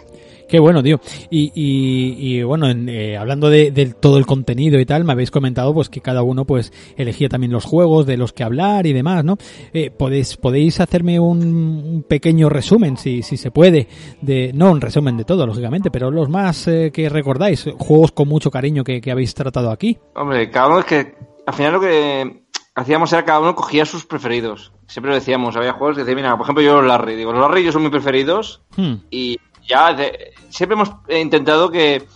[0.47, 0.99] Qué bueno, tío.
[1.29, 5.11] Y, y, y bueno, en, eh, hablando de, de todo el contenido y tal, me
[5.11, 8.85] habéis comentado pues que cada uno pues elegía también los juegos de los que hablar
[8.85, 9.37] y demás, ¿no?
[9.73, 13.87] Eh, podéis, podéis hacerme un, un pequeño resumen, si, si se puede,
[14.21, 18.27] de no un resumen de todo, lógicamente, pero los más eh, que recordáis, juegos con
[18.27, 19.97] mucho cariño que, que habéis tratado aquí.
[20.15, 22.43] Hombre, cada uno es que al final lo que
[22.75, 24.71] hacíamos era cada uno cogía sus preferidos.
[24.87, 27.41] Siempre lo decíamos, había juegos que decían, mira, por ejemplo yo los Larry, digo, los
[27.41, 29.37] Larry yo son mis preferidos Hmm, y
[29.67, 32.07] ya de- siempre hemos intentado que,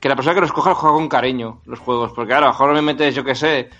[0.00, 2.52] que la persona que los coja juega con cariño los juegos, porque claro, a lo
[2.52, 3.70] mejor me metes, yo qué sé,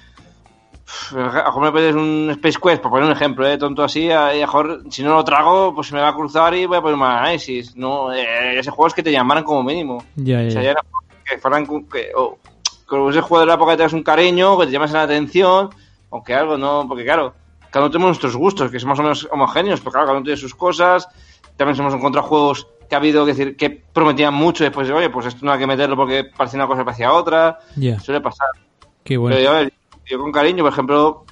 [1.12, 3.58] a lo mejor me metes un Space Quest, por poner un ejemplo, ¿eh?
[3.58, 6.54] tonto así, a, lo mejor si no lo trago, pues se me va a cruzar
[6.54, 7.74] y voy a poner un análisis.
[7.76, 10.04] No, eh, ese juego es que te llamaran como mínimo.
[10.16, 10.70] ya, ya, O sea, ya.
[10.72, 10.80] era
[11.24, 12.38] que fueran con- que, o,
[12.88, 15.70] que ese juego de la época que tengas un cariño, que te llames la atención,
[16.10, 17.34] aunque algo no, porque claro,
[17.70, 20.24] cada uno tenemos nuestros gustos, que son más o menos homogéneos, pero claro, cada uno
[20.24, 21.08] tiene sus cosas.
[21.56, 25.10] También hemos encontrado juegos que ha habido que decir que prometían mucho y después, oye,
[25.10, 27.58] pues esto no hay que meterlo porque parecía una cosa parecía otra.
[27.76, 28.48] Ya, Suele pasar.
[29.02, 29.36] qué bueno.
[29.36, 29.72] Pero yo, a ver,
[30.06, 31.24] yo con cariño, por ejemplo,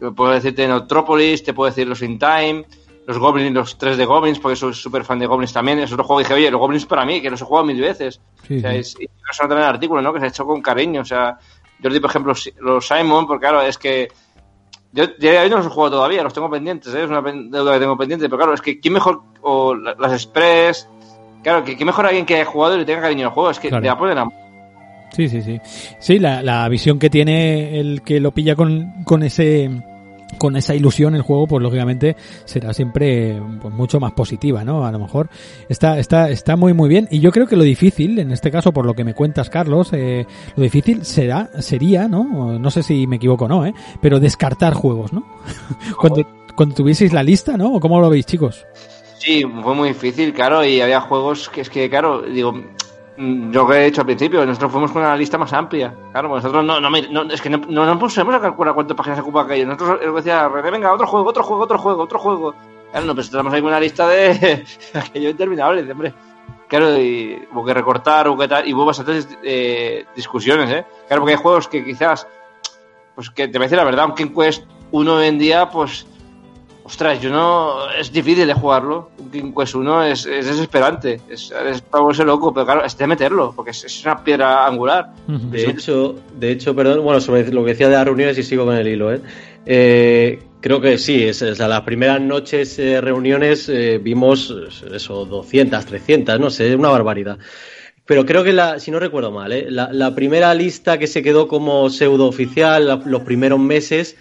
[0.00, 2.64] yo puedo decirte Neutropolis, te puedo decir los In Time,
[3.06, 5.78] los Goblins, los 3 de Goblins, porque soy súper fan de Goblins también.
[5.78, 7.80] Es otro juego que dije, oye, los Goblins para mí, que los he jugado mil
[7.80, 8.20] veces.
[8.46, 10.12] Sí, o sea, es, y eso no también el artículo, ¿no?
[10.12, 11.02] Que se ha hecho con cariño.
[11.02, 11.38] O sea,
[11.82, 14.08] Jordi, por ejemplo, los Simon, porque claro, es que.
[14.96, 17.04] Yo, yo, no los he jugado todavía, los tengo pendientes, ¿eh?
[17.04, 20.12] es una deuda que tengo pendiente, pero claro, es que ¿quién mejor, o la- las
[20.12, 20.88] Express,
[21.42, 23.50] claro, que ¿quién mejor alguien que haya jugado y le tenga cariño al juego?
[23.50, 23.82] Es que Claro.
[23.82, 24.34] le va a poner amor.
[25.12, 25.60] Sí, sí, sí.
[26.00, 29.70] Sí, la, la visión que tiene el que lo pilla con, con ese
[30.38, 34.84] con esa ilusión el juego, pues lógicamente será siempre pues, mucho más positiva, ¿no?
[34.84, 35.28] A lo mejor
[35.68, 37.08] está, está, está muy muy bien.
[37.10, 39.90] Y yo creo que lo difícil, en este caso, por lo que me cuentas, Carlos,
[39.92, 42.58] eh, lo difícil será, sería, ¿no?
[42.58, 43.74] No sé si me equivoco o no, ¿eh?
[44.00, 45.26] Pero descartar juegos, ¿no?
[46.00, 47.74] cuando, cuando tuvieseis la lista, ¿no?
[47.74, 48.66] ¿O cómo lo veis, chicos?
[49.18, 52.54] Sí, fue muy difícil, claro, y había juegos que es que, claro, digo,
[53.18, 55.94] yo que he dicho al principio, nosotros fuimos con una lista más amplia.
[56.12, 59.20] Claro, pues nosotros no, no, no- es que no, no, pusimos a calcular cuántas páginas
[59.20, 59.66] ocupa aquello.
[59.66, 62.54] Nosotros decía, venga, otro juego, otro juego, otro juego, otro juego.
[62.90, 64.64] Claro, no, pues estamos ahí una lista de
[64.94, 66.14] aquello interminable, hombre.
[66.68, 70.84] Claro, y hubo que recortar, hubo que tal, y hubo bastantes eh, discusiones, ¿eh?
[71.06, 72.26] Claro, porque hay juegos que quizás,
[73.14, 75.70] pues que te voy a decir la verdad, un King Quest 1 hoy en día,
[75.70, 76.06] pues
[76.86, 77.90] ostras, yo no.
[77.90, 79.10] Es difícil de jugarlo.
[79.18, 81.20] Un King Quest 1 es, es desesperante.
[81.28, 84.66] Es, es para volverse loco, pero claro, es de meterlo, porque es, es una piedra
[84.66, 85.10] angular.
[85.26, 88.64] De hecho, de hecho, perdón, bueno, sobre lo que decía de las reuniones y sigo
[88.64, 89.20] con el hilo, ¿eh?
[89.66, 94.54] Eh, creo que sí, es, o sea, las primeras noches eh, reuniones eh, vimos
[94.92, 97.38] eso, 200, 300, no sé, una barbaridad.
[98.06, 99.66] Pero creo que, la, si no recuerdo mal, ¿eh?
[99.68, 104.16] la, la primera lista que se quedó como pseudo oficial la- los primeros meses,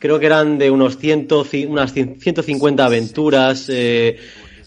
[0.00, 3.66] creo que eran de unos 100, ci- unas 100 150 aventuras.
[3.68, 4.16] eh,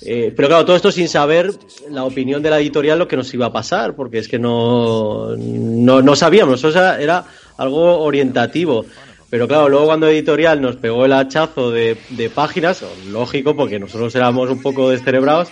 [0.01, 1.51] eh, pero claro, todo esto sin saber
[1.89, 5.35] la opinión de la editorial lo que nos iba a pasar, porque es que no,
[5.37, 7.25] no, no sabíamos, o sea, era
[7.57, 8.85] algo orientativo.
[9.29, 14.15] Pero claro, luego cuando editorial nos pegó el hachazo de, de páginas, lógico, porque nosotros
[14.15, 15.49] éramos un poco descerebrados,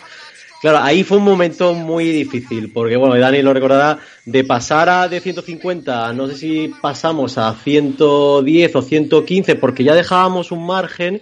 [0.61, 5.07] Claro, ahí fue un momento muy difícil, porque bueno, Dani lo recordará, de pasar a
[5.07, 11.21] de 150, no sé si pasamos a 110 o 115, porque ya dejábamos un margen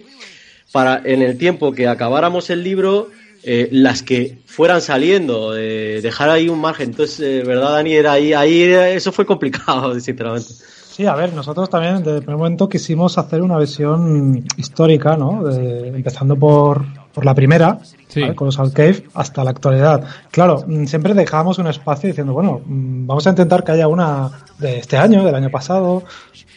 [0.72, 3.10] para en el tiempo que acabáramos el libro,
[3.42, 6.90] eh, las que fueran saliendo, eh, dejar ahí un margen.
[6.90, 7.92] Entonces, eh, ¿verdad, Dani?
[7.92, 10.48] Era ahí, ahí eso fue complicado, sinceramente.
[10.48, 15.46] Sí, a ver, nosotros también desde el primer momento quisimos hacer una versión histórica, ¿no?
[15.50, 16.86] Empezando por,
[17.16, 17.78] por la primera,
[18.08, 18.20] Sí.
[18.20, 18.34] ¿vale?
[18.34, 20.04] Colossal Cave, hasta la actualidad.
[20.30, 24.30] Claro, mm, siempre dejábamos un espacio diciendo, bueno, mm, vamos a intentar que haya una
[24.58, 26.04] de este año, del año pasado.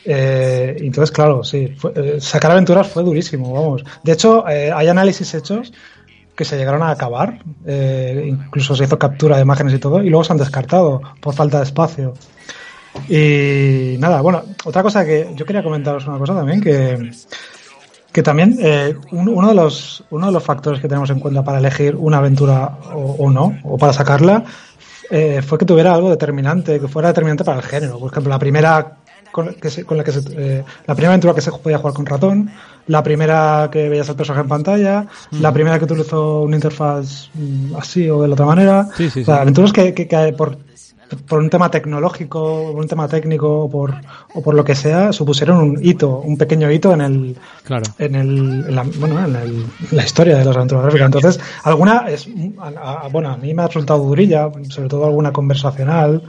[0.03, 3.85] Eh, entonces, claro, sí, fue- eh, sacar aventuras fue durísimo, vamos.
[4.03, 5.71] De hecho, eh, hay análisis hechos
[6.35, 7.39] que se llegaron a acabar,
[8.25, 11.57] incluso se hizo captura de imágenes y todo, y luego se han descartado por falta
[11.59, 12.13] de espacio.
[13.07, 17.11] Y nada, bueno, otra cosa que yo quería comentaros una cosa también, que,
[18.11, 21.43] que también eh, un- uno, de los, uno de los factores que tenemos en cuenta
[21.43, 24.43] para elegir una aventura o, o no, o para sacarla,
[25.11, 27.99] eh, fue que tuviera algo determinante, que fuera determinante para el género.
[27.99, 28.95] Por ejemplo, la primera
[29.31, 31.93] con, que se- con la que se, eh, la primera aventura que se podía jugar
[31.93, 32.49] con ratón,
[32.87, 37.75] la primera que veías al personaje en pantalla, la primera que utilizó una interfaz mm,
[37.75, 38.87] así o de la otra manera.
[38.97, 39.41] Sí, sí, O sea, sí.
[39.41, 40.57] aventuras que, que- que por,
[41.27, 43.93] por un tema tecnológico, por un tema técnico o por,
[44.33, 47.83] o por lo que sea, supusieron un hito, un pequeño hito en el, Claro.
[47.97, 51.05] en, el, en la, bueno, en, el- en la historia de las aventuras gráficas.
[51.05, 52.27] Entonces, alguna es,
[52.59, 56.21] a- a- bueno, a mí me ha resultado durilla, sobre todo alguna conversacional,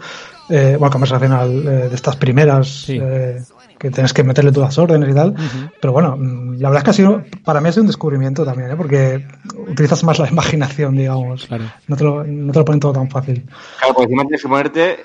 [0.48, 2.98] eh, bueno, conversacional eh, de estas primeras, Sí.
[3.00, 3.40] eh,
[3.80, 5.34] que tienes que meterle todas las órdenes y tal.
[5.80, 8.44] Pero bueno, mm, la verdad es que ha sido, para mí ha sido un descubrimiento
[8.44, 8.76] también, ¿eh?
[8.76, 9.26] porque
[9.68, 11.46] utilizas más la imaginación, digamos.
[11.46, 11.64] Claro.
[11.88, 13.44] No te lo, no te lo ponen todo tan fácil.
[13.78, 15.04] Claro, porque encima tienes que ponerte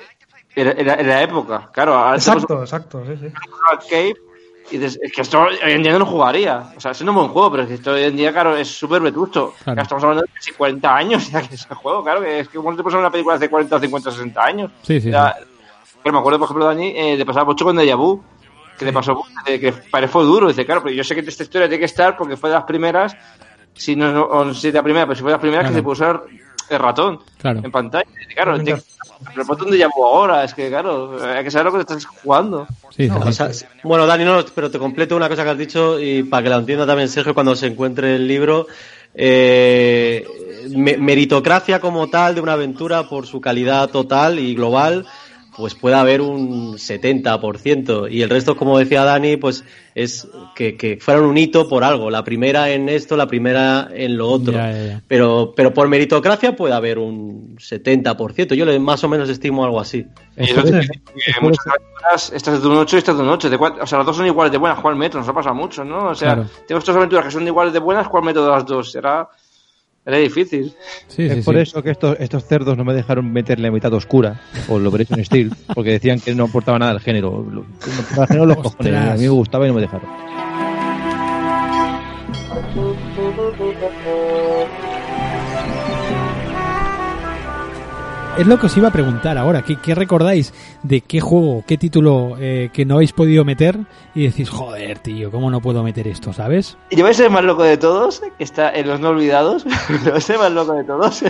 [0.58, 1.70] en, la- en la época.
[1.74, 4.14] Claro, ahora Exacto, exacto, sí, sí.
[4.72, 6.74] y dices, es que esto hoy en día no lo jugaría.
[6.76, 8.68] O sea, es un buen juego, pero es que esto hoy en día, claro, es
[8.68, 9.54] súper vetusto.
[9.64, 9.78] Claro.
[9.78, 12.50] Ya estamos hablando de casi 40 años ya que es el juego, claro, que es
[12.50, 14.72] que como te pasas una película hace 40, 50, 60 años.
[14.82, 15.34] Sí, sí, Ya-
[16.04, 18.22] Pero me acuerdo, por ejemplo, Dani, eh, de pasar mucho con Deja Vu,
[18.78, 20.48] que le pasó de que parece fue duro.
[20.48, 22.66] Dice, claro, pero yo sé que esta historia tiene que estar porque fue de las
[22.66, 23.16] primeras,
[23.74, 25.74] si no, no, o si de la primera, pero si fue de las primeras Claro.
[25.74, 26.24] que se pudo usar
[26.70, 27.62] el ratón Claro.
[27.64, 28.06] en pantalla.
[28.34, 28.82] Claro, tiene
[29.30, 31.94] pero el botón de Vu ahora, es que claro, hay que saber lo que te
[31.94, 32.68] estás jugando.
[32.90, 33.50] Sí, O sea,
[33.84, 36.58] bueno, Dani, no, pero te completo una cosa que has dicho y para que la
[36.58, 38.68] entienda también Sergio cuando se encuentre el libro.
[39.18, 40.28] eh,
[40.76, 45.06] me- meritocracia como tal de una aventura por su calidad total y global,
[45.58, 48.12] pues puede haber un 70%.
[48.12, 49.64] Y el resto, como decía Dani, pues
[49.94, 52.10] es que, que fueran un hito por algo.
[52.10, 54.54] La primera en esto, la primera en lo otro.
[54.54, 55.02] Ya, ya, ya.
[55.08, 58.54] Pero, pero por meritocracia puede haber un 70%.
[58.56, 60.06] Yo le, más o menos estimo algo así.
[60.38, 63.30] Y eso te dice que muchas aventuras, estas de un 8 y estas de un
[63.30, 63.50] 8.
[63.50, 64.80] De cuál- o sea, las dos son iguales de buenas.
[64.80, 65.20] ¿Cuál metro?
[65.20, 66.10] Nos ha pasado mucho, ¿no?
[66.10, 66.50] O sea, Claro.
[66.68, 68.08] tengo estas aventuras que son iguales de buenas.
[68.10, 68.94] ¿Cuál método de las dos?
[68.96, 69.30] Era,
[70.06, 70.74] era difícil.
[71.08, 71.62] Sí, es sí, por sí.
[71.62, 75.24] eso que estos, estos cerdos no me dejaron meter la mitad oscura o el Operation
[75.26, 77.46] Steel, porque decían que no aportaba nada al género.
[77.50, 78.94] Lo- no aportaba al género los cojones.
[78.96, 80.08] A mí me gustaba y no me dejaron.
[88.38, 89.62] Es lo que os iba a preguntar ahora.
[89.62, 90.54] ¿Qué, recordáis
[90.84, 93.80] de qué juego, qué título eh, que no habéis podido meter
[94.14, 96.78] y decís, joder, tío, ¿cómo no puedo meter esto, sabes?
[96.92, 99.64] Yo voy a ser el más loco de todos, que está en los no olvidados.
[100.04, 101.24] yo voy a ser más loco de todos.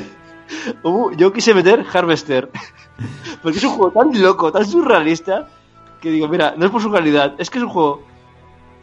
[0.84, 2.50] Hubo- yo quise meter Harvester.
[3.44, 5.48] Porque es un juego tan loco, tan surrealista,
[6.02, 8.02] que digo, mira, no es por su calidad, es que es un juego,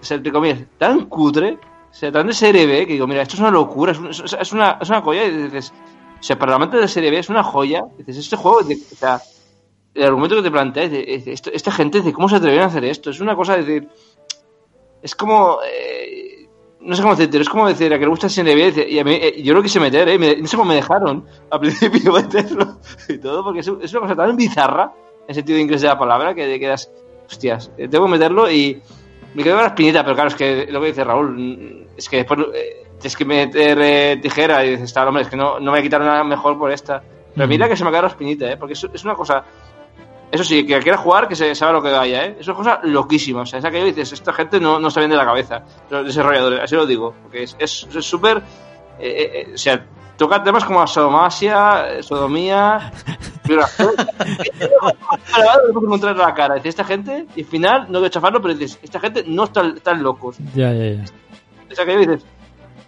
[0.01, 0.33] o sea, entre
[0.79, 1.59] tan cutre,
[1.91, 4.11] o sea, tan de serie B, que digo, mira, esto es una locura, es, un-
[4.11, 5.73] es- una, es una joya, y dices,
[6.23, 8.77] o sea, para la amante de serie B es una joya, dices, este juego, de-
[8.77, 9.21] o sea,
[9.93, 12.85] el argumento que te planteas, de- de- esta gente dice, ¿cómo se atrevieron a hacer
[12.85, 13.11] esto?
[13.11, 13.89] Es una cosa de decir,
[15.03, 16.47] es como, eh,
[16.81, 19.05] no sé cómo decirte, es como decir a que le gusta serie B, y a
[19.05, 22.79] mí, eh, yo lo quise meter, eh, no sé cómo me dejaron al principio meterlo
[23.09, 24.93] y todo, porque es, una cosa tan bizarra,
[25.27, 26.89] en sentido inglés de la palabra, que quedas,
[27.29, 28.81] hostias, eh, tengo que meterlo y,
[29.35, 32.09] Me quedó con la espinita, pero claro, es que lo que dice Raúl, mm, es
[32.09, 35.55] que después eh, tienes que meter eh, tijera y dices, está, hombre, es que no,
[35.59, 37.03] no me voy a quitar nada mejor por esta.
[37.35, 38.57] Pero mira que se me ha quedado la espinita, ¿eh?
[38.57, 39.45] Porque es, es una cosa...
[40.31, 42.37] Eso sí, que quiera jugar, que se sabe lo que vaya, ¿eh?
[42.41, 43.43] Es una cosa loquísima.
[43.43, 45.63] O sea, es aquello que dices, esta gente no, no está bien de la cabeza.
[45.91, 47.15] Los desarrolladores, así lo digo.
[47.23, 48.39] Porque es es es súper...
[48.39, 48.43] eh,
[49.01, 49.85] eh, eh, o sea,
[50.17, 52.93] toca temas como sodomasia, sodomía,
[53.47, 53.67] puedes
[55.85, 56.55] encontrar en la cara.
[56.55, 59.81] Dices, esta gente, y al final, no quiero chafarlo, pero dices, esta gente no están
[59.81, 60.37] tan locos.
[60.55, 61.05] Ya, ya, ya.
[61.69, 62.27] Es aquello que dices,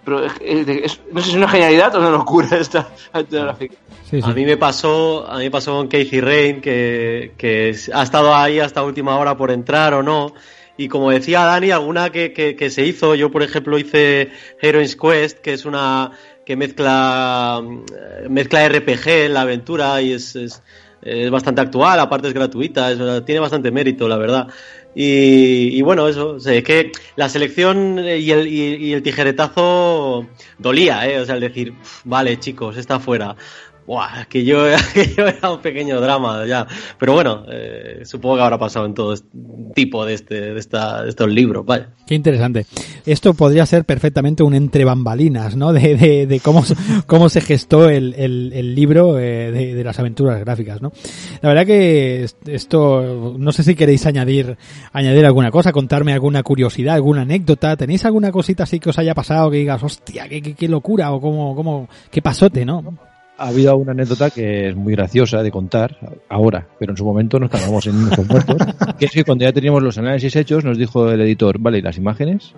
[0.04, 3.44] pero es- es- es- no sé si es una genialidad o una locura esta aventura
[3.44, 3.74] gráfica.
[4.10, 4.30] Sí, sí.
[4.30, 8.34] A mí me pasó, a mí me pasó con Casey Rain que, que ha estado
[8.34, 10.34] ahí hasta última hora por entrar o no.
[10.76, 14.96] Y como decía Dani, alguna que, que, que se hizo, yo por ejemplo hice Heroines
[14.96, 16.10] Quest, que es una
[16.44, 17.84] que mezcla mm,
[18.28, 20.62] mezcla RPG en la aventura y es, es,
[21.04, 24.48] es bastante actual, aparte es gratuita, tiene bastante mérito, la verdad.
[24.94, 29.02] Y, y bueno, eso, o sea, es que la selección y el, y, y el
[29.02, 30.26] tijeretazo
[30.58, 31.18] dolía, ¿eh?
[31.20, 33.34] O sea, el decir, "Uf, vale, chicos, está fuera.
[33.86, 36.66] Buah, que yo, era un pequeño drama ya.
[36.98, 39.28] Pero bueno, eh, supongo que habrá pasado en todo este
[39.74, 41.86] tipo de, este, de, esta, de estos libros, vale.
[42.06, 42.66] Qué interesante.
[43.06, 45.72] Esto podría ser perfectamente un entre bambalinas, ¿no?
[45.72, 46.64] De, de, de cómo,
[47.06, 50.92] cómo se gestó el, el, el libro eh, de, de las aventuras gráficas, ¿no?
[51.42, 54.56] La verdad que est- esto, no sé si queréis añadir,
[54.92, 57.76] añadir alguna cosa, contarme alguna curiosidad, alguna anécdota.
[57.76, 61.20] ¿Tenéis alguna cosita así que os haya pasado que digas, hostia, qué, qué locura o
[61.20, 62.96] cómo, cómo, qué pasote, ¿no?
[63.36, 65.96] Ha habido una anécdota que es muy graciosa de contar
[66.28, 68.56] ahora, pero en su momento nos cagamos en nuestros muertos.
[68.98, 71.82] Que es que cuando ya teníamos los análisis hechos, nos dijo el editor, vale, ¿y
[71.82, 72.52] las imágenes?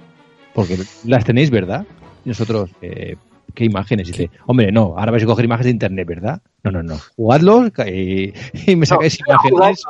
[0.52, 1.86] Porque las tenéis, ¿verdad?
[2.26, 3.16] Y nosotros, eh,
[3.54, 4.08] ¿qué imágenes?
[4.08, 6.40] Y dice, hombre, no, ahora vais a coger imágenes de internet, ¿verdad?
[6.62, 6.96] No, no, no.
[7.16, 8.34] Jugadlos y,
[8.66, 9.82] y me sacáis imágenes.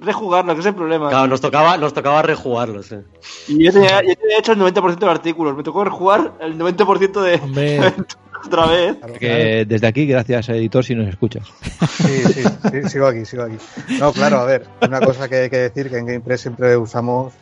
[0.00, 1.10] Rejugarlo, que es el problema.
[1.10, 2.90] Claro, nos tocaba, nos tocaba rejugarlos.
[2.92, 3.02] eh.
[3.48, 5.54] Y yo tenía, yo tenía hecho el 90% de artículos.
[5.54, 7.80] Me tocó rejugar el 90% de Hombre,
[8.46, 8.96] otra vez.
[9.18, 11.46] Que desde aquí, gracias editor, si nos escuchas.
[11.96, 13.56] Sí, sí, sí, sigo aquí, sigo aquí.
[13.98, 17.32] No, claro, a ver, una cosa que hay que decir que en GamePress siempre usamos,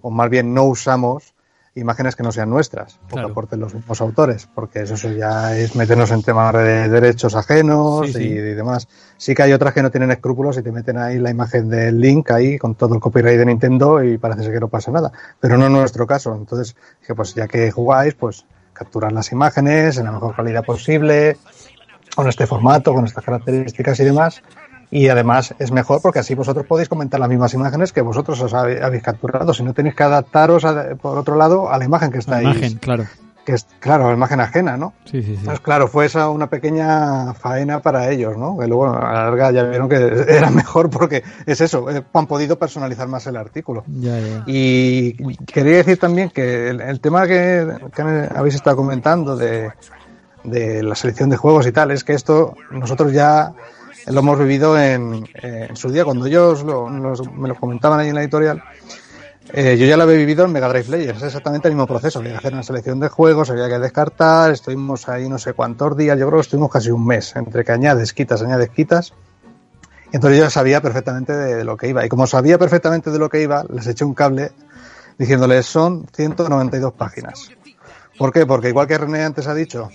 [0.00, 1.34] o más bien no usamos,
[1.74, 3.28] imágenes que no sean nuestras, o Claro.
[3.28, 7.34] que aporten los mismos autores, porque eso, eso ya es meternos en temas de derechos
[7.34, 8.22] ajenos Sí, sí.
[8.24, 8.88] Y, y demás.
[9.16, 11.98] Sí que hay otras que no tienen escrúpulos y te meten ahí la imagen del
[11.98, 15.12] link ahí con todo el copyright de Nintendo y parece ser que no pasa nada,
[15.40, 16.34] pero no en nuestro caso.
[16.34, 18.44] Entonces, dije, pues ya que jugáis, pues
[18.82, 21.36] capturar las imágenes en la mejor calidad posible,
[22.14, 24.42] con este formato, con estas características y demás.
[24.90, 28.52] Y además es mejor porque así vosotros podéis comentar las mismas imágenes que vosotros os
[28.52, 29.54] habéis capturado.
[29.54, 32.44] Si no tenéis que adaptaros, a- por otro lado, a la imagen que la estáis.
[32.44, 33.04] imagen, claro.
[33.44, 34.92] Que es, claro, la imagen ajena, ¿no?
[35.04, 35.42] Sí, sí, sí.
[35.44, 38.56] Pues claro, fue esa una pequeña faena para ellos, ¿no?
[38.56, 39.96] Que luego a la larga ya vieron que
[40.28, 43.82] era mejor porque es eso, eh, han podido personalizar más el artículo.
[43.88, 44.42] Ya, ya.
[44.46, 45.14] Y
[45.46, 48.02] quería decir también que el, el tema que, que
[48.34, 49.72] habéis estado comentando de,
[50.44, 53.52] de la selección de juegos y tal, es que esto nosotros ya
[54.06, 58.08] lo hemos vivido en, en su día, cuando ellos lo- nos- me lo comentaban ahí
[58.08, 58.62] en la editorial.
[59.52, 62.20] Eh, yo ya lo había vivido en Mega Drive Players, es exactamente el mismo proceso.
[62.20, 65.96] Había que hacer una selección de juegos, había que descartar, estuvimos ahí no sé cuántos
[65.96, 69.12] días, yo creo que estuvimos casi un mes, entre que añades, quitas, añades, quitas.
[70.12, 72.04] Y entonces yo sabía perfectamente de lo que iba.
[72.04, 74.52] Y como sabía perfectamente de lo que iba, les eché un cable
[75.18, 77.50] diciéndoles son 192 páginas.
[78.18, 78.46] ¿Por qué?
[78.46, 79.88] Porque igual que René antes ha dicho,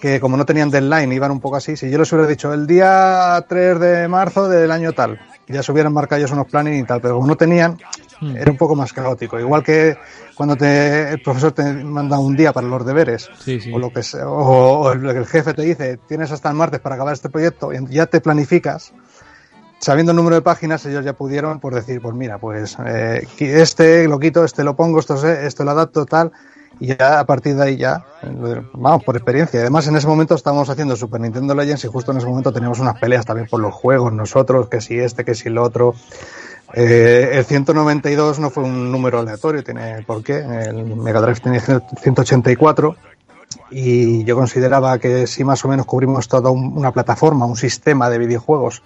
[0.00, 2.66] que como no tenían deadline, iban un poco así, si yo les hubiera dicho el
[2.66, 5.20] día 3 de marzo del año tal,
[5.50, 7.78] ya se hubieran marcado ellos unos planes y tal, pero como no tenían,
[8.20, 8.36] Hmm.
[8.36, 9.40] era un poco más caótico.
[9.40, 9.96] Igual que
[10.34, 13.72] cuando te, el profesor te manda un día para los deberes, Sí, sí.
[13.72, 16.96] o lo que sea, o, o el, jefe te dice, tienes hasta el martes para
[16.96, 18.92] acabar este proyecto, y ya te planificas,
[19.80, 24.06] sabiendo el número de páginas, ellos ya pudieron por decir, pues mira, pues eh, este
[24.06, 26.30] lo quito, este lo pongo, esto, esto lo adapto, tal,
[26.80, 28.04] y ya a partir de ahí ya,
[28.72, 29.60] vamos, por experiencia.
[29.60, 32.80] Además, en ese momento estábamos haciendo Super Nintendo Legends y justo en ese momento teníamos
[32.80, 35.94] unas peleas también por los juegos, nosotros, que si este, que si el otro.
[36.72, 40.38] Eh, el 192 no fue un número aleatorio, tiene por qué.
[40.38, 42.96] El Mega Drive tenía 184
[43.70, 48.08] y yo consideraba que si más o menos cubrimos toda un- una plataforma, un sistema
[48.08, 48.82] de videojuegos,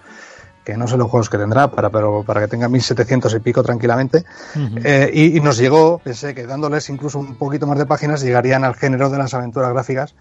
[0.64, 3.62] que no sé los juegos que tendrá, para, pero para que tenga 1700 y pico
[3.62, 4.24] tranquilamente,
[4.82, 8.64] eh, y, y nos llegó, pensé que dándoles incluso un poquito más de páginas llegarían
[8.64, 10.14] al género de las aventuras gráficas,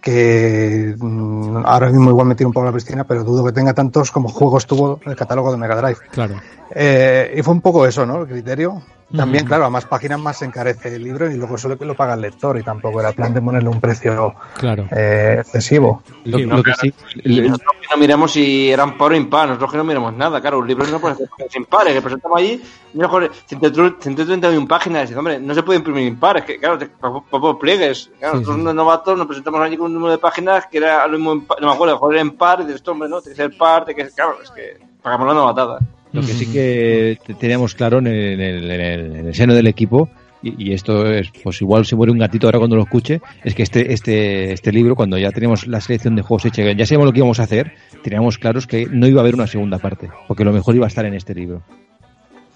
[0.00, 3.52] que mm, ahora mismo igual me tiro un poco a la piscina, pero dudo que
[3.52, 5.98] tenga tantos como juegos tuvo el catálogo de Mega Drive.
[6.10, 6.40] Claro.
[6.70, 8.22] Eh, y fue un poco eso, ¿no?
[8.22, 8.82] El criterio.
[9.16, 11.94] También, claro, a más páginas más se encarece el libro y luego eso lo, lo
[11.94, 14.86] paga el lector y tampoco era plan de ponerle un precio Claro.
[14.90, 16.02] eh, excesivo.
[16.24, 16.92] Lo, Sí, lo que sí,
[17.24, 20.40] Y nosotros que no miramos si eran par o impar, nosotros que no miramos nada,
[20.42, 22.62] claro, un libro no puede ser impares, que presentamos allí,
[22.92, 28.34] mejor 131 páginas, y hombre, no se puede imprimir impares, que claro, pa- pliegues, claro,
[28.34, 28.76] Sí, nosotros sí.
[28.76, 31.72] novatos nos presentamos allí con un número de páginas que era lo mismo, no me
[31.72, 33.94] acuerdo, mejor era en par, y dices, esto, hombre, no, tiene que ser par, que
[33.94, 35.78] claro, es que pagamos la novatada.
[36.12, 39.34] Lo que sí que te- teníamos claro en el, en el- en el- en el
[39.34, 40.08] seno del equipo,
[40.42, 43.54] y, y esto es, pues igual se muere un gatito ahora cuando lo escuche, es
[43.54, 47.06] que este, este, este libro, cuando ya teníamos la selección de juegos hecha, ya sabíamos
[47.06, 47.72] lo que íbamos a hacer,
[48.02, 50.88] teníamos claros que no iba a haber una segunda parte, porque lo mejor iba a
[50.88, 51.62] estar en este libro.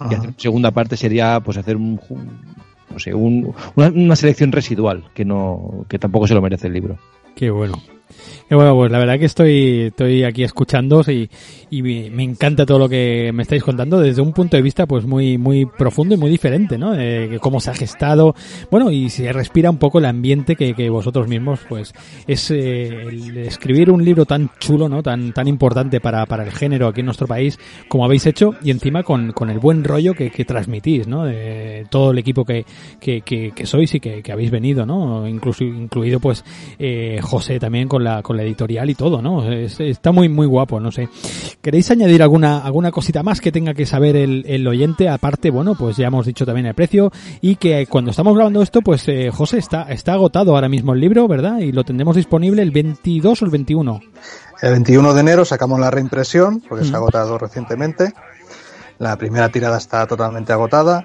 [0.01, 2.01] Y hacer una segunda parte sería pues hacer un,
[2.91, 6.73] no sé, un- una, una selección residual, que no, que tampoco se lo merece el
[6.73, 6.99] libro.
[7.37, 7.75] Qué bueno.
[8.51, 11.31] Bueno, pues la verdad que estoy, estoy aquí escuchándoos y,
[11.71, 15.07] y me, encanta todo lo que me estáis contando desde un punto de vista pues
[15.07, 16.95] muy, muy profundo y muy diferente, ¿no?
[16.95, 18.35] Eh, cómo se ha gestado,
[18.71, 21.95] bueno, y se respira un poco el ambiente que, que vosotros mismos, pues,
[22.27, 25.03] es eh, el escribir un libro tan chulo, ¿no?
[25.03, 27.59] Tan, tan importante para, para el género aquí en nuestro país,
[27.89, 31.25] como habéis hecho, y encima con, con el buen rollo que, que transmitís, ¿no?
[31.25, 32.67] De todo el equipo que,
[33.01, 35.27] que, que, sois y que, que habéis venido, ¿no?
[35.27, 36.45] Incluso, incluido pues
[36.79, 39.51] eh, José también con la, con la editorial y todo, ¿no?
[39.51, 41.09] Es- está muy, muy guapo, no sé.
[41.61, 45.09] ¿Queréis añadir alguna, alguna cosita más que tenga que saber el, el oyente?
[45.09, 47.11] Aparte, bueno, pues ya hemos dicho también el precio
[47.41, 51.01] y que cuando estamos grabando esto, pues eh, José está, está agotado ahora mismo el
[51.01, 51.59] libro, ¿verdad?
[51.59, 54.01] Y lo tendremos disponible el 22 o el 21.
[54.63, 56.95] El 21 de enero sacamos la reimpresión, porque se Mm.
[56.95, 58.13] ha agotado recientemente.
[58.99, 61.05] La primera tirada está totalmente agotada.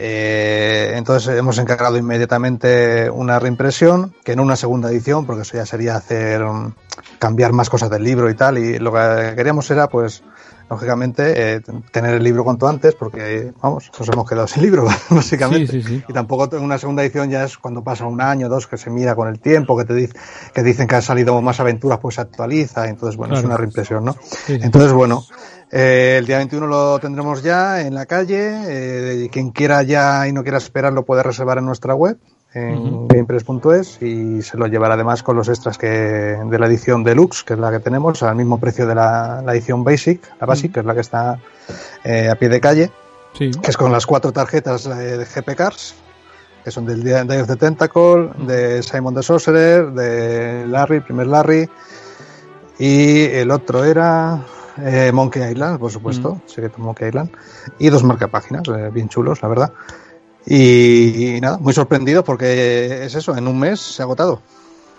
[0.00, 5.66] Eh, entonces hemos encargado inmediatamente una reimpresión, que no una segunda edición, porque eso ya
[5.66, 6.72] sería hacer um,
[7.18, 8.58] cambiar más cosas del libro y tal.
[8.58, 10.22] Y lo que queríamos era, pues,
[10.70, 15.72] lógicamente, eh, tener el libro cuanto antes, porque, vamos, nos hemos quedado sin libro, básicamente.
[15.72, 16.04] Sí, sí, sí.
[16.08, 19.16] Y tampoco una segunda edición ya es cuando pasa un año, dos, que se mira
[19.16, 20.14] con el tiempo, que te dice,
[20.54, 22.88] que dicen que han salido más aventuras, pues se actualiza.
[22.88, 24.16] Entonces, bueno, es una reimpresión, ¿no?
[24.46, 25.24] Entonces, bueno,
[25.70, 28.52] eh, el día 21 lo tendremos ya en la calle.
[29.24, 32.18] eh, quien quiera ya y no quiera esperar lo puede reservar en nuestra web,
[32.54, 37.44] en gamepress.es, y se lo llevará además con los extras que de la edición deluxe,
[37.44, 40.72] que es la que tenemos, al mismo precio de la, la edición basic, la basic,
[40.72, 41.38] que es la que está
[42.04, 42.90] eh, a pie de calle,
[43.34, 43.50] Sí.
[43.50, 45.94] que es con las cuatro tarjetas de GP Cars,
[46.64, 51.26] que son del Day Day of the Tentacle, de Simon the Sorcerer, de Larry, primer
[51.26, 51.68] Larry,
[52.78, 54.40] y el otro era
[54.84, 57.30] eh, Monkey Island, por supuesto, Secreto Monkey Island,
[57.78, 59.72] y dos marcapáginas, eh, bien chulos, la verdad.
[60.46, 64.40] Y, y nada, muy sorprendido porque es eso, en un mes se ha agotado.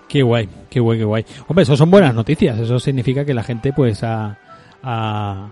[0.07, 1.25] Qué guay, qué guay, qué guay.
[1.47, 2.57] Hombre, eso son buenas noticias.
[2.59, 4.37] Eso significa que la gente, pues, ha,
[4.81, 5.49] ha,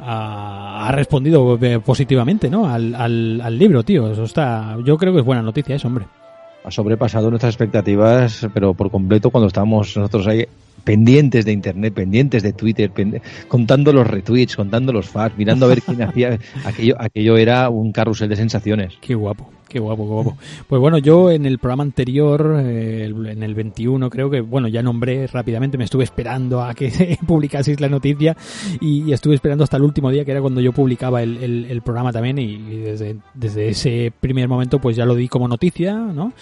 [0.00, 2.68] ha, ha respondido eh, positivamente, ¿no?
[2.68, 4.10] Al, al, al libro, tío.
[4.10, 4.76] Eso está.
[4.84, 6.06] Yo creo que es buena noticia, eso, hombre.
[6.64, 10.44] ha sobrepasado nuestras expectativas, pero por completo cuando estábamos nosotros ahí
[10.86, 12.92] pendientes de internet, pendientes de Twitter,
[13.48, 17.90] contando los retweets, contando los fans, mirando a ver quién hacía aquello, aquello era un
[17.90, 18.94] carrusel de sensaciones.
[19.00, 20.36] Qué guapo, qué guapo, guapo.
[20.68, 24.82] Pues bueno, yo en el programa anterior, eh, en el 21 creo que, bueno, ya
[24.82, 28.36] nombré rápidamente, me estuve esperando a que publicaseis la noticia
[28.80, 32.38] y, estuve esperando hasta el último día, que era cuando yo publicaba el, programa también
[32.38, 36.32] y, desde, desde ese primer momento pues ya lo di como noticia, ¿no?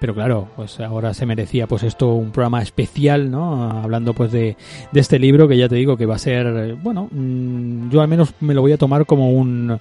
[0.00, 3.70] Pero claro, pues ahora se merecía pues esto un programa especial, ¿no?
[3.70, 4.56] Hablando pues de,
[4.92, 8.08] de este libro que ya te digo que va a ser, bueno, mm, yo al
[8.08, 9.78] menos me lo voy a tomar como un,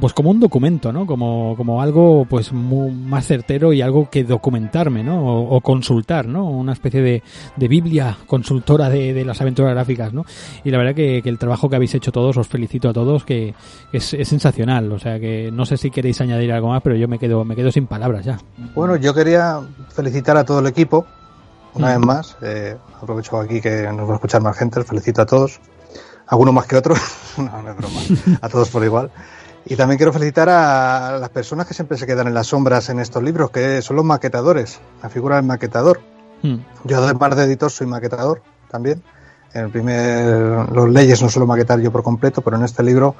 [0.00, 1.06] pues como un documento, ¿no?
[1.06, 5.24] Como, como algo pues mu- más certero y algo que documentarme, ¿no?
[5.24, 6.44] O, o consultar, ¿no?
[6.48, 7.22] Una especie de,
[7.56, 10.24] de biblia consultora de, de las aventuras gráficas, ¿no?
[10.64, 13.24] Y la verdad que, que el trabajo que habéis hecho todos, os felicito a todos,
[13.24, 13.54] que
[13.92, 14.90] es, es sensacional.
[14.92, 17.56] O sea que no sé si queréis añadir algo más, pero yo me quedo, me
[17.56, 18.38] quedo sin palabras ya.
[18.74, 21.06] Bueno, yo quería felicitar a todo el equipo,
[21.74, 21.90] una Mm.
[22.00, 22.36] vez más.
[22.42, 25.60] Eh, aprovecho aquí que nos va a escuchar más gente, los felicito a todos.
[26.26, 26.98] Algunos más que otros,
[27.36, 28.00] no, no es broma,
[28.40, 29.10] a todos por igual.
[29.66, 33.00] Y también quiero felicitar a las personas que siempre se quedan en las sombras en
[33.00, 36.00] estos libros, que son los maquetadores, la figura del maquetador.
[36.42, 36.56] Mm.
[36.84, 39.02] Yo además de editor soy maquetador también.
[39.54, 43.14] En el primer, los leyes no suelo maquetar yo por completo, pero en este libro,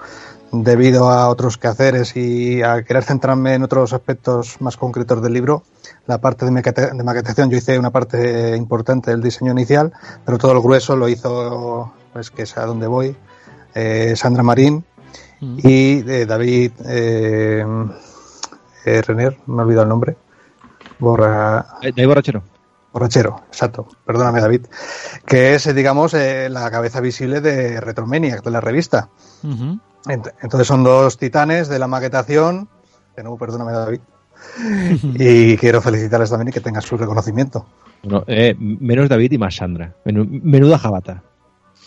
[0.51, 5.63] debido a otros quehaceres y a querer centrarme en otros aspectos más concretos del libro,
[6.07, 9.93] la parte de, maqueta- de maquetación yo hice una parte importante del diseño inicial,
[10.27, 13.17] pero todo el grueso lo hizo, pues que es a donde voy,
[13.77, 14.85] eh, Sandra Marín
[15.45, 15.59] Mm.
[15.63, 17.65] y eh, David eh,
[18.85, 20.17] eh, Renner, me he olvidado el nombre.
[20.99, 22.43] Borra, Eh, ¿De ahí borrachero?
[22.93, 23.89] Borrachero, exacto.
[24.07, 24.67] Perdóname, David.
[25.27, 29.09] Que es, eh, digamos, la cabeza visible de Retromaniac, de la revista.
[30.09, 32.69] Entonces son dos titanes de la maquetación,
[33.17, 34.01] De nuevo, perdóname, David.
[35.15, 37.67] y quiero felicitarles también y que tengan su reconocimiento.
[38.03, 39.95] Bueno, eh, menos David y más Sandra.
[40.05, 41.23] Menu- menuda jabata.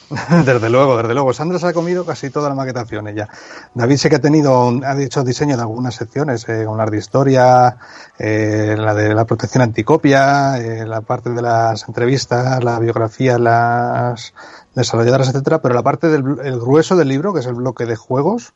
[0.45, 1.33] desde luego, desde luego.
[1.33, 3.27] Sandra se ha comido casi toda la maquetación ella.
[3.73, 7.77] David sé que ha tenido, ha hecho diseño de algunas secciones, eh, con de historia,
[8.17, 14.33] eh, la de la protección anticopia, eh, la parte de las entrevistas, la biografía, las
[14.75, 17.97] desarrolladoras, etcétera, pero la parte del el grueso del libro, que es el bloque de
[17.97, 18.53] juegos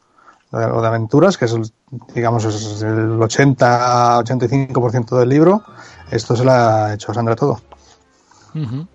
[0.52, 1.72] o de aventuras, que es el,
[2.14, 5.64] digamos es el 80-85% del libro,
[6.12, 7.62] esto se lo ha hecho Sandra todo.
[8.54, 8.86] Ujú.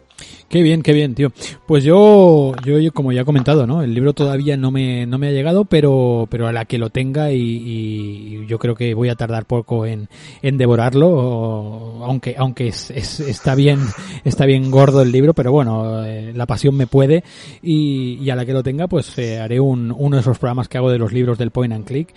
[0.49, 1.33] Qué bien, qué bien, tío.
[1.67, 3.83] Pues yo, yo, yo, como ya he comentado, ¿no?
[3.83, 6.89] El libro todavía no me, no me ha llegado, pero, pero a la que lo
[6.91, 10.09] tenga y, y yo creo que voy a tardar poco en,
[10.43, 13.81] en devorarlo, o- aunque, aunque es, es- está bien,
[14.25, 17.25] está bien gordo el libro, pero bueno, eh, la pasión me puede
[17.63, 20.69] y, y a la que lo tenga, pues eh, haré un, uno de esos programas
[20.69, 22.15] que hago de los libros del Point and Click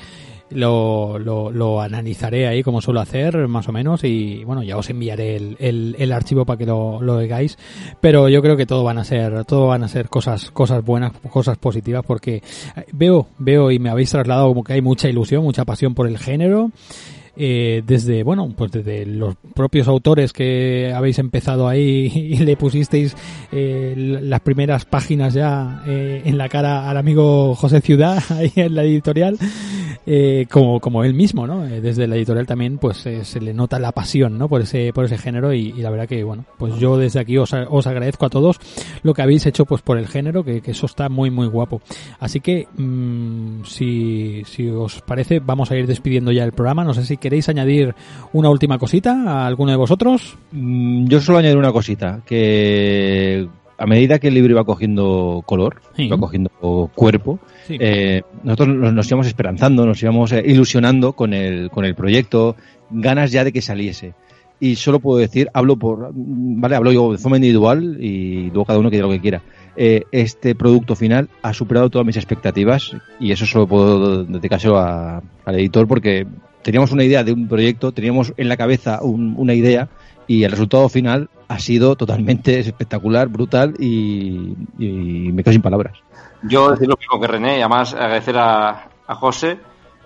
[0.51, 4.89] lo, lo, lo analizaré ahí como suelo hacer más o menos y bueno ya os
[4.89, 7.57] enviaré el, el, el archivo para que lo, lo oigáis.
[8.01, 11.13] Pero yo creo que todo van a ser todo van a ser cosas cosas buenas
[11.29, 12.35] cosas positivas porque
[12.75, 16.07] eh, veo veo y me habéis trasladado como que hay mucha ilusión mucha pasión por
[16.07, 16.71] el género
[17.41, 23.15] eh, desde bueno pues desde los propios autores que habéis empezado ahí y le pusisteis
[23.53, 28.75] eh, las primeras páginas ya eh, en la cara al amigo José Ciudad ahí en
[28.75, 29.37] la editorial
[30.11, 31.67] eh, como, como él mismo, ¿no?
[31.67, 34.49] Eh, desde la editorial también, pues eh, se le nota la pasión, ¿no?
[34.49, 37.53] Por ese, por ese género y, la verdad que, bueno, pues yo desde aquí os,
[37.53, 38.57] os agradezco a todos
[39.03, 41.83] lo que habéis hecho, pues por el género, que, que eso está muy, muy guapo.
[42.19, 46.83] Así que, mm, si, si os parece, vamos a ir despidiendo ya el programa.
[46.83, 47.93] No sé si queréis añadir
[48.33, 50.39] una última cosita a alguno de vosotros.
[50.51, 53.47] Mm, Yo solo añadir una cosita, que
[53.79, 56.03] a medida que el libro iba cogiendo color, Sí.
[56.03, 56.49] iba cogiendo
[56.93, 57.77] cuerpo, Sí.
[57.79, 62.55] eh, nosotros nos, íbamos esperanzando, nos íbamos eh, ilusionando con el, con el proyecto,
[62.89, 64.13] ganas ya de que saliese.
[64.61, 68.79] Y solo puedo decir, hablo por, vale, hablo yo de forma individual y luego cada
[68.79, 69.41] uno que diga lo que quiera.
[69.77, 72.91] Eh, este producto final ha superado todas mis expectativas
[73.21, 76.27] y eso solo puedo dedicárselo a- al editor porque
[76.61, 79.87] teníamos una idea de un proyecto, teníamos en la cabeza un- una idea
[80.29, 85.97] y el resultado final ha sido totalmente espectacular, brutal y, me quedo sin palabras.
[86.43, 89.57] Yo decir lo mismo que René, y además agradecer a, a José,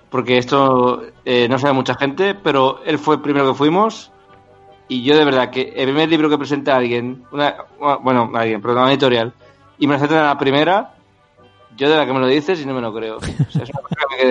[0.10, 4.14] porque esto eh, no sabe mucha gente, pero él fue el primero que fuimos.
[4.88, 7.58] Y yo de verdad que el primer libro que presenté a alguien, una,
[8.02, 9.34] bueno, alguien, pero una editorial,
[9.78, 10.94] y me lo aceptan la primera,
[11.76, 13.18] yo de la que me lo dices y no me lo creo.
[13.20, 14.30] Es una cosa que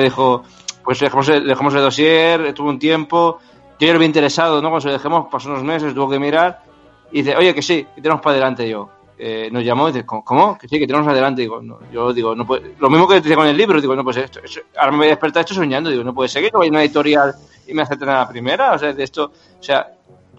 [0.00, 0.42] dijo,
[0.82, 3.38] pues dejamos el, dejamos el dossier, estuvo un tiempo,
[3.78, 4.68] yo ya lo había interesado, ¿no?
[4.68, 6.62] Cuando se lo dejemos, pasó unos meses, tuvo que mirar,
[7.10, 8.88] y dice, oye, que sí, que tenemos para adelante yo.
[9.24, 10.58] Eh, nos llamó y dice, ¿cómo?
[10.58, 11.42] Que sí, que tenemos adelante.
[11.42, 12.74] Digo, no, yo digo, no puede...
[12.80, 14.96] Lo mismo que te decía con el libro, digo, no, pues esto, esto- ahora me
[14.98, 17.34] voy a despertar, estoy soñando, digo, no puede ser que no vaya a una editorial
[17.68, 19.30] y me acepten a la primera, o sea, de esto,
[19.60, 19.86] o sea,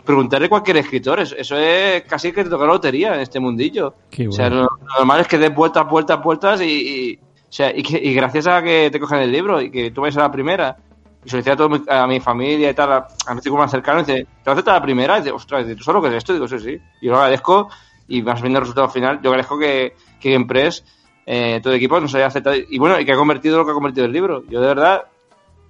[0.04, 3.40] preguntarle a cualquier escritor, eso, eso es casi que te toca la lotería en este
[3.40, 3.94] mundillo.
[4.10, 4.64] Qué O sea, bueno.
[4.64, 7.98] lo, lo normal es que des vueltas, vueltas, vueltas y, y- o sea, y, que,
[8.04, 10.76] y gracias a que te cogen el libro y que tú vayas a la primera
[11.26, 13.42] y se lo decía a, todo mi- a mi familia y tal, a, a mi
[13.42, 15.18] círculo más cercano, y dice, ¿te aceptas a la primera?
[15.18, 16.34] Y dice, ostras, ¿tú solo que es esto?
[16.34, 16.78] Y digo, sí, sí.
[17.02, 17.70] Y lo agradezco
[18.08, 20.84] y más viendo el resultado final, yo agradezco que, que Gamepress,
[21.26, 23.72] eh, todo el equipo nos haya aceptado y bueno, y que ha convertido lo que
[23.72, 24.44] ha convertido el libro.
[24.50, 25.04] Yo de verdad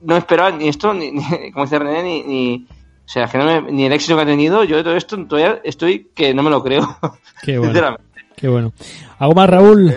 [0.02, 2.68] no esperaba ni esto, ni, ni- como dice René, ni, ni,
[3.06, 5.16] o sea, que no me- ni el éxito que ha tenido, yo de todo esto
[5.28, 6.98] todavía estoy que no me lo creo.
[7.44, 7.66] Qué bueno.
[7.74, 8.04] Sinceramente.
[8.36, 8.74] Qué bueno.
[9.20, 9.92] ¿Algo más, Raúl?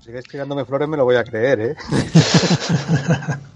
[0.00, 1.76] Si sigues tirándome flores me lo voy a creer, ¿eh?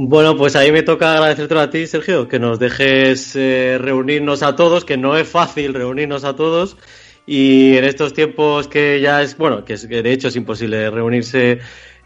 [0.00, 4.54] Bueno, pues ahí me toca agradecerte a ti, Sergio, que nos dejes eh, reunirnos a
[4.54, 6.76] todos, que no es fácil reunirnos a todos.
[7.26, 11.58] Y en estos tiempos que ya es, bueno, que, de hecho es imposible reunirse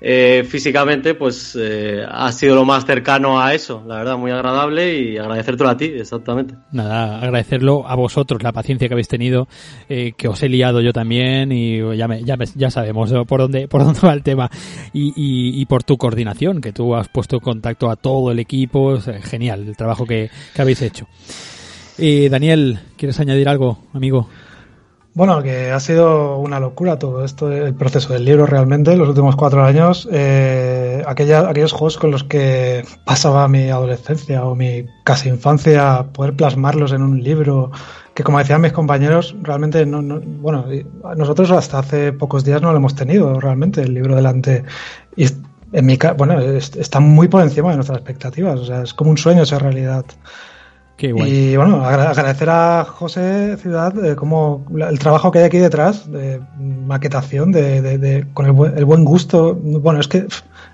[0.05, 4.99] eh, físicamente, pues eh, ha sido lo más cercano a eso, la verdad, muy agradable
[4.99, 6.55] y agradecértelo a ti, exactamente.
[6.73, 9.47] Nada, agradecerlo a vosotros, la paciencia que habéis tenido,
[9.89, 13.41] eh, que os he liado yo también y ya, me- ya, me- ya sabemos por
[13.43, 14.51] dónde por dónde va el tema
[14.93, 18.97] y, y, por tu coordinación, que tú has puesto en contacto a todo el equipo,
[18.97, 21.07] es, genial el trabajo que, que habéis hecho.
[21.99, 24.29] Eh, Daniel, ¿quieres añadir algo, amigo?
[25.15, 29.37] Bueno, que ha sido una locura todo esto, el proceso del libro realmente, los últimos
[29.37, 30.09] cuatro años.
[30.11, 36.93] Eh, aquellos juegos con los que pasaba mi adolescencia o mi casi infancia, poder plasmarlos
[36.93, 37.71] en un libro,
[38.15, 40.65] que como decían mis compañeros, realmente no, no- bueno,
[41.15, 44.65] nosotros hasta hace pocos días no lo hemos tenido realmente, el libro delante.
[45.15, 45.27] Y
[45.73, 49.11] en mi bueno, es- está muy por encima de nuestras expectativas, o sea, es como
[49.11, 50.07] un sueño esa realidad.
[50.97, 51.33] Qué guay.
[51.33, 56.11] Y bueno, agra- agradecer a José Ciudad eh, como el trabajo que hay aquí detrás
[56.11, 59.55] de maquetación, de, de- de- con el buen, el buen gusto.
[59.55, 60.27] Bueno, es que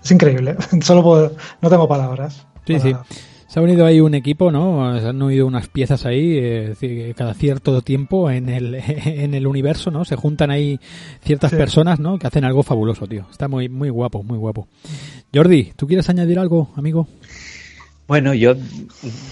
[0.03, 0.57] es increíble.
[0.83, 1.33] Solo puedo-
[1.63, 2.47] no tengo palabras.
[2.67, 3.15] Sí, para- sí.
[3.47, 5.01] Se ha unido ahí un equipo, ¿no?
[5.01, 8.75] Se han unido unas piezas ahí, eh, cada cierto tiempo en el,
[9.07, 10.05] en el universo, ¿no?
[10.05, 10.79] Se juntan ahí
[11.23, 11.57] ciertas Sí.
[11.57, 12.19] personas, ¿no?
[12.19, 13.25] Que hacen algo fabuloso, tío.
[13.31, 14.69] Está muy, muy guapo, muy guapo.
[15.35, 17.09] Jordi, ¿tú quieres añadir algo, amigo?
[18.09, 18.55] Bueno, yo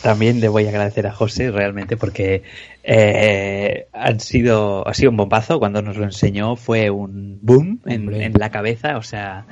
[0.03, 2.43] también le voy a agradecer a José realmente porque
[2.85, 5.59] eh, han sido, ha sido un bombazo.
[5.59, 8.98] Cuando nos lo enseñó fue un boom en, la cabeza.
[8.98, 9.47] O sea,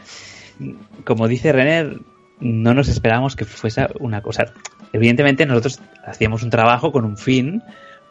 [1.05, 1.97] como dice René,
[2.39, 4.53] no nos esperábamos que fuese una cosa.
[4.93, 7.63] Evidentemente nosotros hacíamos un trabajo con un fin,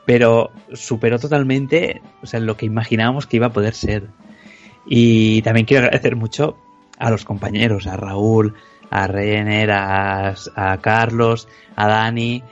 [0.07, 4.07] pero superó totalmente o sea, lo que imaginábamos que iba a poder ser.
[4.87, 6.57] Y también quiero agradecer mucho
[6.97, 8.55] a los compañeros, a Raúl,
[8.89, 12.43] a Renner, a, a Carlos, a Dani,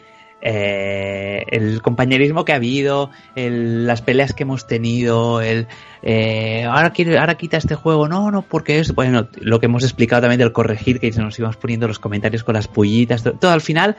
[0.43, 5.67] eh, el compañerismo que ha habido, el- las peleas que hemos tenido, el
[6.01, 9.83] eh, ahora quiere, ahora quita este juego, no, no, porque es bueno lo que hemos
[9.83, 13.33] explicado también del corregir que se nos íbamos poniendo los comentarios con las pullitas, todo,
[13.35, 13.95] todo al final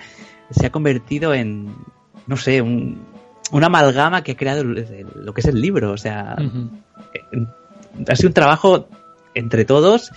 [0.50, 1.74] se ha convertido en
[2.26, 3.06] no sé un,
[3.52, 6.34] una amalgama que ha creado lo que es el libro, o sea,
[7.14, 7.46] eh,
[8.08, 8.88] ha sido un trabajo
[9.34, 10.10] entre todos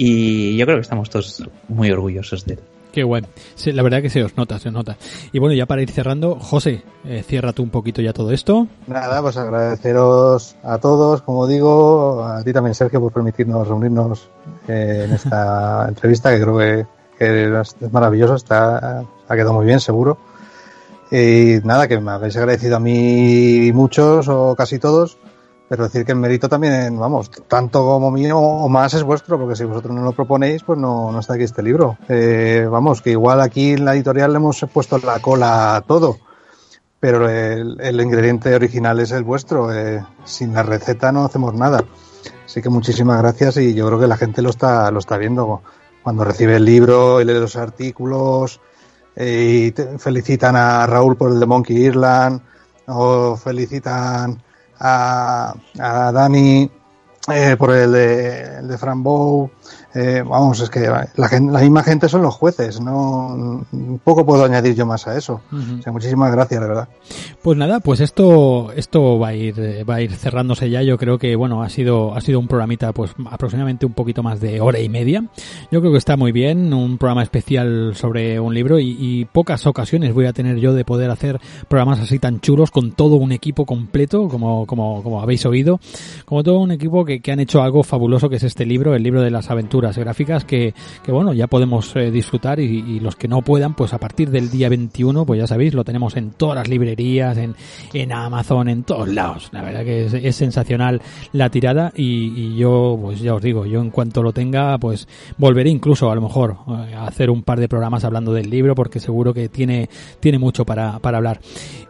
[0.00, 2.60] y yo creo que estamos todos muy orgullosos de él.
[2.92, 3.26] Qué guay.
[3.56, 4.96] Sí, la verdad que se os nota, se os nota.
[5.32, 8.68] Y bueno, ya para ir cerrando, José, eh, cierra tú un poquito ya todo esto.
[8.86, 14.28] Nada, pues agradeceros a todos, como digo, a ti también, Sergio, por permitirnos reunirnos
[14.68, 16.86] eh, en esta entrevista, que creo que,
[17.18, 20.16] que es es maravilloso, está, ha quedado muy bien, seguro.
[21.10, 25.18] Y nada, que me habéis agradecido a mí muchos o casi todos,
[25.68, 29.56] pero decir que el mérito también, vamos, tanto como mío o más es vuestro, porque
[29.56, 31.98] si vosotros no lo proponéis, pues no, no está aquí este libro.
[32.08, 36.16] Eh, vamos, que igual aquí en la editorial le hemos puesto la cola a todo
[37.00, 39.72] pero el, el ingrediente original es el vuestro.
[39.72, 41.84] eh, sin la receta no hacemos nada.
[42.44, 45.62] Así que muchísimas gracias y yo creo que la gente lo está, lo está viendo.
[46.02, 48.60] Cuando recibe el libro y lee los artículos
[49.14, 52.40] eh, y felicitan a Raúl por el de Monkey Island
[52.86, 54.42] o felicitan
[54.80, 56.70] a, a Dani
[57.32, 59.50] eh, por el de, el de.
[59.94, 62.78] Eh, vamos, es que la, la misma gente son los jueces.
[62.80, 63.64] No,
[64.04, 65.40] poco puedo añadir yo más a eso.
[65.50, 65.78] Ujú.
[65.78, 66.88] O sea, muchísimas gracias, de verdad.
[67.42, 69.54] Pues nada, pues esto esto va a ir
[69.88, 70.82] va a ir cerrándose ya.
[70.82, 74.40] Yo creo que bueno ha sido ha sido un programita pues aproximadamente un poquito más
[74.40, 75.24] de hora y media.
[75.70, 79.66] Yo creo que está muy bien, un programa especial sobre un libro y, y pocas
[79.66, 83.32] ocasiones voy a tener yo de poder hacer programas así tan chulos con todo un
[83.32, 85.80] equipo completo como como como habéis oído,
[86.26, 89.02] como todo un equipo que, que han hecho algo fabuloso que es este libro, el
[89.02, 93.28] libro de las aventuras gráficas que que bueno ya podemos eh, disfrutar y, los que
[93.28, 96.56] no puedan pues a partir del día 21 pues ya sabéis lo tenemos en todas
[96.56, 97.54] las librerías, en,
[97.92, 99.48] en Amazon, en todos lados.
[99.52, 101.00] La verdad que es, es sensacional
[101.32, 105.08] la tirada y, y yo, pues ya os digo, yo en cuanto lo tenga, pues
[105.36, 108.74] volveré incluso a lo mejor eh, a hacer un par de programas hablando del libro
[108.74, 109.88] porque seguro que tiene,
[110.20, 111.40] tiene mucho para, para hablar.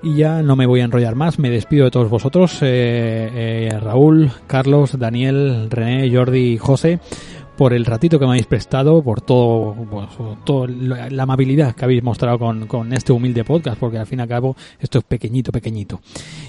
[0.03, 4.31] Y ya no me voy a enrollar más, me despido de todos vosotros, eh, Raúl,
[4.47, 7.01] Carlos, Daniel, René, Jordi y José
[7.59, 10.07] por el ratito que me habéis prestado, por todo, pues,
[10.45, 14.21] todo la la amabilidad que habéis mostrado con, con este humilde podcast, porque al fin
[14.21, 16.01] y al cabo esto es pequeñito, pequeñito.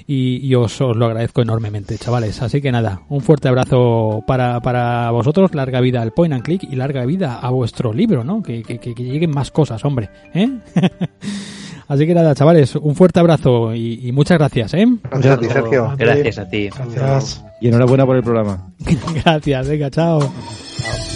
[0.07, 2.41] Y, y os, os lo agradezco enormemente, chavales.
[2.41, 6.63] Así que nada, un fuerte abrazo para, para vosotros, larga vida al point and click
[6.63, 8.41] y larga vida a vuestro libro, ¿no?
[8.43, 10.47] Que, que, que- que lleguen más cosas, hombre, ¿eh?
[11.87, 14.85] Así que nada, chavales, un fuerte abrazo y, y muchas gracias, ¿eh?
[15.09, 15.93] Gracias a ti, Sergio.
[15.97, 16.69] Gracias a ti.
[16.69, 17.43] Gracias.
[17.61, 18.71] Y enhorabuena por el programa.
[19.23, 20.19] gracias, venga, chao.
[20.21, 21.08] Chao.